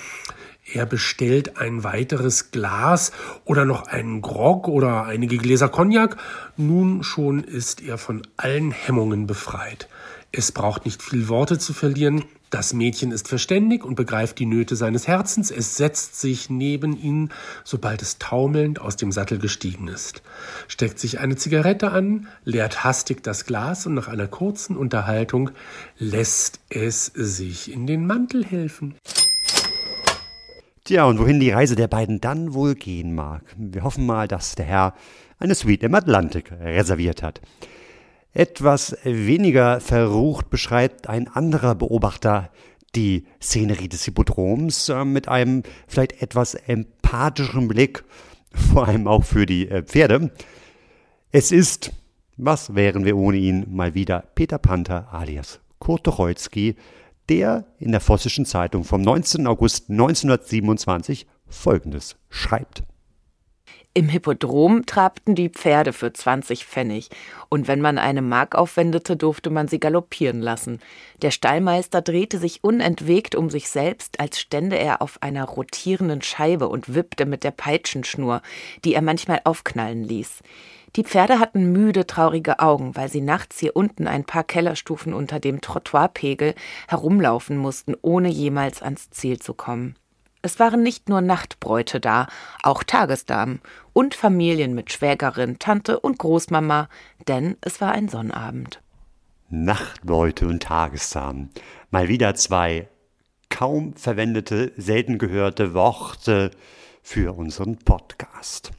Er 0.73 0.87
bestellt 0.87 1.57
ein 1.59 1.83
weiteres 1.83 2.49
Glas 2.49 3.11
oder 3.45 3.65
noch 3.65 3.85
einen 3.85 4.23
Grog 4.23 4.67
oder 4.67 5.03
einige 5.03 5.37
Gläser 5.37 5.69
Cognac. 5.69 6.17
Nun 6.57 7.03
schon 7.03 7.43
ist 7.43 7.83
er 7.83 7.99
von 7.99 8.23
allen 8.35 8.71
Hemmungen 8.71 9.27
befreit. 9.27 9.87
Es 10.31 10.51
braucht 10.51 10.85
nicht 10.85 11.01
viel 11.01 11.27
Worte 11.27 11.57
zu 11.57 11.73
verlieren. 11.73 12.23
Das 12.51 12.73
Mädchen 12.73 13.11
ist 13.11 13.27
verständig 13.27 13.83
und 13.83 13.95
begreift 13.95 14.37
die 14.37 14.45
Nöte 14.45 14.75
seines 14.75 15.07
Herzens. 15.07 15.49
Es 15.49 15.75
setzt 15.75 16.19
sich 16.19 16.51
neben 16.51 16.95
ihn, 16.95 17.29
sobald 17.63 18.03
es 18.03 18.19
taumelnd 18.19 18.79
aus 18.79 18.95
dem 18.95 19.11
Sattel 19.11 19.39
gestiegen 19.39 19.87
ist, 19.87 20.21
steckt 20.67 20.99
sich 20.99 21.19
eine 21.19 21.35
Zigarette 21.35 21.91
an, 21.91 22.27
leert 22.43 22.83
hastig 22.83 23.23
das 23.23 23.45
Glas 23.45 23.87
und 23.87 23.95
nach 23.95 24.07
einer 24.07 24.27
kurzen 24.27 24.77
Unterhaltung 24.77 25.49
lässt 25.97 26.59
es 26.69 27.05
sich 27.07 27.71
in 27.71 27.87
den 27.87 28.05
Mantel 28.05 28.45
helfen. 28.45 28.95
Tja, 30.83 31.05
und 31.05 31.19
wohin 31.19 31.39
die 31.39 31.51
Reise 31.51 31.75
der 31.75 31.87
beiden 31.87 32.21
dann 32.21 32.53
wohl 32.53 32.75
gehen 32.75 33.13
mag. 33.13 33.43
Wir 33.57 33.83
hoffen 33.83 34.05
mal, 34.05 34.27
dass 34.27 34.55
der 34.55 34.65
Herr 34.65 34.95
eine 35.39 35.55
Suite 35.55 35.83
im 35.83 35.95
Atlantik 35.95 36.51
reserviert 36.51 37.23
hat. 37.23 37.41
Etwas 38.39 38.95
weniger 39.03 39.81
verrucht 39.81 40.49
beschreibt 40.49 41.09
ein 41.09 41.27
anderer 41.27 41.75
Beobachter 41.75 42.49
die 42.95 43.25
Szenerie 43.41 43.89
des 43.89 44.05
Hippodroms 44.05 44.87
äh, 44.87 45.03
mit 45.03 45.27
einem 45.27 45.63
vielleicht 45.89 46.21
etwas 46.21 46.53
empathischen 46.53 47.67
Blick, 47.67 48.05
vor 48.53 48.87
allem 48.87 49.09
auch 49.09 49.25
für 49.25 49.45
die 49.45 49.67
äh, 49.67 49.83
Pferde. 49.83 50.31
Es 51.33 51.51
ist, 51.51 51.91
was 52.37 52.75
wären 52.75 53.03
wir 53.03 53.17
ohne 53.17 53.35
ihn, 53.35 53.65
mal 53.75 53.93
wieder 53.93 54.23
Peter 54.35 54.57
Panther 54.57 55.13
alias 55.13 55.59
Kurt 55.79 56.05
Tucholsky, 56.05 56.77
der 57.27 57.65
in 57.77 57.91
der 57.91 57.99
Vossischen 57.99 58.45
Zeitung 58.45 58.85
vom 58.85 59.01
19. 59.01 59.47
August 59.47 59.89
1927 59.89 61.27
Folgendes 61.45 62.15
schreibt. 62.29 62.83
Im 63.99 64.07
Hippodrom 64.07 64.85
trabten 64.85 65.35
die 65.35 65.49
Pferde 65.49 65.91
für 65.91 66.13
20 66.13 66.65
Pfennig, 66.65 67.09
und 67.49 67.67
wenn 67.67 67.81
man 67.81 67.97
eine 67.97 68.21
Mark 68.21 68.55
aufwendete, 68.55 69.17
durfte 69.17 69.49
man 69.49 69.67
sie 69.67 69.77
galoppieren 69.77 70.39
lassen. 70.39 70.79
Der 71.21 71.31
Stallmeister 71.31 72.01
drehte 72.01 72.37
sich 72.37 72.63
unentwegt 72.63 73.35
um 73.35 73.49
sich 73.49 73.67
selbst, 73.67 74.21
als 74.21 74.39
stände 74.39 74.77
er 74.77 75.01
auf 75.01 75.21
einer 75.21 75.43
rotierenden 75.43 76.21
Scheibe 76.21 76.69
und 76.69 76.95
wippte 76.95 77.25
mit 77.25 77.43
der 77.43 77.51
Peitschenschnur, 77.51 78.41
die 78.85 78.93
er 78.93 79.01
manchmal 79.01 79.41
aufknallen 79.43 80.05
ließ. 80.05 80.43
Die 80.95 81.03
Pferde 81.03 81.39
hatten 81.39 81.73
müde, 81.73 82.07
traurige 82.07 82.59
Augen, 82.59 82.95
weil 82.95 83.09
sie 83.09 83.19
nachts 83.19 83.59
hier 83.59 83.75
unten 83.75 84.07
ein 84.07 84.23
paar 84.23 84.45
Kellerstufen 84.45 85.13
unter 85.13 85.41
dem 85.41 85.59
Trottoirpegel 85.59 86.55
herumlaufen 86.87 87.57
mussten, 87.57 87.95
ohne 88.01 88.29
jemals 88.29 88.81
ans 88.81 89.09
Ziel 89.09 89.39
zu 89.39 89.53
kommen. 89.53 89.97
Es 90.41 90.57
waren 90.57 90.83
nicht 90.83 91.09
nur 91.09 91.19
Nachtbräute 91.19 91.99
da, 91.99 92.27
auch 92.63 92.83
Tagesdamen 92.83 93.59
und 93.91 94.15
Familien 94.15 94.73
mit 94.73 94.91
Schwägerin, 94.91 95.59
Tante 95.59 95.99
und 95.99 96.17
Großmama, 96.17 96.87
denn 97.27 97.57
es 97.59 97.81
war 97.81 97.91
ein 97.91 98.07
Sonnabend. 98.07 98.81
Nachtbeute 99.49 100.47
und 100.47 100.63
Tagesdamen. 100.63 101.49
Mal 101.91 102.07
wieder 102.07 102.35
zwei 102.35 102.87
kaum 103.49 103.93
verwendete, 103.95 104.71
selten 104.77 105.17
gehörte 105.17 105.73
Worte 105.73 106.51
für 107.01 107.35
unseren 107.35 107.77
Podcast. 107.77 108.71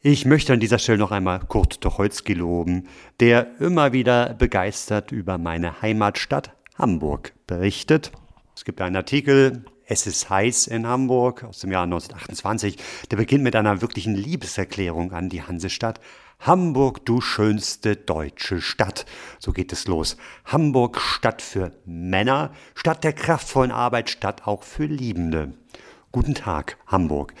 Ich 0.00 0.24
möchte 0.24 0.52
an 0.52 0.60
dieser 0.60 0.78
Stelle 0.78 0.98
noch 0.98 1.10
einmal 1.10 1.40
Kurt 1.40 1.80
Tucholsky 1.80 2.32
loben, 2.32 2.88
der 3.20 3.60
immer 3.60 3.92
wieder 3.92 4.32
begeistert 4.34 5.12
über 5.12 5.36
meine 5.36 5.82
Heimatstadt 5.82 6.52
Hamburg 6.78 7.34
berichtet. 7.46 8.12
Es 8.54 8.64
gibt 8.64 8.80
einen 8.80 8.96
Artikel, 8.96 9.64
Es 9.90 10.06
ist 10.06 10.28
heiß 10.28 10.66
in 10.66 10.86
Hamburg 10.86 11.44
aus 11.44 11.60
dem 11.60 11.72
Jahr 11.72 11.84
1928, 11.84 12.76
der 13.10 13.16
beginnt 13.16 13.42
mit 13.42 13.56
einer 13.56 13.80
wirklichen 13.80 14.14
Liebeserklärung 14.14 15.12
an 15.12 15.30
die 15.30 15.42
Hansestadt. 15.42 15.98
Hamburg, 16.40 17.06
du 17.06 17.22
schönste 17.22 17.96
deutsche 17.96 18.60
Stadt. 18.60 19.06
So 19.38 19.52
geht 19.52 19.72
es 19.72 19.86
los. 19.86 20.18
Hamburg, 20.44 21.00
Stadt 21.00 21.40
für 21.40 21.72
Männer, 21.86 22.52
Stadt 22.74 23.02
der 23.02 23.14
kraftvollen 23.14 23.72
Arbeit, 23.72 24.10
Stadt 24.10 24.46
auch 24.46 24.62
für 24.62 24.84
Liebende. 24.84 25.54
Guten 26.12 26.34
Tag, 26.34 26.76
Hamburg. 26.86 27.32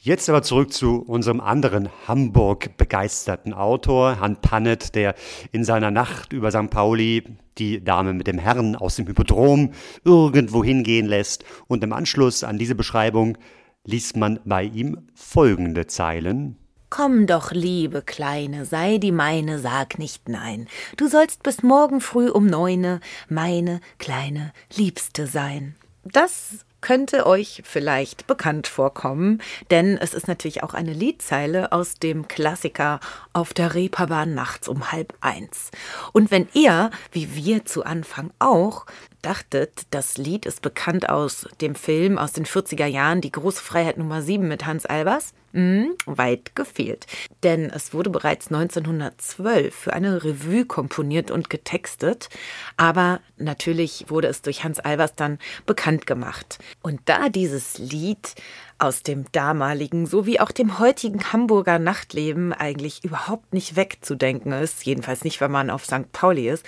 Jetzt 0.00 0.28
aber 0.28 0.42
zurück 0.42 0.72
zu 0.72 1.02
unserem 1.02 1.40
anderen 1.40 1.88
Hamburg-begeisterten 2.06 3.52
Autor, 3.52 4.20
Han 4.20 4.36
Pannet, 4.36 4.94
der 4.94 5.16
in 5.50 5.64
seiner 5.64 5.90
Nacht 5.90 6.32
über 6.32 6.52
St. 6.52 6.70
Pauli 6.70 7.24
die 7.58 7.82
Dame 7.82 8.14
mit 8.14 8.28
dem 8.28 8.38
Herrn 8.38 8.76
aus 8.76 8.94
dem 8.94 9.08
Hippodrom 9.08 9.72
irgendwo 10.04 10.62
hingehen 10.62 11.06
lässt. 11.06 11.44
Und 11.66 11.82
im 11.82 11.92
Anschluss 11.92 12.44
an 12.44 12.58
diese 12.58 12.76
Beschreibung 12.76 13.38
liest 13.84 14.16
man 14.16 14.38
bei 14.44 14.62
ihm 14.62 15.08
folgende 15.16 15.88
Zeilen. 15.88 16.56
Komm 16.90 17.26
doch, 17.26 17.50
liebe 17.50 18.00
Kleine, 18.02 18.66
sei 18.66 18.98
die 18.98 19.10
meine, 19.12 19.58
sag 19.58 19.98
nicht 19.98 20.28
nein. 20.28 20.68
Du 20.96 21.08
sollst 21.08 21.42
bis 21.42 21.64
morgen 21.64 22.00
früh 22.00 22.30
um 22.30 22.46
neune 22.46 23.00
meine 23.28 23.80
kleine 23.98 24.52
Liebste 24.72 25.26
sein. 25.26 25.74
Das 26.04 26.64
könnte 26.80 27.26
euch 27.26 27.62
vielleicht 27.64 28.26
bekannt 28.26 28.66
vorkommen, 28.66 29.42
denn 29.70 29.98
es 29.98 30.14
ist 30.14 30.28
natürlich 30.28 30.62
auch 30.62 30.74
eine 30.74 30.92
Liedzeile 30.92 31.72
aus 31.72 31.94
dem 31.94 32.28
Klassiker 32.28 33.00
Auf 33.32 33.54
der 33.54 33.74
Reeperbahn 33.74 34.34
nachts 34.34 34.68
um 34.68 34.92
halb 34.92 35.14
eins. 35.20 35.70
Und 36.12 36.30
wenn 36.30 36.48
ihr, 36.54 36.90
wie 37.12 37.34
wir 37.34 37.64
zu 37.64 37.84
Anfang 37.84 38.30
auch, 38.38 38.86
dachtet, 39.22 39.82
das 39.90 40.16
Lied 40.16 40.46
ist 40.46 40.62
bekannt 40.62 41.08
aus 41.08 41.46
dem 41.60 41.74
Film 41.74 42.18
aus 42.18 42.32
den 42.32 42.46
40er 42.46 42.86
Jahren, 42.86 43.20
Die 43.20 43.32
große 43.32 43.62
Freiheit 43.62 43.98
Nummer 43.98 44.22
7 44.22 44.46
mit 44.46 44.66
Hans 44.66 44.86
Albers, 44.86 45.32
hm, 45.52 45.94
weit 46.04 46.54
gefehlt. 46.54 47.06
Denn 47.42 47.70
es 47.70 47.94
wurde 47.94 48.10
bereits 48.10 48.48
1912 48.48 49.74
für 49.74 49.92
eine 49.92 50.22
Revue 50.22 50.66
komponiert 50.66 51.30
und 51.30 51.48
getextet, 51.48 52.28
aber 52.76 53.20
natürlich 53.38 54.06
wurde 54.08 54.28
es 54.28 54.42
durch 54.42 54.62
Hans 54.62 54.78
Albers 54.78 55.14
dann 55.14 55.38
bekannt 55.64 56.06
gemacht. 56.06 56.58
Und 56.82 57.00
da 57.06 57.28
dieses 57.28 57.78
Lied 57.78 58.34
aus 58.78 59.02
dem 59.02 59.24
damaligen 59.32 60.06
sowie 60.06 60.38
auch 60.38 60.52
dem 60.52 60.78
heutigen 60.78 61.32
Hamburger 61.32 61.78
Nachtleben 61.78 62.52
eigentlich 62.52 63.02
überhaupt 63.02 63.52
nicht 63.52 63.74
wegzudenken 63.74 64.52
ist, 64.52 64.84
jedenfalls 64.84 65.24
nicht, 65.24 65.40
wenn 65.40 65.50
man 65.50 65.70
auf 65.70 65.84
St. 65.84 66.12
Pauli 66.12 66.48
ist, 66.48 66.64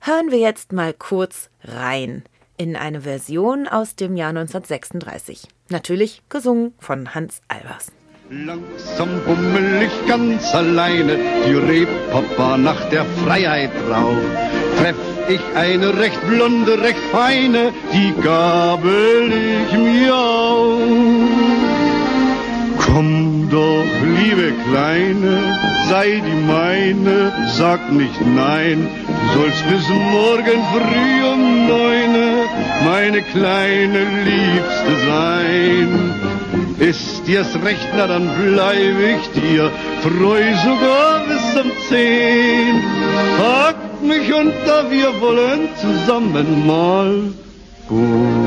hören 0.00 0.30
wir 0.30 0.38
jetzt 0.38 0.72
mal 0.72 0.92
kurz 0.92 1.50
rein 1.62 2.24
in 2.56 2.76
eine 2.76 3.02
Version 3.02 3.68
aus 3.68 3.94
dem 3.94 4.16
Jahr 4.16 4.30
1936. 4.30 5.48
Natürlich 5.68 6.22
gesungen 6.28 6.74
von 6.78 7.14
Hans 7.14 7.40
Albers. 7.48 7.92
Langsam 8.30 9.08
bummel 9.24 9.82
ich 9.82 10.06
ganz 10.06 10.54
alleine 10.54 11.16
die 11.46 11.54
Reeperbahn 11.54 12.62
nach 12.62 12.88
der 12.90 13.06
Freiheit 13.24 13.70
rauf. 13.90 14.18
Treff 14.78 14.96
ich 15.28 15.40
eine 15.54 15.96
recht 15.98 16.20
blonde, 16.28 16.80
recht 16.80 16.98
feine, 17.10 17.72
die 17.92 18.12
gabel 18.20 19.32
ich 19.32 19.78
mir 19.78 20.14
auf. 20.14 21.37
Komm 22.78 23.48
doch, 23.50 23.92
liebe 24.16 24.52
Kleine, 24.64 25.54
sei 25.88 26.22
die 26.26 26.40
meine, 26.46 27.32
sag 27.56 27.92
nicht 27.92 28.20
nein, 28.24 28.86
du 29.06 29.40
sollst 29.40 29.68
bis 29.68 29.88
morgen 29.88 30.60
früh 30.74 31.24
um 31.32 31.66
neune 31.66 32.28
meine 32.84 33.22
kleine 33.22 34.02
Liebste 34.28 34.92
sein. 35.06 36.14
Ist 36.78 37.26
dir's 37.26 37.52
recht, 37.64 37.88
na 37.96 38.06
dann 38.06 38.30
bleib 38.40 38.96
ich 39.12 39.40
dir 39.40 39.70
treu 40.02 40.42
sogar 40.64 41.22
bis 41.26 41.62
um 41.62 41.70
zehn. 41.88 42.82
Packt 43.38 44.02
mich 44.02 44.32
unter, 44.32 44.90
wir 44.90 45.20
wollen 45.20 45.68
zusammen 45.80 46.66
mal 46.66 47.32
bummeln 47.88 48.37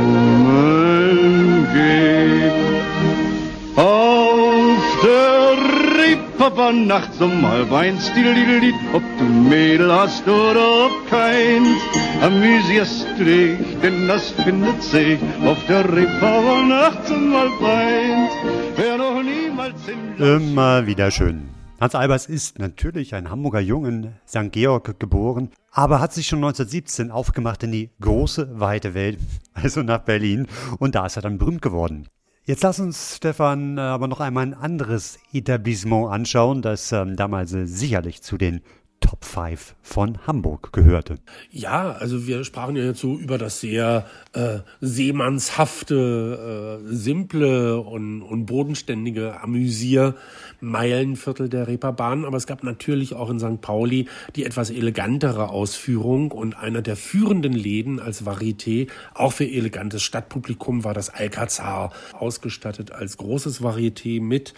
Reeperbahn 6.41 6.87
nachts 6.87 7.21
um 7.21 7.47
halb 7.47 7.71
eins, 7.71 8.11
die 8.15 8.73
ob 8.93 9.03
du 9.19 9.25
Mädel 9.25 9.93
hast 9.93 10.27
oder 10.27 10.87
ob 10.87 11.07
keins, 11.07 11.77
amüsierst 12.19 13.05
dich, 13.19 13.59
denn 13.83 14.07
das 14.07 14.31
findet 14.31 14.81
sich 14.81 15.19
auf 15.45 15.59
der 15.67 15.85
Reeperbahn 15.85 16.67
nachts 16.67 17.11
um 17.11 17.31
halb 17.35 17.61
eins. 17.61 18.31
Wer 18.75 18.97
noch 18.97 19.21
niemals 19.21 19.87
in 19.87 20.17
Immer 20.17 20.87
wieder 20.87 21.11
schön. 21.11 21.47
Hans 21.79 21.93
Albers 21.93 22.25
ist 22.25 22.57
natürlich 22.57 23.13
ein 23.13 23.29
Hamburger 23.29 23.59
Jungen, 23.59 24.15
St. 24.27 24.51
Georg 24.51 24.99
geboren, 24.99 25.51
aber 25.71 25.99
hat 25.99 26.11
sich 26.11 26.25
schon 26.25 26.39
1917 26.39 27.11
aufgemacht 27.11 27.61
in 27.61 27.71
die 27.71 27.91
große, 28.01 28.59
weite 28.59 28.95
Welt, 28.95 29.19
also 29.53 29.83
nach 29.83 29.99
Berlin, 29.99 30.47
und 30.79 30.95
da 30.95 31.05
ist 31.05 31.17
er 31.17 31.21
dann 31.21 31.37
berühmt 31.37 31.61
geworden. 31.61 32.07
Jetzt 32.43 32.63
lass 32.63 32.79
uns, 32.79 33.17
Stefan, 33.17 33.77
aber 33.77 34.07
noch 34.07 34.19
einmal 34.19 34.43
ein 34.43 34.55
anderes 34.55 35.19
Etablissement 35.31 36.09
anschauen, 36.09 36.63
das 36.63 36.91
ähm, 36.91 37.15
damals 37.15 37.53
äh, 37.53 37.67
sicherlich 37.67 38.23
zu 38.23 38.35
den 38.39 38.61
Top 39.01 39.25
5 39.25 39.75
von 39.81 40.25
Hamburg 40.25 40.71
gehörte. 40.71 41.17
Ja, 41.51 41.91
also 41.91 42.27
wir 42.27 42.45
sprachen 42.45 42.77
ja 42.77 42.85
jetzt 42.85 43.01
so 43.01 43.17
über 43.17 43.37
das 43.37 43.59
sehr 43.59 44.05
äh, 44.33 44.59
seemannshafte, 44.79 46.79
äh, 46.81 46.85
simple 46.93 47.81
und, 47.81 48.21
und 48.21 48.45
bodenständige 48.45 49.41
Amüsier-Meilenviertel 49.41 51.49
der 51.49 51.67
Reeperbahn, 51.67 52.23
aber 52.23 52.37
es 52.37 52.47
gab 52.47 52.63
natürlich 52.63 53.15
auch 53.15 53.29
in 53.29 53.39
St. 53.39 53.59
Pauli 53.59 54.07
die 54.35 54.45
etwas 54.45 54.69
elegantere 54.69 55.49
Ausführung 55.49 56.31
und 56.31 56.53
einer 56.53 56.81
der 56.81 56.95
führenden 56.95 57.51
Läden 57.53 57.99
als 57.99 58.25
Varieté, 58.25 58.87
auch 59.13 59.33
für 59.33 59.45
elegantes 59.45 60.03
Stadtpublikum, 60.03 60.85
war 60.85 60.93
das 60.93 61.09
Alcazar, 61.09 61.91
ausgestattet 62.13 62.91
als 62.91 63.17
großes 63.17 63.61
Varieté 63.61 64.21
mit 64.21 64.53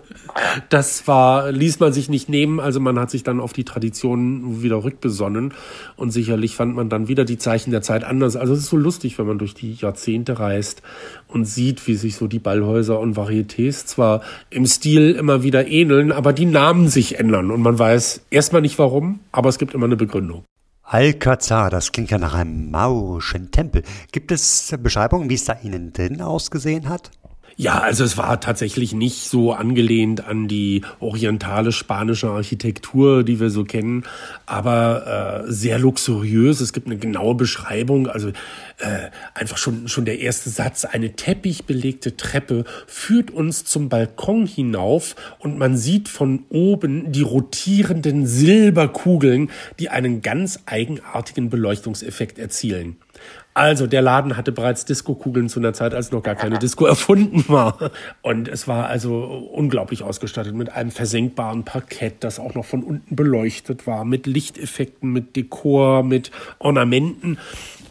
das 0.68 1.06
war, 1.06 1.50
ließ 1.50 1.80
man 1.80 1.92
sich 1.92 2.08
nicht 2.08 2.28
nehmen. 2.28 2.60
Also 2.60 2.80
man 2.80 2.98
hat 2.98 3.10
sich 3.10 3.22
dann 3.22 3.40
auf 3.40 3.52
die 3.52 3.64
Traditionen 3.64 4.62
wieder 4.62 4.84
rückbesonnen. 4.84 5.54
Und 5.96 6.10
sicherlich 6.10 6.54
fand 6.54 6.74
man 6.74 6.88
dann 6.88 7.08
wieder 7.08 7.24
die 7.24 7.38
Zeichen 7.38 7.70
der 7.70 7.82
Zeit 7.82 8.04
anders. 8.04 8.36
Also 8.36 8.52
es 8.52 8.60
ist 8.60 8.68
so 8.68 8.76
lustig, 8.76 9.18
wenn 9.18 9.26
man 9.26 9.38
durch 9.38 9.54
die 9.54 9.72
Jahrzehnte 9.72 10.38
reist 10.38 10.82
und 11.28 11.46
sieht, 11.46 11.86
wie 11.86 11.94
sich 11.94 12.16
so 12.16 12.26
die 12.26 12.38
Ballhäuser 12.38 13.00
und 13.00 13.16
Varietés 13.16 13.86
zwar 13.86 14.20
im 14.50 14.66
Stil 14.66 15.12
immer 15.12 15.42
wieder 15.42 15.66
ähneln, 15.66 16.12
aber 16.12 16.32
die 16.32 16.46
Namen 16.46 16.88
sich 16.88 17.18
ändern. 17.18 17.50
Und 17.50 17.62
man 17.62 17.78
weiß 17.78 18.26
erstmal 18.30 18.62
nicht 18.62 18.78
warum, 18.78 19.20
aber 19.32 19.48
es 19.48 19.58
gibt 19.58 19.74
immer 19.74 19.86
eine 19.86 19.96
Begründung. 19.96 20.44
Alcazar, 20.92 21.70
das 21.70 21.92
klingt 21.92 22.10
ja 22.10 22.18
nach 22.18 22.34
einem 22.34 22.68
maurischen 22.72 23.52
Tempel. 23.52 23.84
Gibt 24.10 24.32
es 24.32 24.74
Beschreibungen, 24.82 25.30
wie 25.30 25.34
es 25.34 25.44
da 25.44 25.52
innen 25.52 25.92
drin 25.92 26.20
ausgesehen 26.20 26.88
hat? 26.88 27.12
Ja, 27.60 27.80
also 27.80 28.04
es 28.04 28.16
war 28.16 28.40
tatsächlich 28.40 28.94
nicht 28.94 29.28
so 29.28 29.52
angelehnt 29.52 30.24
an 30.24 30.48
die 30.48 30.80
orientale 30.98 31.72
spanische 31.72 32.30
Architektur, 32.30 33.22
die 33.22 33.38
wir 33.38 33.50
so 33.50 33.64
kennen, 33.64 34.04
aber 34.46 35.44
äh, 35.46 35.52
sehr 35.52 35.78
luxuriös. 35.78 36.62
Es 36.62 36.72
gibt 36.72 36.86
eine 36.86 36.96
genaue 36.96 37.34
Beschreibung, 37.34 38.06
also 38.06 38.30
äh, 38.78 39.10
einfach 39.34 39.58
schon 39.58 39.88
schon 39.88 40.06
der 40.06 40.20
erste 40.20 40.48
Satz: 40.48 40.86
Eine 40.86 41.12
teppichbelegte 41.12 42.16
Treppe 42.16 42.64
führt 42.86 43.30
uns 43.30 43.66
zum 43.66 43.90
Balkon 43.90 44.46
hinauf 44.46 45.14
und 45.38 45.58
man 45.58 45.76
sieht 45.76 46.08
von 46.08 46.44
oben 46.48 47.12
die 47.12 47.20
rotierenden 47.20 48.26
Silberkugeln, 48.26 49.50
die 49.78 49.90
einen 49.90 50.22
ganz 50.22 50.60
eigenartigen 50.64 51.50
Beleuchtungseffekt 51.50 52.38
erzielen. 52.38 52.96
Also, 53.52 53.86
der 53.88 54.00
Laden 54.00 54.36
hatte 54.36 54.52
bereits 54.52 54.84
Disco-Kugeln 54.84 55.48
zu 55.48 55.58
einer 55.58 55.72
Zeit, 55.72 55.92
als 55.92 56.12
noch 56.12 56.22
gar 56.22 56.36
keine 56.36 56.58
Disco 56.58 56.86
erfunden 56.86 57.44
war. 57.48 57.90
Und 58.22 58.46
es 58.46 58.68
war 58.68 58.86
also 58.86 59.50
unglaublich 59.52 60.04
ausgestattet 60.04 60.54
mit 60.54 60.70
einem 60.70 60.92
versenkbaren 60.92 61.64
Parkett, 61.64 62.22
das 62.22 62.38
auch 62.38 62.54
noch 62.54 62.64
von 62.64 62.84
unten 62.84 63.16
beleuchtet 63.16 63.86
war, 63.86 64.04
mit 64.04 64.26
Lichteffekten, 64.26 65.12
mit 65.12 65.34
Dekor, 65.34 66.04
mit 66.04 66.30
Ornamenten. 66.60 67.38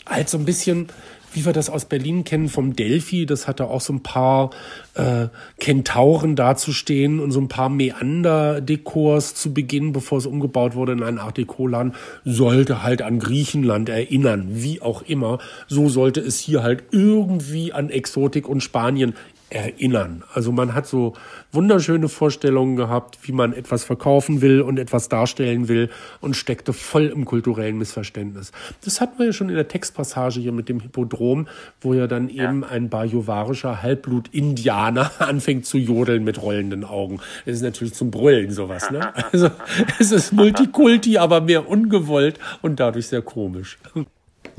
Halt 0.05 0.30
so 0.30 0.38
ein 0.38 0.45
bisschen 0.45 0.88
wie 1.34 1.45
wir 1.45 1.53
das 1.53 1.69
aus 1.69 1.86
Berlin 1.86 2.23
kennen 2.23 2.49
vom 2.49 2.75
Delphi, 2.75 3.25
das 3.25 3.47
hatte 3.47 3.65
auch 3.65 3.82
so 3.82 3.93
ein 3.93 4.03
paar 4.03 4.51
äh, 4.95 5.27
Kentauren 5.59 6.36
dazustehen 6.36 7.19
und 7.19 7.32
so 7.32 7.39
ein 7.39 7.47
paar 7.47 7.69
Meander-Dekors 7.69 9.36
zu 9.36 9.53
Beginn, 9.53 9.91
bevor 9.91 10.17
es 10.17 10.25
umgebaut 10.25 10.75
wurde 10.75 10.93
in 10.93 11.03
ein 11.03 11.19
Art 11.19 11.38
Deco-Laden, 11.38 11.93
sollte 12.25 12.84
halt 12.84 13.01
an 13.01 13.19
Griechenland 13.19 13.89
erinnern, 13.89 14.47
wie 14.51 14.82
auch 14.82 15.01
immer. 15.03 15.39
So 15.67 15.89
sollte 15.89 16.19
es 16.21 16.39
hier 16.39 16.63
halt 16.63 16.84
irgendwie 16.91 17.73
an 17.73 17.89
Exotik 17.89 18.47
und 18.47 18.61
Spanien 18.61 19.13
erinnern. 19.50 20.24
Also 20.34 20.52
man 20.52 20.74
hat 20.74 20.88
so 20.88 21.14
wunderschöne 21.52 22.10
Vorstellungen 22.10 22.76
gehabt, 22.76 23.20
wie 23.24 23.32
man 23.32 23.54
etwas 23.54 23.84
verkaufen 23.84 24.41
will 24.41 24.62
und 24.62 24.78
etwas 24.78 25.10
darstellen 25.10 25.68
will 25.68 25.89
und 26.22 26.36
steckte 26.36 26.74
voll 26.74 27.08
im 27.08 27.26
kulturellen 27.26 27.78
Missverständnis. 27.78 28.52
Das 28.84 29.02
hatten 29.02 29.18
wir 29.20 29.28
ja 29.28 29.34
schon 29.34 29.50
in 29.50 29.56
der 29.56 29.68
Textpassage 29.68 30.39
hier 30.39 30.52
mit 30.52 30.70
dem 30.70 30.80
Hippodrom, 30.80 31.47
wo 31.82 31.93
ja 31.93 32.08
dann 32.08 32.30
ja. 32.30 32.50
eben 32.50 32.64
ein 32.64 32.89
bajuwarischer 32.89 33.82
Halbblut-Indianer 33.82 35.12
anfängt 35.20 35.66
zu 35.66 35.78
jodeln 35.78 36.24
mit 36.24 36.41
rollenden 36.41 36.84
Augen. 36.84 37.20
Das 37.45 37.56
ist 37.56 37.64
natürlich 37.64 37.93
zum 37.93 38.12
Brüllen 38.12 38.52
sowas, 38.52 38.91
ne? 38.91 39.14
Also 39.32 39.52
es 40.00 40.12
ist 40.12 40.34
Multikulti, 40.34 41.18
aber 41.18 41.41
mehr 41.41 41.68
ungewollt 41.68 42.39
und 42.62 42.80
dadurch 42.80 43.08
sehr 43.08 43.22
komisch. 43.22 43.78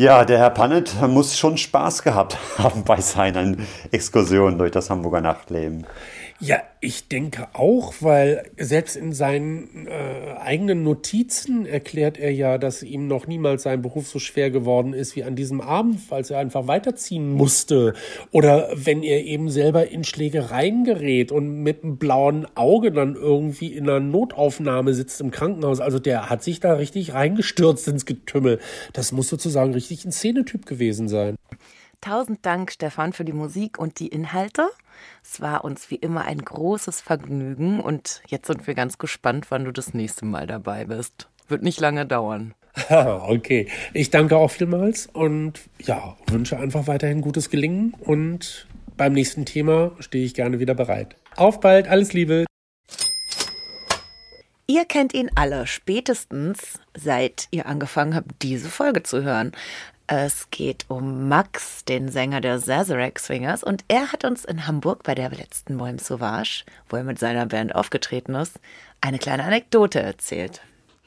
Ja, 0.00 0.24
der 0.24 0.38
Herr 0.38 0.48
Pannet 0.48 0.94
muss 1.08 1.36
schon 1.36 1.58
Spaß 1.58 2.02
gehabt 2.02 2.38
haben 2.56 2.84
bei 2.84 3.02
seinen 3.02 3.66
Exkursionen 3.90 4.56
durch 4.56 4.70
das 4.70 4.88
Hamburger 4.88 5.20
Nachtleben. 5.20 5.86
Ja, 6.42 6.62
ich 6.80 7.06
denke 7.08 7.48
auch, 7.52 7.92
weil 8.00 8.44
selbst 8.56 8.96
in 8.96 9.12
seinen 9.12 9.86
äh, 9.86 10.38
eigenen 10.38 10.82
Notizen 10.82 11.66
erklärt 11.66 12.18
er 12.18 12.32
ja, 12.32 12.56
dass 12.56 12.82
ihm 12.82 13.08
noch 13.08 13.26
niemals 13.26 13.64
sein 13.64 13.82
Beruf 13.82 14.08
so 14.08 14.18
schwer 14.18 14.50
geworden 14.50 14.94
ist 14.94 15.16
wie 15.16 15.24
an 15.24 15.36
diesem 15.36 15.60
Abend, 15.60 16.10
weil 16.10 16.24
er 16.30 16.38
einfach 16.38 16.66
weiterziehen 16.66 17.30
musste. 17.30 17.92
Oder 18.32 18.70
wenn 18.74 19.02
er 19.02 19.22
eben 19.22 19.50
selber 19.50 19.90
in 19.90 20.02
Schlägereien 20.02 20.84
gerät 20.84 21.30
und 21.30 21.62
mit 21.62 21.84
einem 21.84 21.98
blauen 21.98 22.46
Auge 22.54 22.90
dann 22.90 23.16
irgendwie 23.16 23.74
in 23.74 23.86
einer 23.86 24.00
Notaufnahme 24.00 24.94
sitzt 24.94 25.20
im 25.20 25.30
Krankenhaus. 25.30 25.80
Also 25.80 25.98
der 25.98 26.30
hat 26.30 26.42
sich 26.42 26.58
da 26.58 26.72
richtig 26.72 27.12
reingestürzt 27.12 27.86
ins 27.86 28.06
Getümmel. 28.06 28.60
Das 28.94 29.12
muss 29.12 29.28
sozusagen 29.28 29.74
richtig 29.74 30.06
ein 30.06 30.12
Szenetyp 30.12 30.64
gewesen 30.64 31.06
sein. 31.06 31.36
Tausend 32.00 32.46
Dank, 32.46 32.72
Stefan, 32.72 33.12
für 33.12 33.26
die 33.26 33.34
Musik 33.34 33.78
und 33.78 34.00
die 34.00 34.08
Inhalte. 34.08 34.70
Es 35.22 35.42
war 35.42 35.64
uns 35.64 35.90
wie 35.90 35.96
immer 35.96 36.24
ein 36.24 36.38
großes 36.38 37.02
Vergnügen 37.02 37.78
und 37.78 38.22
jetzt 38.26 38.46
sind 38.46 38.66
wir 38.66 38.74
ganz 38.74 38.96
gespannt, 38.96 39.50
wann 39.50 39.66
du 39.66 39.70
das 39.70 39.92
nächste 39.92 40.24
Mal 40.24 40.46
dabei 40.46 40.86
bist. 40.86 41.28
Wird 41.48 41.62
nicht 41.62 41.78
lange 41.78 42.06
dauern. 42.06 42.54
okay, 42.88 43.68
ich 43.92 44.08
danke 44.08 44.38
auch 44.38 44.50
vielmals 44.50 45.08
und 45.12 45.60
ja, 45.78 46.16
wünsche 46.26 46.58
einfach 46.58 46.86
weiterhin 46.86 47.20
gutes 47.20 47.50
Gelingen 47.50 47.92
und 48.00 48.66
beim 48.96 49.12
nächsten 49.12 49.44
Thema 49.44 49.92
stehe 49.98 50.24
ich 50.24 50.32
gerne 50.32 50.58
wieder 50.58 50.74
bereit. 50.74 51.16
Auf 51.36 51.60
bald, 51.60 51.86
alles 51.86 52.14
Liebe. 52.14 52.46
Ihr 54.70 54.84
kennt 54.84 55.14
ihn 55.14 55.32
alle 55.34 55.66
spätestens, 55.66 56.78
seit 56.96 57.48
ihr 57.50 57.66
angefangen 57.66 58.14
habt, 58.14 58.30
diese 58.40 58.68
Folge 58.68 59.02
zu 59.02 59.24
hören. 59.24 59.50
Es 60.12 60.48
geht 60.50 60.86
um 60.88 61.28
Max, 61.28 61.84
den 61.84 62.08
Sänger 62.08 62.40
der 62.40 62.58
Sazerac 62.58 63.20
Swingers, 63.20 63.62
und 63.62 63.84
er 63.86 64.10
hat 64.10 64.24
uns 64.24 64.44
in 64.44 64.66
Hamburg 64.66 65.04
bei 65.04 65.14
der 65.14 65.30
letzten 65.30 65.78
Bohem 65.78 65.98
Sauvage, 65.98 66.64
wo 66.88 66.96
er 66.96 67.04
mit 67.04 67.20
seiner 67.20 67.46
Band 67.46 67.76
aufgetreten 67.76 68.34
ist, 68.34 68.58
eine 69.00 69.20
kleine 69.20 69.44
Anekdote 69.44 70.00
erzählt. 70.00 70.62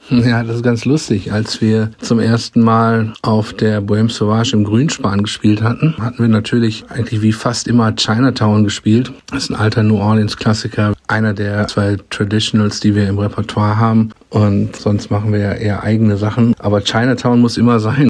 Ja, 0.09 0.41
das 0.43 0.55
ist 0.55 0.63
ganz 0.63 0.85
lustig. 0.85 1.33
Als 1.33 1.59
wir 1.59 1.91
zum 1.99 2.21
ersten 2.21 2.61
Mal 2.61 3.13
auf 3.23 3.51
der 3.51 3.81
Bohème 3.81 4.09
Sauvage 4.09 4.53
im 4.53 4.63
Grünspan 4.63 5.23
gespielt 5.23 5.61
hatten, 5.61 5.97
hatten 5.99 6.19
wir 6.19 6.29
natürlich 6.29 6.85
eigentlich 6.89 7.21
wie 7.21 7.33
fast 7.33 7.67
immer 7.67 7.93
Chinatown 7.93 8.63
gespielt. 8.63 9.11
Das 9.27 9.43
ist 9.43 9.49
ein 9.49 9.57
alter 9.57 9.83
New 9.83 9.97
Orleans 9.97 10.37
Klassiker, 10.37 10.93
einer 11.09 11.33
der 11.33 11.67
zwei 11.67 11.97
Traditionals, 12.09 12.79
die 12.79 12.95
wir 12.95 13.09
im 13.09 13.19
Repertoire 13.19 13.75
haben. 13.75 14.11
Und 14.29 14.77
sonst 14.77 15.11
machen 15.11 15.33
wir 15.33 15.39
ja 15.39 15.51
eher 15.51 15.83
eigene 15.83 16.15
Sachen. 16.15 16.55
Aber 16.59 16.81
Chinatown 16.81 17.41
muss 17.41 17.57
immer 17.57 17.81
sein. 17.81 18.07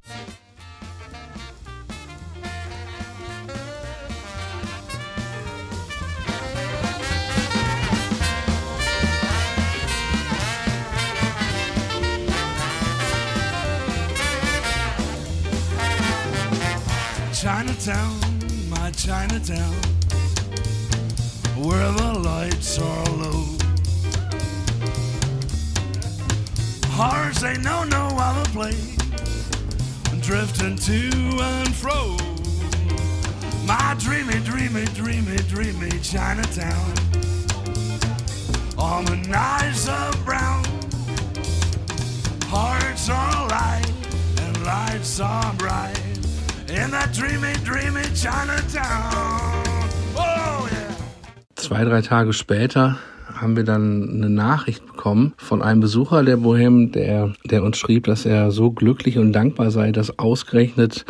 Tage 52.03 52.33
später 52.33 52.97
haben 53.33 53.55
wir 53.55 53.63
dann 53.63 54.09
eine 54.09 54.29
Nachricht 54.29 54.85
bekommen 54.85 55.33
von 55.37 55.61
einem 55.61 55.81
Besucher 55.81 56.23
der 56.23 56.37
Bohem, 56.37 56.91
der, 56.91 57.33
der 57.45 57.63
uns 57.63 57.77
schrieb, 57.77 58.05
dass 58.05 58.25
er 58.25 58.51
so 58.51 58.71
glücklich 58.71 59.17
und 59.17 59.33
dankbar 59.33 59.71
sei, 59.71 59.91
dass 59.91 60.19
ausgerechnet 60.19 61.05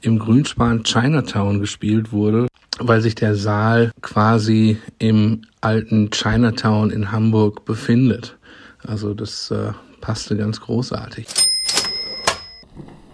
im 0.00 0.18
Grünspan 0.18 0.82
Chinatown 0.84 1.60
gespielt 1.60 2.12
wurde, 2.12 2.46
weil 2.78 3.00
sich 3.00 3.14
der 3.14 3.34
Saal 3.34 3.90
quasi 4.02 4.78
im 4.98 5.42
alten 5.60 6.10
Chinatown 6.10 6.90
in 6.90 7.12
Hamburg 7.12 7.64
befindet. 7.64 8.36
Also 8.86 9.14
das 9.14 9.50
äh, 9.50 9.72
passte 10.00 10.36
ganz 10.36 10.60
großartig. 10.60 11.26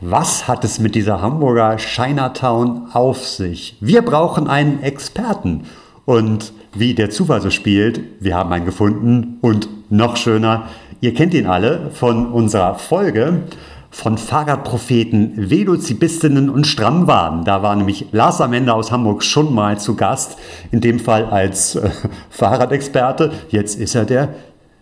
Was 0.01 0.47
hat 0.47 0.65
es 0.65 0.79
mit 0.79 0.95
dieser 0.95 1.23
Hamburger 1.23 1.77
Chinatown 1.77 2.89
auf 2.93 3.27
sich? 3.27 3.79
Wir 3.81 4.03
brauchen 4.03 4.49
einen 4.49 4.83
Experten. 4.83 5.65
Und 6.05 6.53
wie 6.75 6.95
der 6.95 7.11
Zufall 7.11 7.41
so 7.41 7.51
spielt, 7.51 8.01
wir 8.21 8.35
haben 8.35 8.53
einen 8.53 8.65
gefunden 8.65 9.39
und 9.41 9.69
noch 9.91 10.17
schöner, 10.17 10.69
ihr 11.01 11.15
kennt 11.15 11.35
ihn 11.35 11.47
alle 11.47 11.91
von 11.91 12.33
unserer 12.33 12.75
Folge 12.75 13.43
von 13.91 14.19
Fahrradpropheten, 14.19 15.51
Velozibistinnen 15.51 16.51
und 16.51 16.67
Strammwahn. 16.67 17.45
Da 17.45 17.63
war 17.63 17.77
nämlich 17.77 18.07
Lars 18.11 18.41
am 18.41 18.53
Ende 18.53 18.75
aus 18.75 18.91
Hamburg 18.91 19.23
schon 19.23 19.55
mal 19.55 19.79
zu 19.79 19.95
Gast, 19.95 20.37
in 20.73 20.81
dem 20.81 20.99
Fall 20.99 21.27
als 21.27 21.77
äh, 21.77 21.91
Fahrradexperte. 22.31 23.31
Jetzt 23.51 23.79
ist 23.79 23.95
er 23.95 24.05
der 24.05 24.35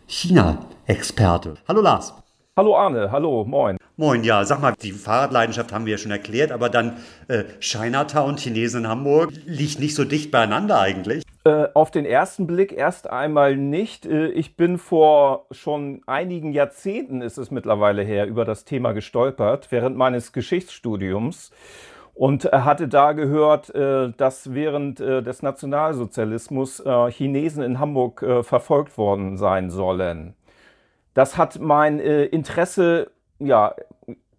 China-Experte. 0.06 1.54
Hallo 1.68 1.82
Lars. 1.82 2.14
Hallo 2.56 2.74
Arne, 2.76 3.10
hallo, 3.10 3.44
moin. 3.44 3.76
Moin, 3.96 4.24
ja, 4.24 4.44
sag 4.44 4.60
mal, 4.62 4.74
die 4.82 4.92
Fahrradleidenschaft 4.92 5.72
haben 5.72 5.84
wir 5.84 5.92
ja 5.92 5.98
schon 5.98 6.10
erklärt, 6.10 6.50
aber 6.50 6.70
dann 6.70 6.96
äh, 7.28 7.44
Chinatown, 7.60 8.38
Chinesen 8.38 8.84
in 8.84 8.88
Hamburg, 8.88 9.30
liegt 9.46 9.78
nicht 9.78 9.94
so 9.94 10.04
dicht 10.04 10.30
beieinander 10.30 10.80
eigentlich. 10.80 11.22
Äh, 11.44 11.68
auf 11.74 11.90
den 11.90 12.04
ersten 12.04 12.46
Blick 12.46 12.72
erst 12.72 13.10
einmal 13.10 13.56
nicht. 13.56 14.06
Äh, 14.06 14.28
ich 14.28 14.56
bin 14.56 14.78
vor 14.78 15.46
schon 15.50 16.02
einigen 16.06 16.52
Jahrzehnten, 16.52 17.20
ist 17.20 17.36
es 17.36 17.50
mittlerweile 17.50 18.02
her, 18.02 18.26
über 18.26 18.44
das 18.44 18.64
Thema 18.64 18.92
gestolpert, 18.92 19.72
während 19.72 19.96
meines 19.96 20.32
Geschichtsstudiums 20.32 21.50
und 22.14 22.44
hatte 22.44 22.86
da 22.86 23.12
gehört, 23.12 23.74
äh, 23.74 24.12
dass 24.16 24.54
während 24.54 25.00
äh, 25.00 25.22
des 25.22 25.42
Nationalsozialismus 25.42 26.78
äh, 26.78 27.10
Chinesen 27.10 27.64
in 27.64 27.80
Hamburg 27.80 28.24
verfolgt 28.42 28.96
worden 28.96 29.36
sein 29.36 29.70
sollen. 29.70 30.34
Das 31.14 31.36
hat 31.36 31.58
mein 31.60 31.98
äh, 31.98 32.24
Interesse 32.24 33.10
ja, 33.38 33.74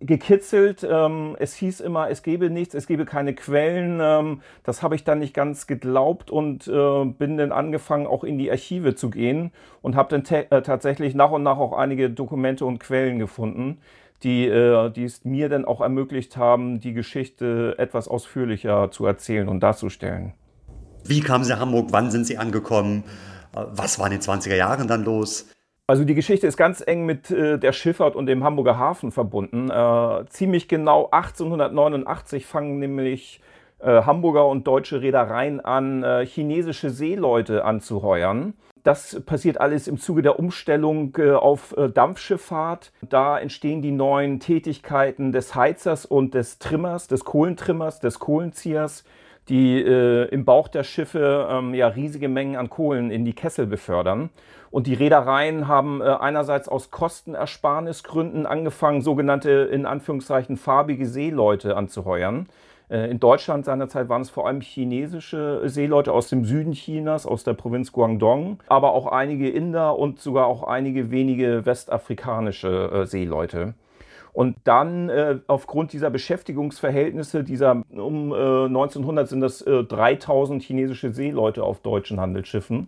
gekitzelt. 0.05 0.85
Ähm, 0.89 1.35
es 1.39 1.55
hieß 1.55 1.79
immer, 1.79 2.09
es 2.09 2.23
gebe 2.23 2.49
nichts, 2.49 2.75
es 2.75 2.87
gebe 2.87 3.05
keine 3.05 3.33
Quellen. 3.33 3.99
Ähm, 4.01 4.41
das 4.63 4.83
habe 4.83 4.95
ich 4.95 5.03
dann 5.03 5.19
nicht 5.19 5.33
ganz 5.33 5.65
geglaubt 5.67 6.29
und 6.29 6.67
äh, 6.67 7.05
bin 7.05 7.37
dann 7.37 7.51
angefangen, 7.51 8.05
auch 8.05 8.23
in 8.23 8.37
die 8.37 8.51
Archive 8.51 8.95
zu 8.95 9.09
gehen 9.09 9.51
und 9.81 9.95
habe 9.95 10.19
dann 10.19 10.35
äh, 10.35 10.61
tatsächlich 10.61 11.15
nach 11.15 11.31
und 11.31 11.43
nach 11.43 11.57
auch 11.57 11.73
einige 11.73 12.09
Dokumente 12.09 12.65
und 12.65 12.79
Quellen 12.79 13.19
gefunden, 13.19 13.79
die, 14.23 14.45
äh, 14.47 14.89
die 14.91 15.05
es 15.05 15.23
mir 15.25 15.49
dann 15.49 15.65
auch 15.65 15.81
ermöglicht 15.81 16.37
haben, 16.37 16.79
die 16.79 16.93
Geschichte 16.93 17.75
etwas 17.77 18.07
ausführlicher 18.07 18.91
zu 18.91 19.05
erzählen 19.05 19.47
und 19.47 19.61
darzustellen. 19.61 20.33
Wie 21.05 21.19
kamen 21.19 21.43
Sie 21.43 21.51
nach 21.51 21.59
Hamburg? 21.59 21.87
Wann 21.91 22.11
sind 22.11 22.25
Sie 22.25 22.37
angekommen? 22.37 23.03
Äh, 23.55 23.63
was 23.71 23.99
war 23.99 24.07
in 24.07 24.13
den 24.13 24.21
20er 24.21 24.55
Jahren 24.55 24.87
dann 24.87 25.03
los? 25.03 25.49
Also 25.85 26.05
die 26.05 26.15
Geschichte 26.15 26.47
ist 26.47 26.55
ganz 26.55 26.81
eng 26.85 27.05
mit 27.05 27.29
äh, 27.29 27.59
der 27.59 27.73
Schifffahrt 27.73 28.15
und 28.15 28.25
dem 28.27 28.43
Hamburger 28.45 28.77
Hafen 28.77 29.11
verbunden. 29.11 29.69
Äh, 29.69 30.25
ziemlich 30.29 30.69
genau 30.69 31.09
1889 31.11 32.45
fangen 32.45 32.79
nämlich 32.79 33.41
äh, 33.79 34.03
Hamburger 34.03 34.47
und 34.47 34.65
deutsche 34.65 35.01
Reedereien 35.01 35.59
an, 35.59 36.03
äh, 36.03 36.25
chinesische 36.25 36.89
Seeleute 36.89 37.65
anzuheuern. 37.65 38.53
Das 38.83 39.21
passiert 39.25 39.59
alles 39.59 39.89
im 39.89 39.97
Zuge 39.97 40.21
der 40.21 40.39
Umstellung 40.39 41.17
äh, 41.17 41.31
auf 41.31 41.75
äh, 41.75 41.89
Dampfschifffahrt. 41.89 42.93
Da 43.09 43.37
entstehen 43.37 43.81
die 43.81 43.91
neuen 43.91 44.39
Tätigkeiten 44.39 45.33
des 45.33 45.53
Heizers 45.53 46.05
und 46.05 46.33
des 46.33 46.59
Trimmers, 46.59 47.09
des 47.09 47.25
Kohlentrimmers, 47.25 47.99
des 47.99 48.19
Kohlenziehers 48.19 49.03
die 49.49 49.81
im 49.81 50.45
Bauch 50.45 50.69
der 50.69 50.85
Schiffe 50.85 51.49
ähm, 51.51 51.73
ja 51.73 51.89
riesige 51.89 52.29
Mengen 52.29 52.55
an 52.55 52.69
Kohlen 52.69 53.11
in 53.11 53.25
die 53.25 53.33
Kessel 53.33 53.67
befördern. 53.67 54.29
Und 54.73 54.87
die 54.87 54.95
Reedereien 54.95 55.67
haben 55.67 56.01
äh, 56.01 56.05
einerseits 56.05 56.67
aus 56.67 56.89
Kostenersparnisgründen 56.89 58.47
angefangen, 58.47 59.03
sogenannte 59.03 59.51
in 59.51 59.85
Anführungszeichen 59.85 60.57
farbige 60.57 61.05
Seeleute 61.05 61.77
anzuheuern. 61.77 62.47
Äh, 62.89 63.11
in 63.11 63.19
Deutschland 63.19 63.65
seinerzeit 63.65 64.09
waren 64.09 64.23
es 64.23 64.31
vor 64.31 64.47
allem 64.47 64.61
chinesische 64.61 65.61
Seeleute 65.65 66.11
aus 66.11 66.29
dem 66.29 66.43
Süden 66.43 66.71
Chinas, 66.71 67.27
aus 67.27 67.43
der 67.43 67.53
Provinz 67.53 67.91
Guangdong, 67.91 68.63
aber 68.67 68.93
auch 68.93 69.05
einige 69.05 69.47
Inder 69.47 69.99
und 69.99 70.19
sogar 70.19 70.47
auch 70.47 70.63
einige 70.63 71.11
wenige 71.11 71.67
westafrikanische 71.67 72.89
äh, 72.91 73.05
Seeleute. 73.05 73.75
Und 74.31 74.55
dann 74.63 75.09
äh, 75.09 75.37
aufgrund 75.45 75.93
dieser 75.93 76.09
Beschäftigungsverhältnisse, 76.09 77.43
dieser 77.43 77.83
um 77.91 78.31
äh, 78.31 78.65
1900 78.65 79.29
sind 79.29 79.41
das 79.41 79.61
äh, 79.61 79.83
3000 79.83 80.63
chinesische 80.63 81.13
Seeleute 81.13 81.63
auf 81.63 81.81
deutschen 81.81 82.19
Handelsschiffen. 82.19 82.87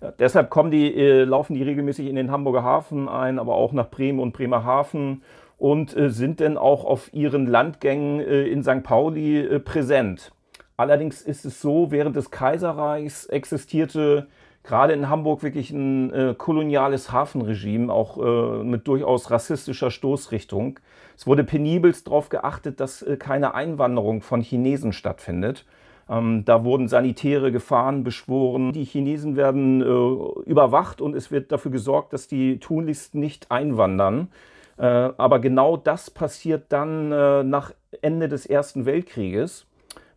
Äh, 0.00 0.12
deshalb 0.18 0.50
kommen 0.50 0.70
die, 0.70 0.94
äh, 0.94 1.24
laufen 1.24 1.54
die 1.54 1.62
regelmäßig 1.62 2.08
in 2.08 2.16
den 2.16 2.30
Hamburger 2.30 2.62
Hafen 2.62 3.08
ein, 3.08 3.38
aber 3.38 3.54
auch 3.54 3.72
nach 3.72 3.90
Bremen 3.90 4.20
und 4.20 4.32
Bremerhaven 4.32 5.22
und 5.58 5.96
äh, 5.96 6.10
sind 6.10 6.40
dann 6.40 6.58
auch 6.58 6.84
auf 6.84 7.12
ihren 7.14 7.46
Landgängen 7.46 8.20
in 8.20 8.62
St. 8.62 8.82
Pauli 8.82 9.58
präsent. 9.60 10.32
Allerdings 10.76 11.22
ist 11.22 11.46
es 11.46 11.62
so, 11.62 11.90
während 11.90 12.16
des 12.16 12.30
Kaiserreichs 12.30 13.24
existierte 13.26 14.28
gerade 14.66 14.92
in 14.92 15.08
Hamburg 15.08 15.42
wirklich 15.42 15.70
ein 15.70 16.12
äh, 16.12 16.34
koloniales 16.36 17.12
Hafenregime, 17.12 17.92
auch 17.92 18.18
äh, 18.18 18.64
mit 18.64 18.86
durchaus 18.86 19.30
rassistischer 19.30 19.90
Stoßrichtung. 19.90 20.80
Es 21.16 21.26
wurde 21.26 21.44
penibelst 21.44 22.08
darauf 22.08 22.28
geachtet, 22.28 22.80
dass 22.80 23.02
äh, 23.02 23.16
keine 23.16 23.54
Einwanderung 23.54 24.20
von 24.20 24.42
Chinesen 24.42 24.92
stattfindet. 24.92 25.64
Ähm, 26.08 26.44
da 26.44 26.64
wurden 26.64 26.88
sanitäre 26.88 27.52
Gefahren 27.52 28.04
beschworen. 28.04 28.72
Die 28.72 28.84
Chinesen 28.84 29.36
werden 29.36 29.80
äh, 29.82 30.48
überwacht 30.48 31.00
und 31.00 31.14
es 31.14 31.30
wird 31.30 31.52
dafür 31.52 31.70
gesorgt, 31.70 32.12
dass 32.12 32.28
die 32.28 32.58
tunlichst 32.58 33.14
nicht 33.14 33.50
einwandern. 33.50 34.28
Äh, 34.78 34.84
aber 34.84 35.40
genau 35.40 35.76
das 35.76 36.10
passiert 36.10 36.66
dann 36.68 37.12
äh, 37.12 37.42
nach 37.42 37.72
Ende 38.02 38.28
des 38.28 38.46
Ersten 38.46 38.86
Weltkrieges 38.86 39.66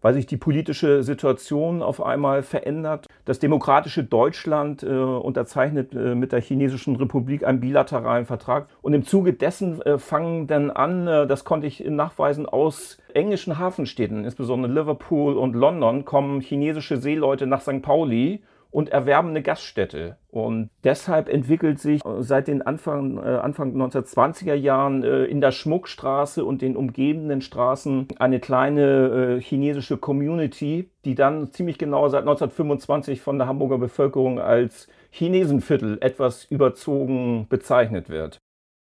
weil 0.01 0.13
sich 0.13 0.25
die 0.25 0.37
politische 0.37 1.03
Situation 1.03 1.81
auf 1.81 2.01
einmal 2.01 2.43
verändert. 2.43 3.07
Das 3.29 3.37
demokratische 3.37 4.03
Deutschland 4.03 4.81
äh, 4.81 4.87
unterzeichnet 4.87 5.93
äh, 5.93 6.15
mit 6.15 6.31
der 6.31 6.41
Chinesischen 6.41 6.95
Republik 6.95 7.45
einen 7.45 7.59
bilateralen 7.59 8.25
Vertrag. 8.25 8.69
Und 8.81 8.95
im 8.95 9.05
Zuge 9.05 9.33
dessen 9.33 9.79
äh, 9.83 9.99
fangen 9.99 10.47
dann 10.47 10.71
an, 10.71 11.05
äh, 11.05 11.27
das 11.27 11.43
konnte 11.43 11.67
ich 11.67 11.79
nachweisen, 11.87 12.47
aus 12.47 12.97
englischen 13.13 13.59
Hafenstädten, 13.59 14.25
insbesondere 14.25 14.73
Liverpool 14.73 15.37
und 15.37 15.53
London, 15.53 16.05
kommen 16.05 16.41
chinesische 16.41 16.97
Seeleute 16.97 17.45
nach 17.45 17.61
St. 17.61 17.83
Pauli 17.83 18.41
und 18.71 18.89
erwerben 18.89 19.29
eine 19.29 19.41
Gaststätte. 19.41 20.17
Und 20.29 20.69
deshalb 20.83 21.27
entwickelt 21.27 21.79
sich 21.79 22.05
äh, 22.05 22.21
seit 22.21 22.47
den 22.47 22.61
Anfang, 22.61 23.17
äh, 23.17 23.21
Anfang 23.21 23.75
1920er 23.75 24.53
Jahren 24.53 25.03
äh, 25.03 25.25
in 25.25 25.41
der 25.41 25.51
Schmuckstraße 25.51 26.45
und 26.45 26.61
den 26.61 26.75
umgebenden 26.75 27.41
Straßen 27.41 28.07
eine 28.19 28.39
kleine 28.39 29.37
äh, 29.37 29.41
chinesische 29.41 29.97
Community, 29.97 30.91
die 31.05 31.15
dann 31.15 31.51
ziemlich 31.51 31.77
genau 31.79 32.07
seit 32.09 32.21
1925 32.21 33.21
von 33.21 33.39
der 33.39 33.47
Hamburger 33.47 33.79
Bevölkerung 33.79 34.39
als 34.39 34.87
Chinesenviertel 35.09 35.97
etwas 36.01 36.45
überzogen 36.45 37.47
bezeichnet 37.49 38.09
wird. 38.09 38.37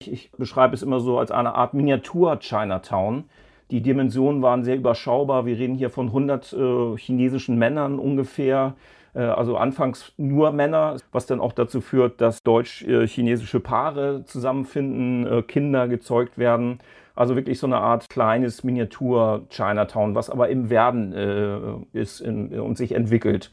Ich, 0.01 0.11
ich 0.11 0.31
beschreibe 0.31 0.73
es 0.73 0.81
immer 0.81 0.99
so 0.99 1.19
als 1.19 1.29
eine 1.29 1.53
Art 1.53 1.75
Miniatur-Chinatown. 1.75 3.25
Die 3.69 3.81
Dimensionen 3.81 4.41
waren 4.41 4.63
sehr 4.63 4.77
überschaubar. 4.77 5.45
Wir 5.45 5.57
reden 5.57 5.75
hier 5.75 5.91
von 5.91 6.07
100 6.07 6.53
äh, 6.53 6.97
chinesischen 6.97 7.57
Männern 7.57 7.99
ungefähr 7.99 8.75
äh, 8.75 8.96
also 9.21 9.57
anfangs 9.57 10.13
nur 10.17 10.51
Männer, 10.51 10.97
was 11.11 11.25
dann 11.25 11.39
auch 11.39 11.53
dazu 11.53 11.81
führt, 11.81 12.21
dass 12.21 12.43
deutsch-chinesische 12.43 13.59
Paare 13.59 14.23
zusammenfinden, 14.25 15.25
äh, 15.25 15.41
Kinder 15.41 15.87
gezeugt 15.87 16.37
werden. 16.37 16.79
Also 17.15 17.35
wirklich 17.35 17.59
so 17.59 17.67
eine 17.67 17.77
Art 17.77 18.09
kleines 18.09 18.63
Miniatur-Chinatown, 18.63 20.13
was 20.13 20.29
aber 20.29 20.49
im 20.49 20.69
Werden 20.69 21.13
äh, 21.13 21.99
ist 21.99 22.21
und 22.21 22.77
sich 22.77 22.91
entwickelt. 22.93 23.49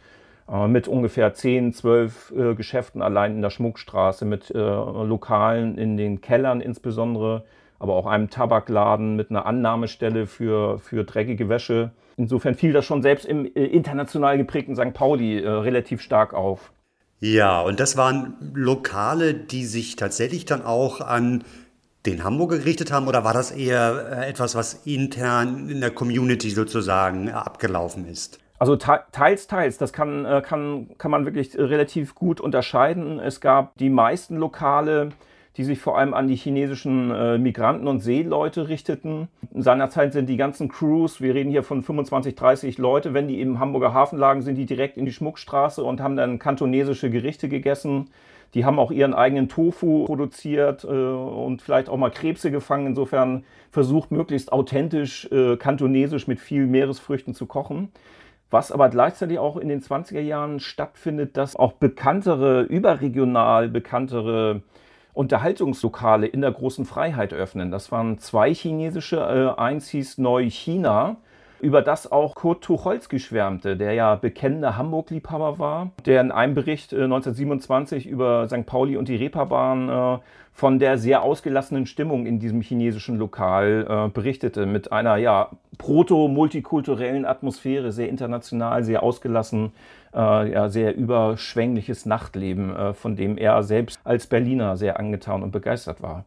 Äh, 0.48 0.68
mit 0.68 0.88
ungefähr 0.88 1.32
10, 1.34 1.72
12 1.72 2.32
äh, 2.36 2.54
Geschäften 2.54 3.02
allein 3.02 3.36
in 3.36 3.42
der 3.42 3.50
Schmuckstraße, 3.50 4.24
mit 4.24 4.50
äh, 4.50 4.58
Lokalen 4.58 5.78
in 5.78 5.96
den 5.96 6.20
Kellern 6.20 6.60
insbesondere, 6.60 7.44
aber 7.78 7.94
auch 7.94 8.06
einem 8.06 8.30
Tabakladen 8.30 9.16
mit 9.16 9.30
einer 9.30 9.46
Annahmestelle 9.46 10.26
für, 10.26 10.78
für 10.78 11.04
dreckige 11.04 11.48
Wäsche. 11.48 11.92
Insofern 12.16 12.54
fiel 12.54 12.72
das 12.72 12.84
schon 12.84 13.02
selbst 13.02 13.26
im 13.26 13.44
äh, 13.44 13.64
international 13.64 14.38
geprägten 14.38 14.76
St. 14.76 14.94
Pauli 14.94 15.42
äh, 15.42 15.48
relativ 15.48 16.00
stark 16.00 16.34
auf. 16.34 16.72
Ja, 17.20 17.60
und 17.60 17.80
das 17.80 17.96
waren 17.96 18.34
Lokale, 18.54 19.34
die 19.34 19.64
sich 19.64 19.96
tatsächlich 19.96 20.44
dann 20.44 20.62
auch 20.62 21.00
an 21.00 21.44
den 22.06 22.22
Hamburger 22.22 22.58
gerichtet 22.58 22.92
haben 22.92 23.08
oder 23.08 23.24
war 23.24 23.32
das 23.32 23.50
eher 23.50 24.20
äh, 24.20 24.28
etwas, 24.28 24.54
was 24.54 24.74
intern 24.84 25.70
in 25.70 25.80
der 25.80 25.90
Community 25.90 26.50
sozusagen 26.50 27.30
abgelaufen 27.30 28.06
ist? 28.06 28.40
Also 28.58 28.76
teils, 28.76 29.46
teils. 29.46 29.78
Das 29.78 29.92
kann, 29.92 30.24
äh, 30.24 30.42
kann, 30.44 30.90
kann 30.98 31.10
man 31.10 31.24
wirklich 31.24 31.56
relativ 31.56 32.14
gut 32.14 32.40
unterscheiden. 32.40 33.18
Es 33.18 33.40
gab 33.40 33.76
die 33.76 33.90
meisten 33.90 34.36
Lokale, 34.36 35.10
die 35.56 35.64
sich 35.64 35.78
vor 35.78 35.98
allem 35.98 36.14
an 36.14 36.26
die 36.26 36.36
chinesischen 36.36 37.10
äh, 37.10 37.38
Migranten 37.38 37.86
und 37.86 38.00
Seeleute 38.00 38.68
richteten. 38.68 39.28
Seinerzeit 39.54 40.12
sind 40.12 40.28
die 40.28 40.36
ganzen 40.36 40.68
Crews, 40.68 41.20
wir 41.20 41.34
reden 41.34 41.50
hier 41.50 41.62
von 41.62 41.82
25, 41.82 42.34
30 42.34 42.78
Leute, 42.78 43.14
wenn 43.14 43.28
die 43.28 43.40
im 43.40 43.60
Hamburger 43.60 43.94
Hafen 43.94 44.18
lagen, 44.18 44.42
sind 44.42 44.56
die 44.56 44.66
direkt 44.66 44.96
in 44.96 45.04
die 45.04 45.12
Schmuckstraße 45.12 45.84
und 45.84 46.00
haben 46.00 46.16
dann 46.16 46.38
kantonesische 46.38 47.08
Gerichte 47.10 47.48
gegessen. 47.48 48.10
Die 48.54 48.64
haben 48.64 48.78
auch 48.78 48.90
ihren 48.90 49.14
eigenen 49.14 49.48
Tofu 49.48 50.04
produziert 50.04 50.84
äh, 50.84 50.88
und 50.88 51.62
vielleicht 51.62 51.88
auch 51.88 51.96
mal 51.96 52.10
Krebse 52.10 52.50
gefangen. 52.50 52.86
Insofern 52.86 53.44
versucht 53.70 54.10
möglichst 54.10 54.52
authentisch 54.52 55.30
äh, 55.32 55.56
kantonesisch 55.56 56.26
mit 56.26 56.40
viel 56.40 56.66
Meeresfrüchten 56.66 57.34
zu 57.34 57.46
kochen. 57.46 57.90
Was 58.50 58.70
aber 58.70 58.88
gleichzeitig 58.88 59.38
auch 59.40 59.56
in 59.56 59.68
den 59.68 59.80
20er 59.80 60.20
Jahren 60.20 60.60
stattfindet, 60.60 61.36
dass 61.36 61.56
auch 61.56 61.72
bekanntere, 61.72 62.62
überregional 62.62 63.68
bekanntere 63.68 64.62
Unterhaltungslokale 65.14 66.26
in 66.26 66.40
der 66.40 66.52
großen 66.52 66.84
Freiheit 66.84 67.32
öffnen. 67.32 67.70
Das 67.70 67.90
waren 67.90 68.18
zwei 68.18 68.52
chinesische, 68.52 69.16
äh, 69.16 69.60
eins 69.60 69.88
hieß 69.88 70.18
Neu-China 70.18 71.16
über 71.60 71.80
das 71.80 72.12
auch 72.12 72.34
Kurt 72.34 72.62
Tucholsky 72.62 73.18
schwärmte, 73.18 73.76
der 73.76 73.94
ja 73.94 74.16
bekennender 74.16 74.76
Hamburg-Liebhaber 74.76 75.58
war, 75.58 75.90
der 76.04 76.20
in 76.20 76.30
einem 76.30 76.54
Bericht 76.54 76.92
äh, 76.92 77.04
1927 77.04 78.06
über 78.06 78.46
St. 78.48 78.66
Pauli 78.66 78.98
und 78.98 79.08
die 79.08 79.16
Reeperbahn 79.16 79.88
äh, 79.88 80.18
von 80.52 80.78
der 80.78 80.98
sehr 80.98 81.22
ausgelassenen 81.22 81.86
Stimmung 81.86 82.26
in 82.26 82.38
diesem 82.38 82.60
chinesischen 82.60 83.16
Lokal 83.18 83.86
äh, 83.88 84.08
berichtete, 84.10 84.66
mit 84.66 84.92
einer 84.92 85.16
ja 85.16 85.48
proto-multikulturellen 85.78 87.24
Atmosphäre, 87.24 87.92
sehr 87.92 88.08
international, 88.08 88.84
sehr 88.84 89.02
ausgelassen, 89.02 89.72
äh, 90.14 90.52
ja, 90.52 90.68
sehr 90.68 90.94
überschwängliches 90.94 92.06
Nachtleben, 92.06 92.74
äh, 92.74 92.94
von 92.94 93.16
dem 93.16 93.36
er 93.36 93.62
selbst 93.62 94.00
als 94.04 94.26
Berliner 94.26 94.76
sehr 94.76 94.98
angetan 94.98 95.42
und 95.42 95.50
begeistert 95.50 96.02
war. 96.02 96.24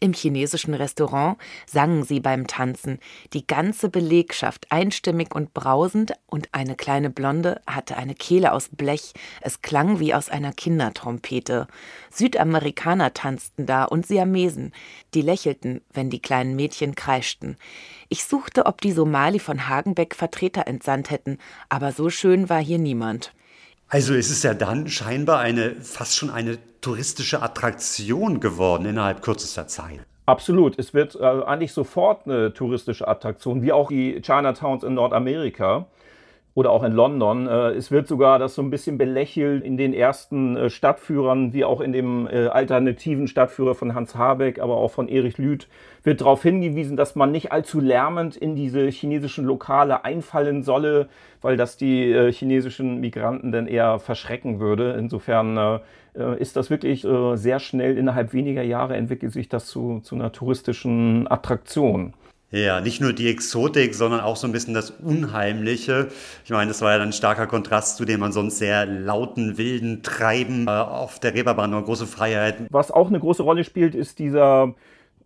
Im 0.00 0.12
chinesischen 0.12 0.74
Restaurant 0.74 1.38
sangen 1.66 2.04
sie 2.04 2.20
beim 2.20 2.46
Tanzen, 2.46 3.00
die 3.32 3.44
ganze 3.44 3.88
Belegschaft 3.88 4.70
einstimmig 4.70 5.34
und 5.34 5.54
brausend, 5.54 6.12
und 6.26 6.48
eine 6.52 6.76
kleine 6.76 7.10
Blonde 7.10 7.60
hatte 7.66 7.96
eine 7.96 8.14
Kehle 8.14 8.52
aus 8.52 8.68
Blech, 8.70 9.12
es 9.40 9.60
klang 9.60 9.98
wie 9.98 10.14
aus 10.14 10.28
einer 10.28 10.52
Kindertrompete. 10.52 11.66
Südamerikaner 12.10 13.12
tanzten 13.12 13.66
da 13.66 13.84
und 13.84 14.06
Siamesen, 14.06 14.72
die 15.14 15.22
lächelten, 15.22 15.80
wenn 15.92 16.10
die 16.10 16.22
kleinen 16.22 16.54
Mädchen 16.54 16.94
kreischten. 16.94 17.56
Ich 18.10 18.24
suchte, 18.24 18.64
ob 18.64 18.80
die 18.80 18.92
Somali 18.92 19.38
von 19.38 19.68
Hagenbeck 19.68 20.14
Vertreter 20.14 20.66
entsandt 20.66 21.10
hätten, 21.10 21.38
aber 21.68 21.92
so 21.92 22.08
schön 22.08 22.48
war 22.48 22.60
hier 22.60 22.78
niemand. 22.78 23.32
Also 23.88 24.14
es 24.14 24.30
ist 24.30 24.44
ja 24.44 24.54
dann 24.54 24.88
scheinbar 24.88 25.40
eine 25.40 25.76
fast 25.82 26.16
schon 26.16 26.30
eine 26.30 26.58
touristische 26.80 27.42
Attraktion 27.42 28.40
geworden 28.40 28.86
innerhalb 28.86 29.22
kürzester 29.22 29.66
Zeit. 29.66 30.00
Absolut. 30.24 30.78
Es 30.78 30.92
wird 30.94 31.16
äh, 31.16 31.24
eigentlich 31.24 31.72
sofort 31.72 32.26
eine 32.26 32.52
touristische 32.52 33.08
Attraktion, 33.08 33.62
wie 33.62 33.72
auch 33.72 33.88
die 33.88 34.20
Chinatowns 34.22 34.84
in 34.84 34.94
Nordamerika 34.94 35.86
oder 36.58 36.72
auch 36.72 36.82
in 36.82 36.92
London. 36.92 37.46
Äh, 37.46 37.70
es 37.74 37.92
wird 37.92 38.08
sogar 38.08 38.40
das 38.40 38.56
so 38.56 38.62
ein 38.62 38.70
bisschen 38.70 38.98
belächelt 38.98 39.62
in 39.62 39.76
den 39.76 39.94
ersten 39.94 40.56
äh, 40.56 40.70
Stadtführern, 40.70 41.52
wie 41.52 41.64
auch 41.64 41.80
in 41.80 41.92
dem 41.92 42.26
äh, 42.26 42.48
alternativen 42.48 43.28
Stadtführer 43.28 43.76
von 43.76 43.94
Hans 43.94 44.16
Habeck, 44.16 44.58
aber 44.58 44.76
auch 44.76 44.90
von 44.90 45.06
Erich 45.06 45.38
Lüth, 45.38 45.68
wird 46.02 46.20
darauf 46.20 46.42
hingewiesen, 46.42 46.96
dass 46.96 47.14
man 47.14 47.30
nicht 47.30 47.52
allzu 47.52 47.78
lärmend 47.78 48.36
in 48.36 48.56
diese 48.56 48.88
chinesischen 48.88 49.44
Lokale 49.44 50.04
einfallen 50.04 50.64
solle, 50.64 51.08
weil 51.42 51.56
das 51.56 51.76
die 51.76 52.32
chinesischen 52.32 52.98
Migranten 52.98 53.52
dann 53.52 53.68
eher 53.68 54.00
verschrecken 54.00 54.58
würde. 54.58 54.96
Insofern 54.98 55.80
ist 56.38 56.56
das 56.56 56.70
wirklich 56.70 57.06
sehr 57.34 57.58
schnell, 57.58 57.98
innerhalb 57.98 58.32
weniger 58.32 58.62
Jahre 58.62 58.96
entwickelt 58.96 59.32
sich 59.32 59.48
das 59.48 59.66
zu, 59.66 60.00
zu 60.00 60.14
einer 60.14 60.32
touristischen 60.32 61.30
Attraktion. 61.30 62.14
Ja, 62.50 62.80
nicht 62.80 63.02
nur 63.02 63.12
die 63.12 63.28
Exotik, 63.28 63.94
sondern 63.94 64.20
auch 64.20 64.36
so 64.36 64.46
ein 64.46 64.52
bisschen 64.52 64.72
das 64.72 64.90
Unheimliche. 64.90 66.08
Ich 66.44 66.50
meine, 66.50 66.68
das 66.68 66.80
war 66.80 66.92
ja 66.92 66.98
dann 66.98 67.10
ein 67.10 67.12
starker 67.12 67.46
Kontrast 67.46 67.98
zu 67.98 68.06
dem 68.06 68.22
ansonsten 68.22 68.58
sehr 68.58 68.86
lauten, 68.86 69.58
wilden 69.58 70.02
Treiben 70.02 70.66
äh, 70.66 70.70
auf 70.70 71.18
der 71.18 71.34
Reeperbahn, 71.34 71.74
eine 71.74 71.82
große 71.82 72.06
Freiheit. 72.06 72.56
Was 72.70 72.90
auch 72.90 73.08
eine 73.08 73.20
große 73.20 73.42
Rolle 73.42 73.64
spielt, 73.64 73.94
ist 73.94 74.18
dieser 74.18 74.74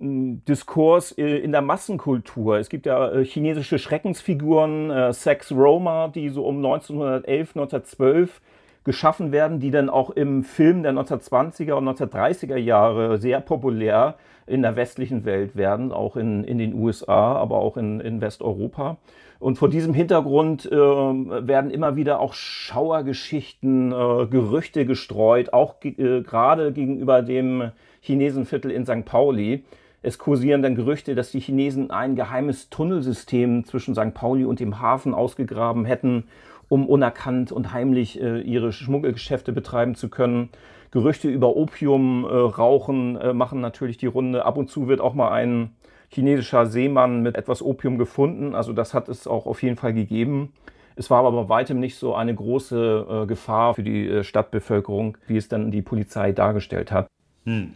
hm, 0.01 0.45
Diskurs 0.47 1.13
äh, 1.13 1.39
in 1.39 1.53
der 1.53 1.63
Massenkultur. 1.63 2.59
Es 2.59 2.69
gibt 2.69 2.87
ja 2.87 3.13
äh, 3.13 3.25
chinesische 3.25 3.79
Schreckensfiguren, 3.79 5.13
Sex 5.13 5.53
Roma, 5.53 6.09
die 6.09 6.29
so 6.29 6.45
um 6.45 6.57
1911, 6.57 7.51
1912 7.55 8.41
geschaffen 8.83 9.31
werden, 9.31 9.61
die 9.61 9.71
dann 9.71 9.91
auch 9.91 10.11
im 10.11 10.43
Film 10.43 10.83
der 10.83 10.93
1920er 10.93 11.75
und 11.75 11.89
1930er 11.89 12.57
Jahre 12.57 13.19
sehr 13.19 13.41
populär 13.41 14.17
in 14.53 14.63
der 14.63 14.77
westlichen 14.77 15.25
Welt 15.25 15.57
werden, 15.57 15.93
auch 15.93 16.17
in, 16.17 16.45
in 16.45 16.59
den 16.59 16.75
USA, 16.75 17.35
aber 17.35 17.57
auch 17.57 17.77
in, 17.77 18.01
in 18.01 18.21
Westeuropa. 18.21 18.99
Und 19.41 19.57
vor 19.57 19.69
diesem 19.69 19.95
Hintergrund 19.95 20.71
äh, 20.71 20.77
werden 20.77 21.71
immer 21.71 21.97
wieder 21.97 22.21
auch 22.21 22.35
Schauergeschichten, 22.35 23.91
äh, 23.91 24.27
Gerüchte 24.27 24.87
gestreut, 24.87 25.53
auch 25.53 25.77
äh, 25.83 26.21
gerade 26.21 26.73
gegenüber 26.73 27.23
dem 27.23 27.73
Chinesenviertel 28.03 28.71
in 28.71 28.85
St. 28.85 29.05
Pauli. 29.05 29.65
Es 30.03 30.19
kursieren 30.19 30.63
dann 30.63 30.75
Gerüchte, 30.75 31.15
dass 31.15 31.31
die 31.31 31.41
Chinesen 31.41 31.91
ein 31.91 32.15
geheimes 32.15 32.69
Tunnelsystem 32.71 33.65
zwischen 33.65 33.95
St. 33.95 34.15
Pauli 34.15 34.45
und 34.45 34.61
dem 34.61 34.81
Hafen 34.81 35.15
ausgegraben 35.15 35.87
hätten, 35.87 36.25
um 36.69 36.87
unerkannt 36.87 37.53
und 37.53 37.73
heimlich 37.73 38.21
äh, 38.21 38.41
ihre 38.41 38.73
Schmuggelgeschäfte 38.73 39.53
betreiben 39.53 39.95
zu 39.95 40.09
können. 40.09 40.51
Gerüchte 40.93 41.29
über 41.29 41.57
Opiumrauchen 41.57 43.17
äh, 43.17 43.31
äh, 43.31 43.33
machen 43.33 43.61
natürlich 43.61 43.97
die 43.97 44.07
Runde. 44.07 44.45
Ab 44.45 44.59
und 44.59 44.69
zu 44.69 44.89
wird 44.89 45.01
auch 45.01 45.15
mal 45.15 45.33
ein 45.33 45.71
chinesischer 46.11 46.67
Seemann 46.67 47.23
mit 47.23 47.37
etwas 47.37 47.63
Opium 47.63 47.97
gefunden. 47.97 48.55
Also 48.55 48.75
das 48.75 48.93
hat 48.93 49.09
es 49.09 49.27
auch 49.27 49.47
auf 49.47 49.63
jeden 49.63 49.77
Fall 49.77 49.95
gegeben. 49.95 50.53
Es 50.95 51.09
war 51.09 51.21
aber 51.21 51.45
bei 51.45 51.49
weitem 51.49 51.81
nicht 51.81 51.97
so 51.97 52.15
eine 52.15 52.35
große 52.35 53.07
äh, 53.23 53.27
Gefahr 53.27 53.75
für 53.75 53.83
die 53.83 54.07
äh, 54.07 54.23
Stadtbevölkerung, 54.23 55.17
wie 55.27 55.39
es 55.39 55.49
dann 55.49 55.71
die 55.71 55.81
Polizei 55.81 56.33
dargestellt 56.33 56.93
hat. 56.93 57.09
Hm. 57.47 57.73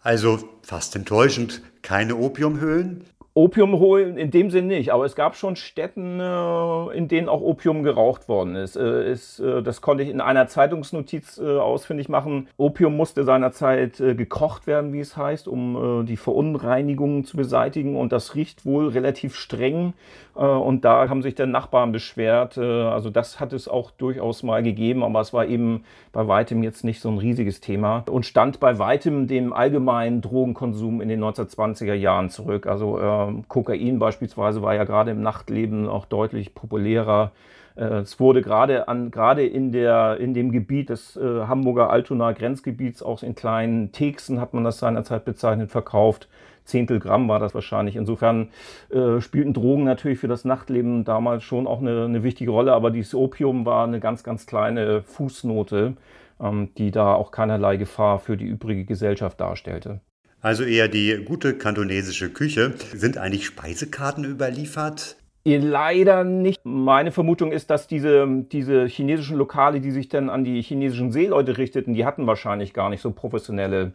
Also 0.00 0.38
fast 0.62 0.94
enttäuschend, 0.94 1.62
keine 1.82 2.14
Opiumhöhlen, 2.14 3.04
Opium 3.34 3.78
holen 3.78 4.18
in 4.18 4.30
dem 4.30 4.50
Sinn 4.50 4.66
nicht, 4.66 4.92
aber 4.92 5.06
es 5.06 5.14
gab 5.14 5.36
schon 5.36 5.56
Städten, 5.56 6.20
äh, 6.20 6.96
in 6.96 7.08
denen 7.08 7.30
auch 7.30 7.40
Opium 7.40 7.82
geraucht 7.82 8.28
worden 8.28 8.56
ist. 8.56 8.76
Äh, 8.76 9.12
äh, 9.12 9.62
das 9.62 9.80
konnte 9.80 10.02
ich 10.02 10.10
in 10.10 10.20
einer 10.20 10.48
Zeitungsnotiz 10.48 11.38
ausfindig 11.38 12.10
machen. 12.10 12.48
Opium 12.58 12.94
musste 12.96 13.24
seinerzeit 13.24 13.96
gekocht 13.96 14.66
werden, 14.66 14.92
wie 14.92 15.00
es 15.00 15.16
heißt, 15.16 15.48
um 15.48 16.04
die 16.06 16.16
Verunreinigungen 16.16 17.24
zu 17.24 17.36
beseitigen 17.36 17.96
und 17.96 18.12
das 18.12 18.34
riecht 18.34 18.66
wohl 18.66 18.88
relativ 18.88 19.34
streng 19.34 19.94
und 20.34 20.84
da 20.84 21.08
haben 21.08 21.22
sich 21.22 21.34
dann 21.34 21.50
Nachbarn 21.50 21.92
beschwert. 21.92 22.58
Also 22.58 23.10
das 23.10 23.40
hat 23.40 23.52
es 23.52 23.68
auch 23.68 23.90
durchaus 23.90 24.42
mal 24.42 24.62
gegeben, 24.62 25.02
aber 25.02 25.20
es 25.20 25.32
war 25.32 25.46
eben 25.46 25.84
bei 26.12 26.26
weitem 26.26 26.62
jetzt 26.62 26.84
nicht 26.84 27.00
so 27.00 27.10
ein 27.10 27.18
riesiges 27.18 27.60
Thema 27.60 28.04
und 28.10 28.26
stand 28.26 28.60
bei 28.60 28.78
weitem 28.78 29.26
dem 29.26 29.52
allgemeinen 29.52 30.20
Drogenkonsum 30.20 31.00
in 31.00 31.08
den 31.08 31.22
1920er 31.22 31.94
Jahren 31.94 32.30
zurück. 32.30 32.66
Also 32.66 32.98
ähm, 33.28 33.48
Kokain 33.48 33.98
beispielsweise 33.98 34.62
war 34.62 34.74
ja 34.74 34.84
gerade 34.84 35.10
im 35.10 35.22
Nachtleben 35.22 35.88
auch 35.88 36.06
deutlich 36.06 36.54
populärer. 36.54 37.32
Äh, 37.76 38.00
es 38.00 38.20
wurde 38.20 38.42
gerade 38.42 38.88
an, 38.88 39.10
gerade 39.10 39.46
in 39.46 39.72
der, 39.72 40.18
in 40.18 40.34
dem 40.34 40.52
Gebiet 40.52 40.90
des 40.90 41.16
äh, 41.16 41.20
Hamburger 41.46 41.90
Altona 41.90 42.32
Grenzgebiets, 42.32 43.02
auch 43.02 43.22
in 43.22 43.34
kleinen 43.34 43.92
Texen 43.92 44.40
hat 44.40 44.54
man 44.54 44.64
das 44.64 44.78
seinerzeit 44.78 45.24
bezeichnet, 45.24 45.70
verkauft. 45.70 46.28
Zehntel 46.64 47.00
Gramm 47.00 47.28
war 47.28 47.40
das 47.40 47.54
wahrscheinlich. 47.54 47.96
Insofern 47.96 48.48
äh, 48.90 49.20
spielten 49.20 49.52
Drogen 49.52 49.84
natürlich 49.84 50.18
für 50.18 50.28
das 50.28 50.44
Nachtleben 50.44 51.04
damals 51.04 51.42
schon 51.42 51.66
auch 51.66 51.80
eine, 51.80 52.04
eine 52.04 52.22
wichtige 52.22 52.52
Rolle, 52.52 52.72
aber 52.72 52.90
dieses 52.90 53.14
Opium 53.14 53.66
war 53.66 53.84
eine 53.84 54.00
ganz, 54.00 54.22
ganz 54.22 54.46
kleine 54.46 55.02
Fußnote, 55.02 55.96
ähm, 56.40 56.68
die 56.78 56.90
da 56.92 57.14
auch 57.14 57.32
keinerlei 57.32 57.76
Gefahr 57.76 58.20
für 58.20 58.36
die 58.36 58.46
übrige 58.46 58.84
Gesellschaft 58.84 59.40
darstellte. 59.40 60.00
Also 60.42 60.64
eher 60.64 60.88
die 60.88 61.22
gute 61.24 61.54
kantonesische 61.54 62.28
Küche. 62.28 62.74
Sind 62.92 63.16
eigentlich 63.16 63.46
Speisekarten 63.46 64.24
überliefert? 64.24 65.16
Leider 65.44 66.24
nicht. 66.24 66.60
Meine 66.64 67.12
Vermutung 67.12 67.52
ist, 67.52 67.70
dass 67.70 67.86
diese, 67.86 68.26
diese 68.50 68.86
chinesischen 68.86 69.36
Lokale, 69.36 69.80
die 69.80 69.92
sich 69.92 70.08
dann 70.08 70.28
an 70.28 70.44
die 70.44 70.60
chinesischen 70.60 71.12
Seeleute 71.12 71.58
richteten, 71.58 71.94
die 71.94 72.04
hatten 72.04 72.26
wahrscheinlich 72.26 72.74
gar 72.74 72.90
nicht 72.90 73.02
so 73.02 73.12
professionelle 73.12 73.92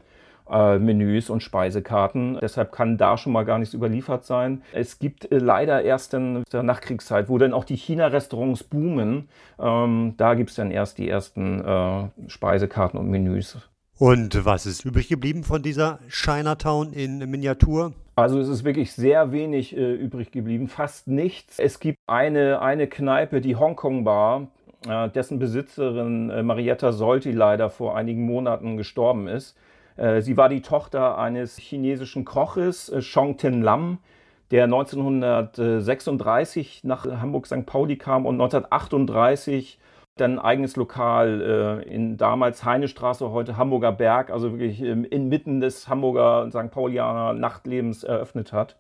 äh, 0.49 0.79
Menüs 0.79 1.29
und 1.29 1.43
Speisekarten. 1.43 2.37
Deshalb 2.41 2.71
kann 2.71 2.97
da 2.97 3.17
schon 3.17 3.33
mal 3.33 3.43
gar 3.43 3.59
nichts 3.59 3.73
überliefert 3.73 4.25
sein. 4.25 4.61
Es 4.71 4.99
gibt 4.99 5.29
äh, 5.31 5.37
leider 5.39 5.81
erst 5.81 6.13
in 6.13 6.43
der 6.51 6.63
Nachkriegszeit, 6.63 7.27
wo 7.27 7.37
dann 7.37 7.53
auch 7.53 7.65
die 7.65 7.75
China-Restaurants 7.75 8.63
boomen, 8.63 9.27
ähm, 9.59 10.13
da 10.15 10.33
gibt 10.33 10.51
es 10.51 10.55
dann 10.55 10.71
erst 10.71 10.97
die 10.97 11.09
ersten 11.09 11.61
äh, 11.63 12.29
Speisekarten 12.29 12.97
und 12.97 13.09
Menüs. 13.09 13.57
Und 13.99 14.45
was 14.45 14.67
ist 14.67 14.85
übrig 14.85 15.07
geblieben 15.07 15.43
von 15.43 15.63
dieser 15.63 15.97
Chinatown 16.09 16.93
in 16.93 17.17
Miniatur? 17.17 17.93
Also 18.15 18.39
es 18.39 18.47
ist 18.47 18.63
wirklich 18.63 18.93
sehr 18.93 19.31
wenig 19.31 19.75
äh, 19.75 19.93
übrig 19.93 20.31
geblieben, 20.31 20.67
fast 20.67 21.07
nichts. 21.07 21.57
Es 21.57 21.79
gibt 21.79 21.97
eine, 22.05 22.61
eine 22.61 22.85
Kneipe, 22.85 23.41
die 23.41 23.55
Hongkong 23.55 24.03
Bar, 24.03 24.49
äh, 24.87 25.09
dessen 25.09 25.39
Besitzerin 25.39 26.29
äh, 26.29 26.43
Marietta 26.43 26.91
Solti 26.91 27.31
leider 27.31 27.71
vor 27.71 27.97
einigen 27.97 28.23
Monaten 28.23 28.77
gestorben 28.77 29.27
ist. 29.27 29.57
Äh, 29.95 30.21
sie 30.21 30.37
war 30.37 30.49
die 30.49 30.61
Tochter 30.61 31.17
eines 31.17 31.57
chinesischen 31.57 32.23
Koches, 32.23 32.89
äh, 32.89 33.01
Shong 33.01 33.37
Tin 33.37 33.63
Lam, 33.63 33.97
der 34.51 34.65
1936 34.65 36.83
nach 36.83 37.03
Hamburg-St. 37.05 37.65
Pauli 37.65 37.97
kam 37.97 38.27
und 38.27 38.35
1938 38.35 39.79
dann 40.17 40.39
eigenes 40.39 40.75
Lokal 40.75 41.83
äh, 41.85 41.93
in 41.93 42.17
damals 42.17 42.63
Heinestraße, 42.63 43.31
heute 43.31 43.57
Hamburger 43.57 43.91
Berg, 43.91 44.29
also 44.29 44.51
wirklich 44.51 44.81
ähm, 44.81 45.05
inmitten 45.05 45.59
des 45.61 45.87
Hamburger 45.87 46.49
St. 46.51 46.71
Paulianer 46.71 47.33
Nachtlebens 47.33 48.03
eröffnet 48.03 48.53
hat. 48.53 48.75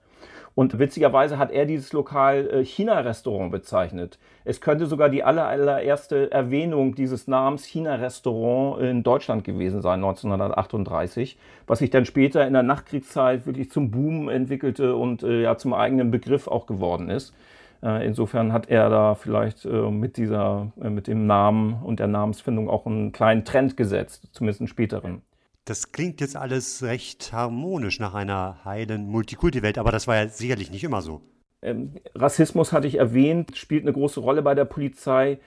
Und 0.57 0.79
witzigerweise 0.79 1.37
hat 1.37 1.51
er 1.51 1.67
dieses 1.67 1.93
Lokal 1.93 2.49
äh, 2.49 2.65
China-Restaurant 2.65 3.51
bezeichnet. 3.51 4.17
Es 4.43 4.59
könnte 4.59 4.87
sogar 4.87 5.09
die 5.09 5.23
aller, 5.23 5.47
allererste 5.47 6.31
Erwähnung 6.31 6.95
dieses 6.95 7.27
Namens 7.27 7.63
China-Restaurant 7.65 8.81
in 8.81 9.03
Deutschland 9.03 9.43
gewesen 9.43 9.83
sein, 9.83 10.03
1938, 10.03 11.37
was 11.67 11.77
sich 11.77 11.91
dann 11.91 12.05
später 12.05 12.47
in 12.47 12.53
der 12.53 12.63
Nachkriegszeit 12.63 13.45
wirklich 13.45 13.69
zum 13.69 13.91
Boom 13.91 14.29
entwickelte 14.29 14.95
und 14.95 15.21
äh, 15.21 15.43
ja 15.43 15.57
zum 15.57 15.75
eigenen 15.75 16.09
Begriff 16.09 16.47
auch 16.47 16.65
geworden 16.65 17.11
ist. 17.11 17.35
Äh, 17.83 18.05
insofern 18.05 18.53
hat 18.53 18.69
er 18.69 18.89
da 18.89 19.15
vielleicht 19.15 19.65
äh, 19.65 19.91
mit 19.91 20.17
dieser, 20.17 20.71
äh, 20.81 20.89
mit 20.89 21.07
dem 21.07 21.27
Namen 21.27 21.81
und 21.83 21.99
der 21.99 22.07
Namensfindung 22.07 22.69
auch 22.69 22.85
einen 22.85 23.11
kleinen 23.11 23.45
Trend 23.45 23.77
gesetzt, 23.77 24.29
zumindest 24.31 24.61
einen 24.61 24.67
späteren. 24.67 25.21
Das 25.65 25.91
klingt 25.91 26.21
jetzt 26.21 26.37
alles 26.37 26.81
recht 26.83 27.33
harmonisch 27.33 27.99
nach 27.99 28.13
einer 28.13 28.63
heilen 28.63 29.09
Multikulti-Welt, 29.09 29.77
aber 29.77 29.91
das 29.91 30.07
war 30.07 30.15
ja 30.15 30.27
sicherlich 30.27 30.71
nicht 30.71 30.83
immer 30.83 31.01
so. 31.01 31.21
Ähm, 31.61 31.95
Rassismus 32.15 32.71
hatte 32.71 32.87
ich 32.87 32.95
erwähnt, 32.95 33.57
spielt 33.57 33.83
eine 33.83 33.93
große 33.93 34.19
Rolle 34.19 34.41
bei 34.41 34.55
der 34.55 34.65
Polizei. 34.65 35.39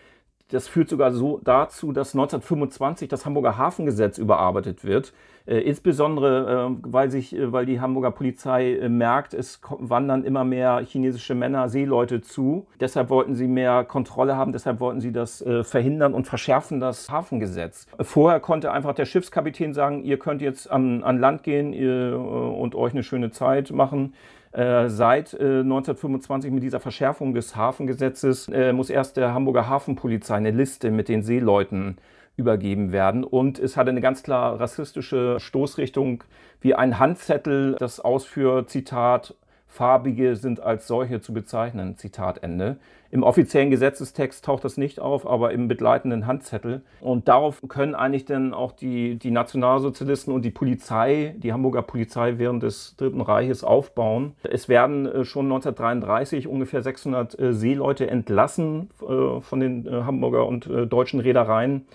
Das 0.51 0.69
führt 0.69 0.89
sogar 0.89 1.13
so 1.13 1.41
dazu, 1.45 1.93
dass 1.93 2.15
1925 2.15 3.09
das 3.09 3.25
Hamburger 3.25 3.57
Hafengesetz 3.57 4.19
überarbeitet 4.19 4.85
wird. 4.85 5.13
Äh, 5.47 5.61
insbesondere, 5.61 6.71
äh, 6.71 6.77
weil, 6.83 7.11
sich, 7.11 7.35
äh, 7.35 7.53
weil 7.53 7.67
die 7.67 7.81
Hamburger 7.81 8.11
Polizei 8.11 8.75
äh, 8.75 8.89
merkt, 8.89 9.33
es 9.35 9.61
wandern 9.79 10.25
immer 10.25 10.45
mehr 10.45 10.83
chinesische 10.85 11.35
Männer, 11.35 11.69
Seeleute 11.69 12.21
zu. 12.21 12.67
Deshalb 12.79 13.11
wollten 13.11 13.35
sie 13.35 13.49
mehr 13.49 13.85
Kontrolle 13.85 14.37
haben, 14.37 14.53
deshalb 14.53 14.81
wollten 14.81 15.01
sie 15.01 15.13
das 15.13 15.41
äh, 15.43 15.65
verhindern 15.65 16.15
und 16.15 16.27
verschärfen 16.27 16.79
das 16.79 17.11
Hafengesetz. 17.11 17.87
Vorher 18.01 18.41
konnte 18.41 18.71
einfach 18.71 18.95
der 18.95 19.07
Schiffskapitän 19.07 19.73
sagen, 19.73 20.05
ihr 20.05 20.19
könnt 20.19 20.43
jetzt 20.43 20.71
an, 20.71 21.03
an 21.03 21.19
Land 21.19 21.43
gehen 21.43 21.73
ihr, 21.73 22.13
äh, 22.13 22.15
und 22.15 22.75
euch 22.75 22.93
eine 22.93 23.03
schöne 23.03 23.31
Zeit 23.31 23.71
machen. 23.71 24.15
Äh, 24.53 24.89
seit 24.89 25.35
äh, 25.35 25.61
1925 25.61 26.51
mit 26.51 26.63
dieser 26.65 26.81
Verschärfung 26.81 27.35
des 27.35 27.55
Hafengesetzes 27.55 28.49
äh, 28.49 28.73
muss 28.73 28.91
erst 28.91 29.17
der 29.17 29.33
Hamburger 29.33 29.69
Hafenpolizei 29.69 30.35
eine 30.35 30.51
Liste 30.51 30.91
mit 30.91 31.09
den 31.09 31.23
Seeleuten 31.23 31.99
übergeben 32.37 32.91
werden. 32.91 33.23
Und 33.23 33.61
es 33.61 33.77
hatte 33.77 33.91
eine 33.91 34.01
ganz 34.01 34.25
klar 34.25 34.59
rassistische 34.59 35.39
Stoßrichtung, 35.39 36.25
wie 36.61 36.75
ein 36.75 36.99
Handzettel, 36.99 37.77
das 37.79 38.01
ausführt, 38.01 38.71
Zitat, 38.71 39.35
Farbige 39.69 40.35
sind 40.35 40.59
als 40.59 40.89
solche 40.89 41.21
zu 41.21 41.33
bezeichnen, 41.33 41.97
Zitat 41.97 42.43
Ende. 42.43 42.79
Im 43.11 43.23
offiziellen 43.23 43.71
Gesetzestext 43.71 44.45
taucht 44.45 44.65
das 44.65 44.77
nicht 44.77 45.01
auf, 45.01 45.27
aber 45.27 45.53
im 45.53 45.69
begleitenden 45.69 46.27
Handzettel. 46.27 46.83
Und 47.01 47.29
darauf 47.29 47.61
können 47.69 47.95
eigentlich 47.95 48.25
dann 48.25 48.55
auch 48.55 48.73
die, 48.73 49.19
die 49.19 49.31
Nationalsozialisten 49.31 50.33
und 50.33 50.45
die 50.45 50.51
Polizei, 50.51 51.35
die 51.39 51.53
Hamburger 51.53 51.83
Polizei 51.83 52.35
während 52.39 52.63
des 52.63 52.97
Dritten 52.97 53.21
Reiches 53.21 53.65
aufbauen. 53.65 54.35
Es 54.43 54.69
werden 54.69 55.07
äh, 55.07 55.25
schon 55.25 55.47
1933 55.47 56.47
ungefähr 56.47 56.83
600 56.83 57.39
äh, 57.39 57.53
Seeleute 57.53 58.09
entlassen 58.09 58.91
äh, 59.03 59.41
von 59.41 59.61
den 59.61 59.89
Hamburger 59.91 60.47
und 60.47 60.69
deutschen 60.89 61.21
Reedereien 61.21 61.87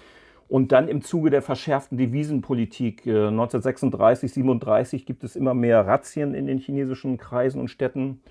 und 0.47 0.71
dann 0.71 0.87
im 0.87 1.01
Zuge 1.01 1.29
der 1.29 1.41
verschärften 1.41 1.97
Devisenpolitik 1.97 3.01
1936, 3.07 4.29
äh, 4.29 4.33
37 4.33 5.05
gibt 5.05 5.23
es 5.23 5.35
immer 5.35 5.53
mehr 5.53 5.87
Razzien 5.87 6.33
in 6.35 6.45
den 6.45 6.59
chinesischen 6.59 7.17
Kreisen 7.17 7.59
und 7.59 7.69
Städten. 7.69 8.21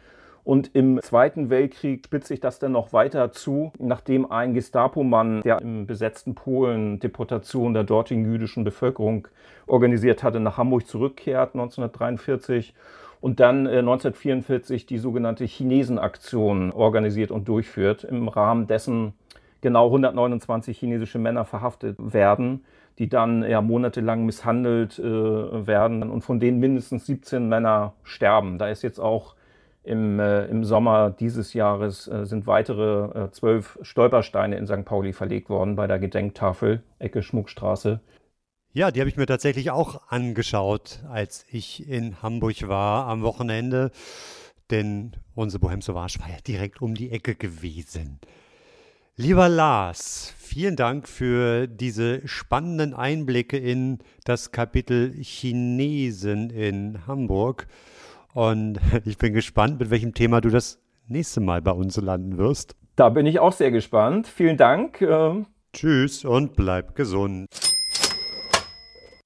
Und 0.45 0.75
im 0.75 1.01
Zweiten 1.01 1.49
Weltkrieg 1.49 2.05
spitzt 2.05 2.29
sich 2.29 2.39
das 2.39 2.59
dann 2.59 2.73
noch 2.73 2.93
weiter 2.93 3.33
zu, 3.33 3.73
nachdem 3.79 4.31
ein 4.31 4.53
Gestapo-Mann, 4.53 5.41
der 5.41 5.63
im 5.63 5.87
besetzten 5.87 6.35
Polen 6.35 7.01
Deportation 7.01 7.73
der 7.73 7.85
dortigen 7.85 8.31
jüdischen 8.31 8.63
Bevölkerung 8.63 9.27
organisiert 9.67 10.23
hatte, 10.23 10.41
nach 10.41 10.59
Hamburg 10.59 10.87
zurückkehrt 10.87 11.55
1943 11.55 12.75
und 13.23 13.41
dann 13.41 13.65
äh, 13.65 13.79
1944 13.79 14.85
die 14.85 14.99
sogenannte 14.99 15.47
Chinesenaktion 15.47 16.73
organisiert 16.73 17.31
und 17.31 17.49
durchführt. 17.49 18.05
Im 18.05 18.29
Rahmen 18.29 18.67
dessen 18.67 19.15
genau 19.63 19.87
129 19.87 20.79
chinesische 20.79 21.19
Männer 21.19 21.47
verhaftet 21.47 21.97
werden, 21.99 22.67
die 22.99 23.09
dann 23.09 23.43
ja 23.43 23.63
monatelang 23.63 24.27
misshandelt 24.27 24.99
äh, 24.99 25.03
werden 25.67 26.03
und 26.11 26.21
von 26.21 26.39
denen 26.39 26.61
mindestens 26.61 27.07
17 27.07 27.49
Männer 27.49 27.95
sterben. 28.03 28.59
Da 28.59 28.69
ist 28.69 28.83
jetzt 28.83 29.01
auch 29.01 29.37
im, 29.85 30.19
äh, 30.19 30.47
im 30.47 30.65
Sommer 30.65 31.11
dieses 31.11 31.53
Jahres 31.53 32.09
äh, 32.09 32.25
sind 32.25 32.47
weitere 32.47 33.27
äh, 33.27 33.31
zwölf 33.31 33.79
Stolpersteine 33.83 34.57
in 34.57 34.67
St. 34.67 34.85
Pauli 34.85 35.13
verlegt 35.13 35.49
worden 35.51 35.77
bei 35.77 35.87
der 35.87 35.99
Gedenktafel 35.99 36.83
Ecke 36.99 37.23
Schmuckstraße. 37.23 38.01
Ja, 38.73 38.91
die 38.91 39.01
habe 39.01 39.09
ich 39.09 39.17
mir 39.17 39.27
tatsächlich 39.27 39.71
auch 39.71 40.09
angeschaut, 40.09 41.01
als 41.09 41.47
ich 41.51 41.89
in 41.89 42.23
Hamburg 42.23 42.67
war 42.67 43.07
am 43.07 43.23
Wochenende. 43.23 43.93
Denn 44.71 45.13
unsere 45.35 45.61
Bohem 45.61 45.83
Sauvage 45.83 46.19
war 46.21 46.31
ja 46.31 46.41
direkt 46.45 46.83
um 46.83 46.95
die 46.95 47.11
Ecke 47.11 47.35
gewesen. 47.35 48.19
Lieber 49.17 49.49
Lars, 49.49 50.35
vielen 50.39 50.75
Dank 50.75 51.07
für 51.09 51.69
diese 51.69 52.27
spannenden 52.27 52.95
Einblicke 52.95 53.59
in 53.59 53.99
das 54.25 54.51
Kapitel 54.51 55.13
Chinesen 55.23 56.51
in 56.51 57.07
Hamburg. 57.07 57.69
Und 58.35 58.81
ich 59.07 59.17
bin 59.17 59.33
gespannt, 59.33 59.81
mit 59.81 59.91
welchem 59.91 60.13
Thema 60.13 60.43
du 60.43 60.51
das 60.51 60.79
nächste 61.09 61.41
Mal 61.41 61.63
bei 61.63 61.71
uns 61.71 61.97
landen 61.97 62.37
wirst. 62.37 62.77
Da 62.97 63.09
bin 63.09 63.27
ich 63.27 63.39
auch 63.39 63.53
sehr 63.53 63.71
gespannt. 63.71 64.27
Vielen 64.27 64.57
Dank. 64.57 65.01
Ähm, 65.01 65.47
Tschüss 65.73 66.25
und 66.25 66.55
bleib 66.55 66.95
gesund. 66.95 67.49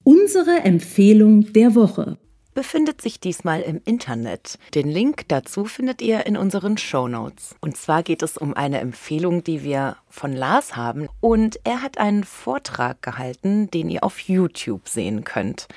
Unsere 0.03 0.61
Empfehlung 0.63 1.53
der 1.53 1.75
Woche 1.75 2.17
befindet 2.55 3.01
sich 3.01 3.19
diesmal 3.19 3.61
im 3.61 3.79
Internet. 3.85 4.57
Den 4.73 4.89
Link 4.89 5.27
dazu 5.27 5.65
findet 5.65 6.01
ihr 6.01 6.25
in 6.25 6.35
unseren 6.35 6.77
Show 6.77 7.07
Notes. 7.07 7.55
Und 7.61 7.77
zwar 7.77 8.01
geht 8.03 8.23
es 8.23 8.37
um 8.37 8.53
eine 8.53 8.79
Empfehlung, 8.79 9.43
die 9.43 9.63
wir 9.63 9.97
von 10.09 10.33
Lars 10.33 10.75
haben. 10.75 11.07
Und 11.21 11.59
er 11.63 11.81
hat 11.81 11.99
einen 11.99 12.23
Vortrag 12.23 13.01
gehalten, 13.01 13.69
den 13.69 13.89
ihr 13.89 14.03
auf 14.03 14.19
YouTube 14.19 14.89
sehen 14.89 15.23
könnt. 15.23 15.67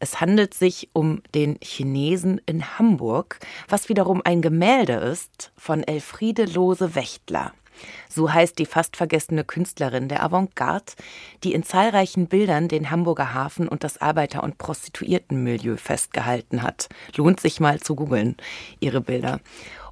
Es 0.00 0.20
handelt 0.20 0.54
sich 0.54 0.90
um 0.92 1.22
den 1.34 1.58
Chinesen 1.62 2.40
in 2.46 2.78
Hamburg, 2.78 3.40
was 3.68 3.88
wiederum 3.88 4.22
ein 4.24 4.42
Gemälde 4.42 4.94
ist 4.94 5.52
von 5.56 5.82
Elfriede 5.82 6.44
Lose-Wächtler. 6.44 7.52
So 8.08 8.32
heißt 8.32 8.58
die 8.58 8.66
fast 8.66 8.96
vergessene 8.96 9.44
Künstlerin 9.44 10.08
der 10.08 10.22
Avantgarde, 10.22 10.92
die 11.44 11.52
in 11.52 11.62
zahlreichen 11.62 12.26
Bildern 12.26 12.68
den 12.68 12.90
Hamburger 12.90 13.34
Hafen 13.34 13.68
und 13.68 13.84
das 13.84 14.00
Arbeiter- 14.00 14.42
und 14.42 14.58
Prostituiertenmilieu 14.58 15.76
festgehalten 15.76 16.62
hat. 16.62 16.88
Lohnt 17.16 17.40
sich 17.40 17.60
mal 17.60 17.80
zu 17.80 17.94
googeln, 17.94 18.36
ihre 18.80 19.00
Bilder. 19.00 19.40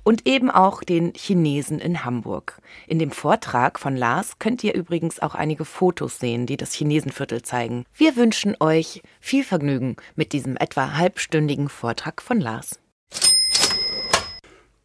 Und 0.07 0.24
eben 0.24 0.52
auch 0.52 0.84
den 0.84 1.14
Chinesen 1.14 1.80
in 1.80 2.04
Hamburg. 2.04 2.62
In 2.86 3.00
dem 3.00 3.11
Vortrag 3.11 3.80
von 3.80 3.96
Lars 3.96 4.38
könnt 4.38 4.62
ihr 4.62 4.72
übrigens 4.72 5.18
auch 5.18 5.34
einige 5.34 5.64
Fotos 5.64 6.20
sehen, 6.20 6.46
die 6.46 6.57
das 6.57 6.72
Chinesenviertel 6.74 7.42
zeigen. 7.42 7.84
Wir 7.92 8.14
wünschen 8.14 8.54
euch 8.61 9.02
viel 9.18 9.42
Vergnügen 9.42 9.96
mit 10.14 10.32
diesem 10.32 10.57
etwa 10.57 10.92
halbstündigen 10.92 11.68
Vortrag 11.68 12.22
von 12.22 12.40
Lars. 12.40 12.78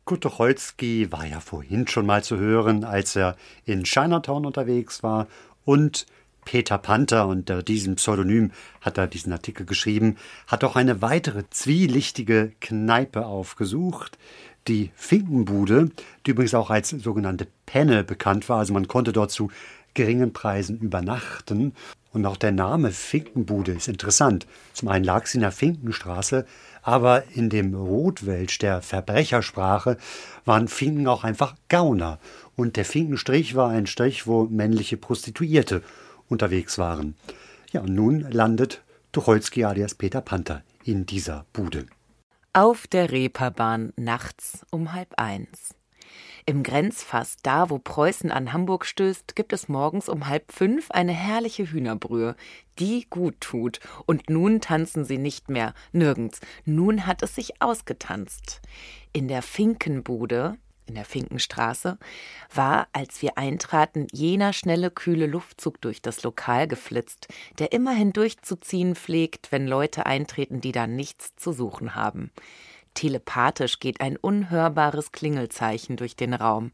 Kurt 0.06 0.24
Tucholsky 0.24 1.12
war 1.12 1.28
ja 1.28 1.40
vorhin 1.40 1.88
schon 1.88 2.08
mal 2.08 2.24
zu 2.24 2.38
hören, 2.38 2.84
als 2.84 3.16
er 3.16 3.36
in 3.64 3.84
Chinatown 3.84 4.44
unterwegs 4.48 5.04
war 5.04 5.28
und 5.66 6.08
Peter 6.46 6.80
Panther, 6.80 7.28
unter 7.28 7.62
diesem 7.62 7.96
Pseudonym 7.96 8.52
hat 8.82 8.98
er 8.98 9.08
diesen 9.08 9.32
Artikel 9.32 9.66
geschrieben, 9.66 10.18
hat 10.48 10.64
auch 10.64 10.76
eine 10.76 11.02
weitere 11.02 11.44
zwielichtige 11.52 12.52
Kneipe 12.60 13.28
aufgesucht, 13.28 14.18
die 14.68 14.92
Finkenbude, 14.96 15.90
die 16.26 16.32
übrigens 16.32 16.54
auch 16.54 16.70
als 16.70 16.90
sogenannte 16.90 17.48
Penne 17.66 18.04
bekannt 18.04 18.50
war. 18.50 18.60
Also 18.60 18.74
man 18.74 18.88
konnte 18.88 19.12
dort 19.12 19.32
zu 19.32 19.50
geringen 19.94 20.34
Preisen 20.34 20.80
übernachten. 20.80 21.74
Und 22.14 22.26
auch 22.26 22.38
der 22.38 22.52
Name 22.52 22.92
Finkenbude 22.92 23.72
ist 23.72 23.88
interessant. 23.88 24.46
Zum 24.74 24.90
einen 24.90 25.06
lag 25.06 25.26
sie 25.28 25.38
in 25.38 25.42
der 25.42 25.52
Finkenstraße, 25.52 26.46
aber 26.82 27.24
in 27.34 27.50
dem 27.50 27.74
Rotwelsch 27.74 28.58
der 28.60 28.82
Verbrechersprache 28.82 29.98
waren 30.44 30.68
Finken 30.68 31.08
auch 31.08 31.24
einfach 31.24 31.56
Gauner. 31.70 32.20
Und 32.56 32.76
der 32.76 32.86
Finkenstrich 32.86 33.56
war 33.56 33.70
ein 33.70 33.88
Strich, 33.88 34.28
wo 34.28 34.44
männliche 34.44 34.98
Prostituierte 34.98 35.84
unterwegs 36.28 36.78
waren. 36.78 37.16
Ja, 37.72 37.82
und 37.82 37.96
nun 37.96 38.22
landet 38.30 38.82
Tucholsky 39.14 39.64
alias 39.64 39.96
Peter 39.96 40.22
Panther 40.22 40.64
in 40.84 41.06
dieser 41.06 41.46
Bude. 41.54 41.86
Auf 42.54 42.86
der 42.86 43.12
Reeperbahn 43.12 43.94
nachts 43.96 44.66
um 44.72 44.92
halb 44.92 45.14
eins. 45.16 45.74
Im 46.46 46.64
Grenzfass, 46.64 47.38
da 47.42 47.70
wo 47.70 47.80
Preußen 47.80 48.30
an 48.30 48.52
Hamburg 48.52 48.86
stößt, 48.86 49.38
gibt 49.38 49.54
es 49.54 49.70
morgens 49.70 50.10
um 50.10 50.28
halb 50.28 50.52
fünf 50.52 50.92
eine 50.92 51.14
herrliche 51.14 51.72
Hühnerbrühe, 51.72 52.36
die 52.78 53.08
gut 53.10 53.40
tut. 53.40 53.80
Und 54.06 54.30
nun 54.30 54.60
tanzen 54.60 55.06
sie 55.06 55.18
nicht 55.18 55.48
mehr, 55.48 55.74
nirgends. 55.94 56.42
Nun 56.66 57.08
hat 57.08 57.24
es 57.24 57.36
sich 57.36 57.62
ausgetanzt. 57.62 58.60
In 59.14 59.30
der 59.30 59.44
Finkenbude, 59.44 60.58
in 60.92 60.96
der 60.96 61.06
Finkenstraße, 61.06 61.98
war, 62.54 62.88
als 62.92 63.22
wir 63.22 63.38
eintraten, 63.38 64.08
jener 64.12 64.52
schnelle, 64.52 64.92
kühle 64.92 65.26
Luftzug 65.26 65.80
durch 65.80 66.02
das 66.02 66.22
Lokal 66.24 66.68
geflitzt, 66.68 67.30
der 67.60 67.72
immerhin 67.72 68.12
durchzuziehen 68.12 68.96
pflegt, 68.96 69.54
wenn 69.54 69.68
Leute 69.68 70.06
eintreten, 70.06 70.60
die 70.60 70.74
da 70.74 70.88
nichts 70.88 71.34
zu 71.38 71.54
suchen 71.54 71.96
haben. 71.96 72.32
Telepathisch 72.94 73.80
geht 73.80 74.02
ein 74.02 74.18
unhörbares 74.18 75.14
Klingelzeichen 75.14 75.96
durch 75.96 76.18
den 76.18 76.34
Raum. 76.34 76.72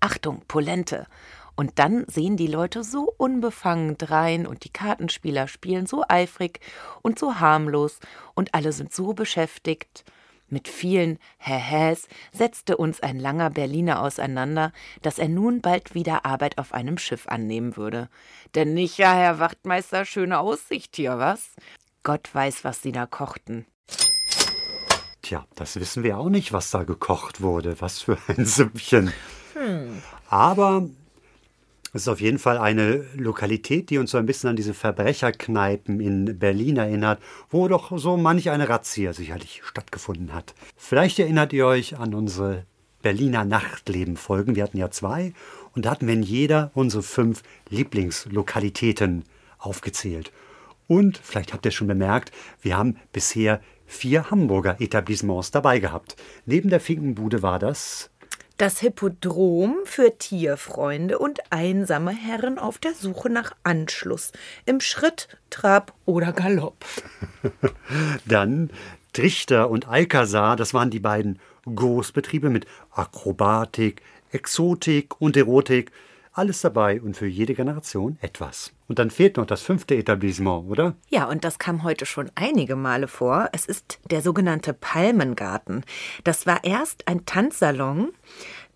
Achtung, 0.00 0.42
Polente! 0.48 1.06
Und 1.54 1.78
dann 1.78 2.06
sehen 2.08 2.36
die 2.36 2.46
Leute 2.46 2.82
so 2.82 3.12
unbefangen 3.18 3.98
drein 3.98 4.46
und 4.46 4.64
die 4.64 4.72
Kartenspieler 4.72 5.46
spielen 5.46 5.86
so 5.86 6.02
eifrig 6.08 6.58
und 7.02 7.18
so 7.18 7.38
harmlos 7.38 8.00
und 8.34 8.54
alle 8.54 8.72
sind 8.72 8.92
so 8.92 9.12
beschäftigt. 9.12 10.04
Mit 10.50 10.66
vielen 10.66 11.18
Hähäs 11.38 12.08
setzte 12.32 12.76
uns 12.76 13.00
ein 13.00 13.20
langer 13.20 13.50
Berliner 13.50 14.02
auseinander, 14.02 14.72
dass 15.00 15.18
er 15.18 15.28
nun 15.28 15.60
bald 15.60 15.94
wieder 15.94 16.26
Arbeit 16.26 16.58
auf 16.58 16.74
einem 16.74 16.98
Schiff 16.98 17.28
annehmen 17.28 17.76
würde. 17.76 18.08
Denn 18.56 18.74
nicht, 18.74 18.98
ja, 18.98 19.14
Herr 19.14 19.38
Wachtmeister, 19.38 20.04
schöne 20.04 20.40
Aussicht 20.40 20.96
hier, 20.96 21.18
was? 21.18 21.54
Gott 22.02 22.28
weiß, 22.34 22.64
was 22.64 22.82
sie 22.82 22.92
da 22.92 23.06
kochten. 23.06 23.64
Tja, 25.22 25.46
das 25.54 25.78
wissen 25.78 26.02
wir 26.02 26.18
auch 26.18 26.30
nicht, 26.30 26.52
was 26.52 26.70
da 26.70 26.82
gekocht 26.82 27.40
wurde. 27.40 27.80
Was 27.80 28.02
für 28.02 28.18
ein 28.26 28.44
Süppchen. 28.44 29.12
Hm. 29.54 30.02
Aber 30.28 30.88
es 31.92 32.02
ist 32.02 32.08
auf 32.08 32.20
jeden 32.20 32.38
Fall 32.38 32.56
eine 32.58 33.04
Lokalität, 33.16 33.90
die 33.90 33.98
uns 33.98 34.12
so 34.12 34.18
ein 34.18 34.26
bisschen 34.26 34.50
an 34.50 34.56
diese 34.56 34.74
Verbrecherkneipen 34.74 36.00
in 36.00 36.38
Berlin 36.38 36.76
erinnert, 36.76 37.20
wo 37.48 37.66
doch 37.66 37.96
so 37.98 38.16
manch 38.16 38.50
eine 38.50 38.68
Razzia 38.68 39.12
sicherlich 39.12 39.62
stattgefunden 39.64 40.32
hat. 40.32 40.54
Vielleicht 40.76 41.18
erinnert 41.18 41.52
ihr 41.52 41.66
euch 41.66 41.98
an 41.98 42.14
unsere 42.14 42.64
Berliner 43.02 43.44
Nachtleben-Folgen. 43.44 44.54
Wir 44.54 44.62
hatten 44.62 44.78
ja 44.78 44.90
zwei 44.90 45.32
und 45.74 45.84
da 45.84 45.90
hatten 45.90 46.06
wir 46.06 46.14
in 46.14 46.22
jeder 46.22 46.70
unsere 46.74 47.02
fünf 47.02 47.42
Lieblingslokalitäten 47.70 49.24
aufgezählt. 49.58 50.32
Und 50.86 51.18
vielleicht 51.18 51.52
habt 51.52 51.64
ihr 51.64 51.72
schon 51.72 51.86
bemerkt, 51.86 52.30
wir 52.62 52.76
haben 52.76 52.96
bisher 53.12 53.60
vier 53.86 54.30
Hamburger 54.30 54.80
Etablissements 54.80 55.50
dabei 55.50 55.80
gehabt. 55.80 56.16
Neben 56.46 56.70
der 56.70 56.80
Finkenbude 56.80 57.42
war 57.42 57.58
das 57.58 58.10
das 58.60 58.80
Hippodrom 58.80 59.78
für 59.84 60.18
Tierfreunde 60.18 61.18
und 61.18 61.40
einsame 61.48 62.10
Herren 62.10 62.58
auf 62.58 62.76
der 62.76 62.92
Suche 62.92 63.30
nach 63.30 63.52
Anschluss 63.62 64.32
im 64.66 64.80
Schritt, 64.80 65.28
Trab 65.48 65.94
oder 66.04 66.34
Galopp. 66.34 66.84
Dann 68.26 68.68
Trichter 69.14 69.70
und 69.70 69.88
Alcazar, 69.88 70.56
das 70.56 70.74
waren 70.74 70.90
die 70.90 71.00
beiden 71.00 71.38
Großbetriebe 71.74 72.50
mit 72.50 72.66
Akrobatik, 72.90 74.02
Exotik 74.30 75.18
und 75.18 75.38
Erotik. 75.38 75.90
Alles 76.32 76.60
dabei 76.60 77.00
und 77.00 77.16
für 77.16 77.26
jede 77.26 77.54
Generation 77.54 78.16
etwas. 78.20 78.72
Und 78.86 79.00
dann 79.00 79.10
fehlt 79.10 79.36
noch 79.36 79.46
das 79.46 79.62
fünfte 79.62 79.96
Etablissement, 79.96 80.70
oder? 80.70 80.94
Ja, 81.08 81.24
und 81.24 81.44
das 81.44 81.58
kam 81.58 81.82
heute 81.82 82.06
schon 82.06 82.30
einige 82.36 82.76
Male 82.76 83.08
vor. 83.08 83.48
Es 83.52 83.66
ist 83.66 83.98
der 84.10 84.22
sogenannte 84.22 84.72
Palmengarten. 84.72 85.84
Das 86.22 86.46
war 86.46 86.62
erst 86.62 87.08
ein 87.08 87.26
Tanzsalon, 87.26 88.12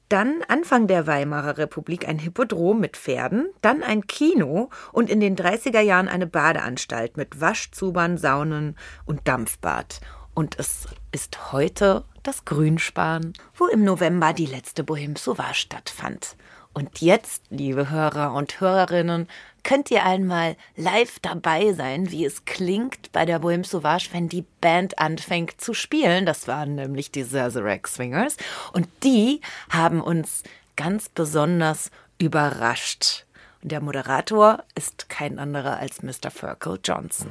dann 0.08 0.42
Anfang 0.48 0.86
der 0.86 1.06
Weimarer 1.06 1.56
Republik 1.58 2.06
ein 2.06 2.18
Hippodrom 2.18 2.80
mit 2.80 2.96
Pferden, 2.96 3.48
dann 3.62 3.82
ein 3.82 4.06
Kino 4.06 4.68
und 4.92 5.08
in 5.08 5.20
den 5.20 5.36
30er 5.36 5.80
Jahren 5.80 6.08
eine 6.08 6.26
Badeanstalt 6.26 7.16
mit 7.16 7.40
Waschzubern, 7.40 8.18
Saunen 8.18 8.76
und 9.06 9.26
Dampfbad. 9.26 10.00
Und 10.34 10.58
es 10.58 10.88
ist 11.12 11.52
heute 11.52 12.04
das 12.22 12.44
Grünspan, 12.44 13.32
wo 13.54 13.66
im 13.66 13.84
November 13.84 14.32
die 14.32 14.46
letzte 14.46 14.82
Bohème 14.82 15.16
Sauvage 15.16 15.54
stattfand. 15.54 16.36
Und 16.74 17.00
jetzt, 17.00 17.44
liebe 17.50 17.88
Hörer 17.88 18.34
und 18.34 18.60
Hörerinnen, 18.60 19.28
könnt 19.62 19.90
ihr 19.90 20.04
einmal 20.04 20.56
live 20.76 21.20
dabei 21.20 21.72
sein, 21.72 22.10
wie 22.10 22.24
es 22.24 22.44
klingt 22.44 23.12
bei 23.12 23.24
der 23.24 23.40
Bohème 23.40 23.64
Sauvage, 23.64 24.08
wenn 24.12 24.28
die 24.28 24.44
Band 24.60 24.98
anfängt 24.98 25.60
zu 25.60 25.72
spielen. 25.72 26.26
Das 26.26 26.48
waren 26.48 26.74
nämlich 26.74 27.12
die 27.12 27.22
Sazerac 27.22 27.86
Swingers. 27.86 28.36
Und 28.72 28.88
die 29.04 29.40
haben 29.70 30.00
uns 30.00 30.42
ganz 30.76 31.08
besonders 31.08 31.90
überrascht. 32.18 33.24
Und 33.62 33.72
der 33.72 33.80
Moderator 33.80 34.64
ist 34.74 35.08
kein 35.08 35.38
anderer 35.38 35.78
als 35.78 36.02
Mr. 36.02 36.30
Ferkel 36.30 36.78
Johnson. 36.84 37.30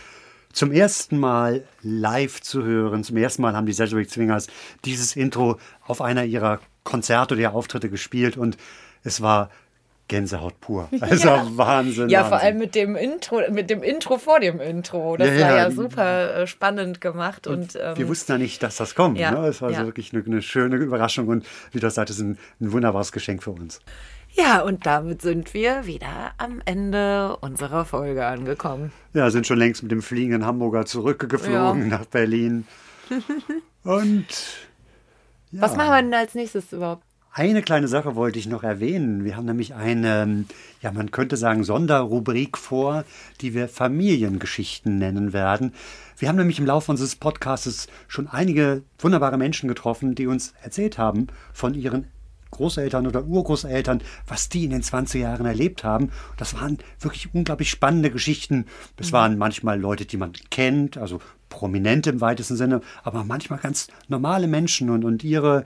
Zum 0.61 0.71
ersten 0.71 1.17
Mal 1.17 1.63
live 1.81 2.39
zu 2.39 2.63
hören, 2.63 3.03
zum 3.03 3.17
ersten 3.17 3.41
Mal 3.41 3.55
haben 3.55 3.65
die 3.65 3.73
Sedgwick 3.73 4.11
Zwingers 4.11 4.45
dieses 4.85 5.15
Intro 5.15 5.57
auf 5.87 6.01
einer 6.01 6.23
ihrer 6.23 6.59
Konzerte 6.83 7.33
oder 7.33 7.55
Auftritte 7.55 7.89
gespielt 7.89 8.37
und 8.37 8.57
es 9.03 9.21
war 9.21 9.49
Gänsehaut 10.07 10.59
pur. 10.59 10.87
Also 11.01 11.29
ja. 11.29 11.47
Wahnsinn. 11.55 12.09
Ja, 12.09 12.19
Wahnsinn. 12.19 12.29
vor 12.29 12.39
allem 12.41 12.57
mit 12.59 12.75
dem 12.75 12.95
Intro, 12.95 13.41
mit 13.49 13.71
dem 13.71 13.81
Intro 13.81 14.19
vor 14.19 14.39
dem 14.39 14.59
Intro. 14.59 15.17
Das 15.17 15.29
ja, 15.29 15.49
war 15.49 15.57
ja, 15.57 15.71
super 15.71 16.35
äh, 16.35 16.45
spannend 16.45 17.01
gemacht. 17.01 17.47
Und, 17.47 17.75
und 17.75 17.79
ähm, 17.81 17.97
wir 17.97 18.07
wussten 18.07 18.33
ja 18.33 18.37
nicht, 18.37 18.61
dass 18.61 18.75
das 18.75 18.93
kommt. 18.93 19.17
Ja, 19.17 19.31
ne? 19.31 19.47
Es 19.47 19.63
war 19.63 19.73
so 19.73 19.83
wirklich 19.83 20.13
eine, 20.13 20.23
eine, 20.23 20.43
schöne 20.43 20.75
Überraschung 20.75 21.27
und 21.27 21.43
wie 21.71 21.79
du 21.79 21.89
sagtest, 21.89 22.19
ein, 22.19 22.37
ein 22.59 22.71
wunderbares 22.71 23.11
Geschenk 23.11 23.41
für 23.41 23.49
uns. 23.49 23.79
Ja, 24.33 24.61
und 24.61 24.85
damit 24.85 25.21
sind 25.21 25.53
wir 25.53 25.85
wieder 25.85 26.33
am 26.37 26.61
Ende 26.65 27.37
unserer 27.37 27.85
Folge 27.85 28.25
angekommen. 28.25 28.91
Ja, 29.13 29.29
sind 29.29 29.45
schon 29.45 29.57
längst 29.57 29.83
mit 29.83 29.91
dem 29.91 30.01
fliegenden 30.01 30.45
Hamburger 30.45 30.85
zurückgeflogen 30.85 31.89
ja. 31.89 31.97
nach 31.97 32.05
Berlin. 32.05 32.65
und 33.83 34.25
Ja. 35.51 35.61
Was 35.61 35.75
machen 35.75 35.89
wir 35.89 36.01
denn 36.01 36.13
als 36.13 36.33
nächstes 36.33 36.71
überhaupt? 36.71 37.03
Eine 37.33 37.61
kleine 37.61 37.87
Sache 37.87 38.15
wollte 38.15 38.39
ich 38.39 38.47
noch 38.47 38.63
erwähnen. 38.63 39.23
Wir 39.23 39.37
haben 39.37 39.45
nämlich 39.45 39.73
eine, 39.73 40.45
ja, 40.81 40.91
man 40.91 41.11
könnte 41.11 41.37
sagen, 41.37 41.63
Sonderrubrik 41.63 42.57
vor, 42.57 43.05
die 43.39 43.53
wir 43.53 43.69
Familiengeschichten 43.69 44.97
nennen 44.97 45.31
werden. 45.31 45.73
Wir 46.17 46.27
haben 46.27 46.35
nämlich 46.35 46.59
im 46.59 46.65
Laufe 46.65 46.91
unseres 46.91 47.15
Podcasts 47.15 47.87
schon 48.09 48.27
einige 48.27 48.83
wunderbare 48.99 49.37
Menschen 49.37 49.69
getroffen, 49.69 50.13
die 50.13 50.27
uns 50.27 50.53
erzählt 50.61 50.97
haben 50.97 51.27
von 51.53 51.73
ihren 51.73 52.07
Großeltern 52.51 53.07
oder 53.07 53.25
Urgroßeltern, 53.25 54.01
was 54.27 54.49
die 54.49 54.65
in 54.65 54.71
den 54.71 54.83
20 54.83 55.21
Jahren 55.21 55.45
erlebt 55.45 55.83
haben. 55.83 56.11
Das 56.37 56.53
waren 56.53 56.77
wirklich 56.99 57.33
unglaublich 57.33 57.69
spannende 57.69 58.11
Geschichten. 58.11 58.65
Das 58.97 59.07
mhm. 59.07 59.13
waren 59.13 59.37
manchmal 59.37 59.79
Leute, 59.79 60.05
die 60.05 60.17
man 60.17 60.33
kennt, 60.49 60.97
also 60.97 61.19
Prominente 61.49 62.09
im 62.09 62.21
weitesten 62.21 62.55
Sinne, 62.55 62.81
aber 63.03 63.23
manchmal 63.23 63.59
ganz 63.59 63.87
normale 64.07 64.47
Menschen 64.47 64.89
und, 64.89 65.03
und 65.03 65.23
ihre 65.23 65.65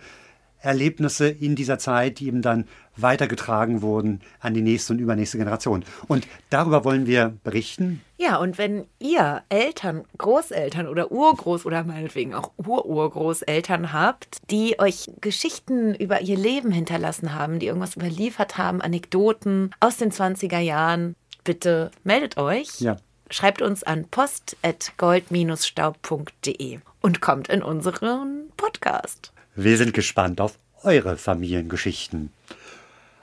Erlebnisse 0.65 1.29
in 1.29 1.55
dieser 1.55 1.79
Zeit, 1.79 2.19
die 2.19 2.27
eben 2.27 2.41
dann 2.41 2.65
weitergetragen 2.97 3.81
wurden 3.81 4.21
an 4.39 4.53
die 4.53 4.61
nächste 4.61 4.93
und 4.93 4.99
übernächste 4.99 5.37
Generation. 5.37 5.83
Und 6.07 6.25
darüber 6.49 6.85
wollen 6.85 7.07
wir 7.07 7.33
berichten. 7.43 7.99
Ja, 8.17 8.37
und 8.37 8.57
wenn 8.57 8.85
ihr 8.99 9.43
Eltern, 9.49 10.05
Großeltern 10.17 10.87
oder 10.87 11.11
Urgroß 11.11 11.65
oder 11.65 11.83
meinetwegen 11.83 12.33
auch 12.33 12.53
Ururgroßeltern 12.57 13.91
habt, 13.91 14.37
die 14.49 14.79
euch 14.79 15.11
Geschichten 15.21 15.93
über 15.93 16.21
ihr 16.21 16.37
Leben 16.37 16.71
hinterlassen 16.71 17.33
haben, 17.33 17.59
die 17.59 17.65
irgendwas 17.67 17.97
überliefert 17.97 18.57
haben, 18.57 18.81
Anekdoten 18.81 19.71
aus 19.79 19.97
den 19.97 20.11
20er 20.11 20.59
Jahren, 20.59 21.15
bitte 21.43 21.91
meldet 22.03 22.37
euch. 22.37 22.79
Ja. 22.79 22.95
Schreibt 23.29 23.61
uns 23.61 23.83
an 23.83 24.07
post.gold-staub.de 24.09 26.79
und 27.01 27.21
kommt 27.21 27.49
in 27.49 27.61
unseren 27.63 28.49
Podcast. 28.55 29.33
Wir 29.55 29.77
sind 29.77 29.93
gespannt 29.93 30.41
auf 30.41 30.59
eure 30.83 31.15
Familiengeschichten. 31.17 32.31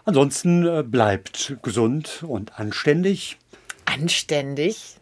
Ansonsten 0.04 0.66
äh, 0.66 0.82
bleibt 0.82 1.58
gesund 1.62 2.24
und 2.26 2.58
anständig. 2.58 3.36
Anständig? 3.84 4.96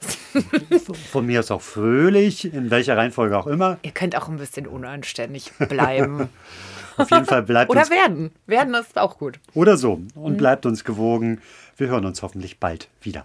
Von 1.11 1.27
mir 1.27 1.41
aus 1.41 1.53
auch 1.53 1.63
fröhlich, 1.63 2.53
in 2.53 2.71
welcher 2.71 2.97
Reihenfolge 2.97 3.39
auch 3.39 3.47
immer. 3.47 3.79
Ihr 3.83 3.93
könnt 3.93 4.17
auch 4.17 4.29
ein 4.29 4.39
bisschen 4.39 4.67
unanständig 4.67 5.53
bleiben. 5.69 6.29
Auf 6.97 7.11
jeden 7.11 7.27
Fall 7.27 7.45
bleibt 7.45 7.71
Oder 7.71 7.83
uns 7.83 7.91
werden. 7.91 8.33
Werden 8.47 8.75
ist 8.75 8.99
auch 8.99 9.17
gut. 9.17 9.39
Oder 9.55 9.77
so. 9.77 10.03
Und 10.17 10.33
mhm. 10.33 10.37
bleibt 10.37 10.67
uns 10.67 10.83
gewogen. 10.85 11.41
Wir 11.77 11.87
hören 11.87 12.05
uns 12.05 12.23
hoffentlich 12.23 12.59
bald 12.59 12.89
wieder. 13.01 13.25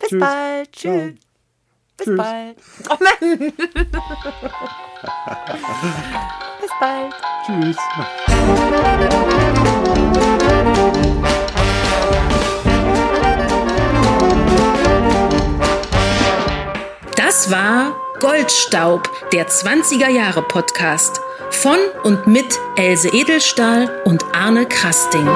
Bis 0.00 0.08
Tschüss. 0.08 0.20
bald. 0.20 0.72
Tschüss. 0.72 1.14
Bis 1.96 2.06
Tschüss. 2.06 2.16
bald. 2.16 2.56
Oh 2.90 2.96
Mann. 3.00 3.52
Bis 6.60 6.70
bald. 6.80 7.12
Tschüss. 7.44 7.76
Das 17.16 17.50
war 17.50 17.94
Goldstaub, 18.20 19.10
der 19.32 19.48
20er 19.48 20.08
Jahre 20.08 20.42
Podcast 20.42 21.20
von 21.50 21.78
und 22.02 22.26
mit 22.26 22.58
Else 22.76 23.08
Edelstahl 23.08 24.02
und 24.04 24.24
Arne 24.34 24.66
Krasting. 24.66 25.28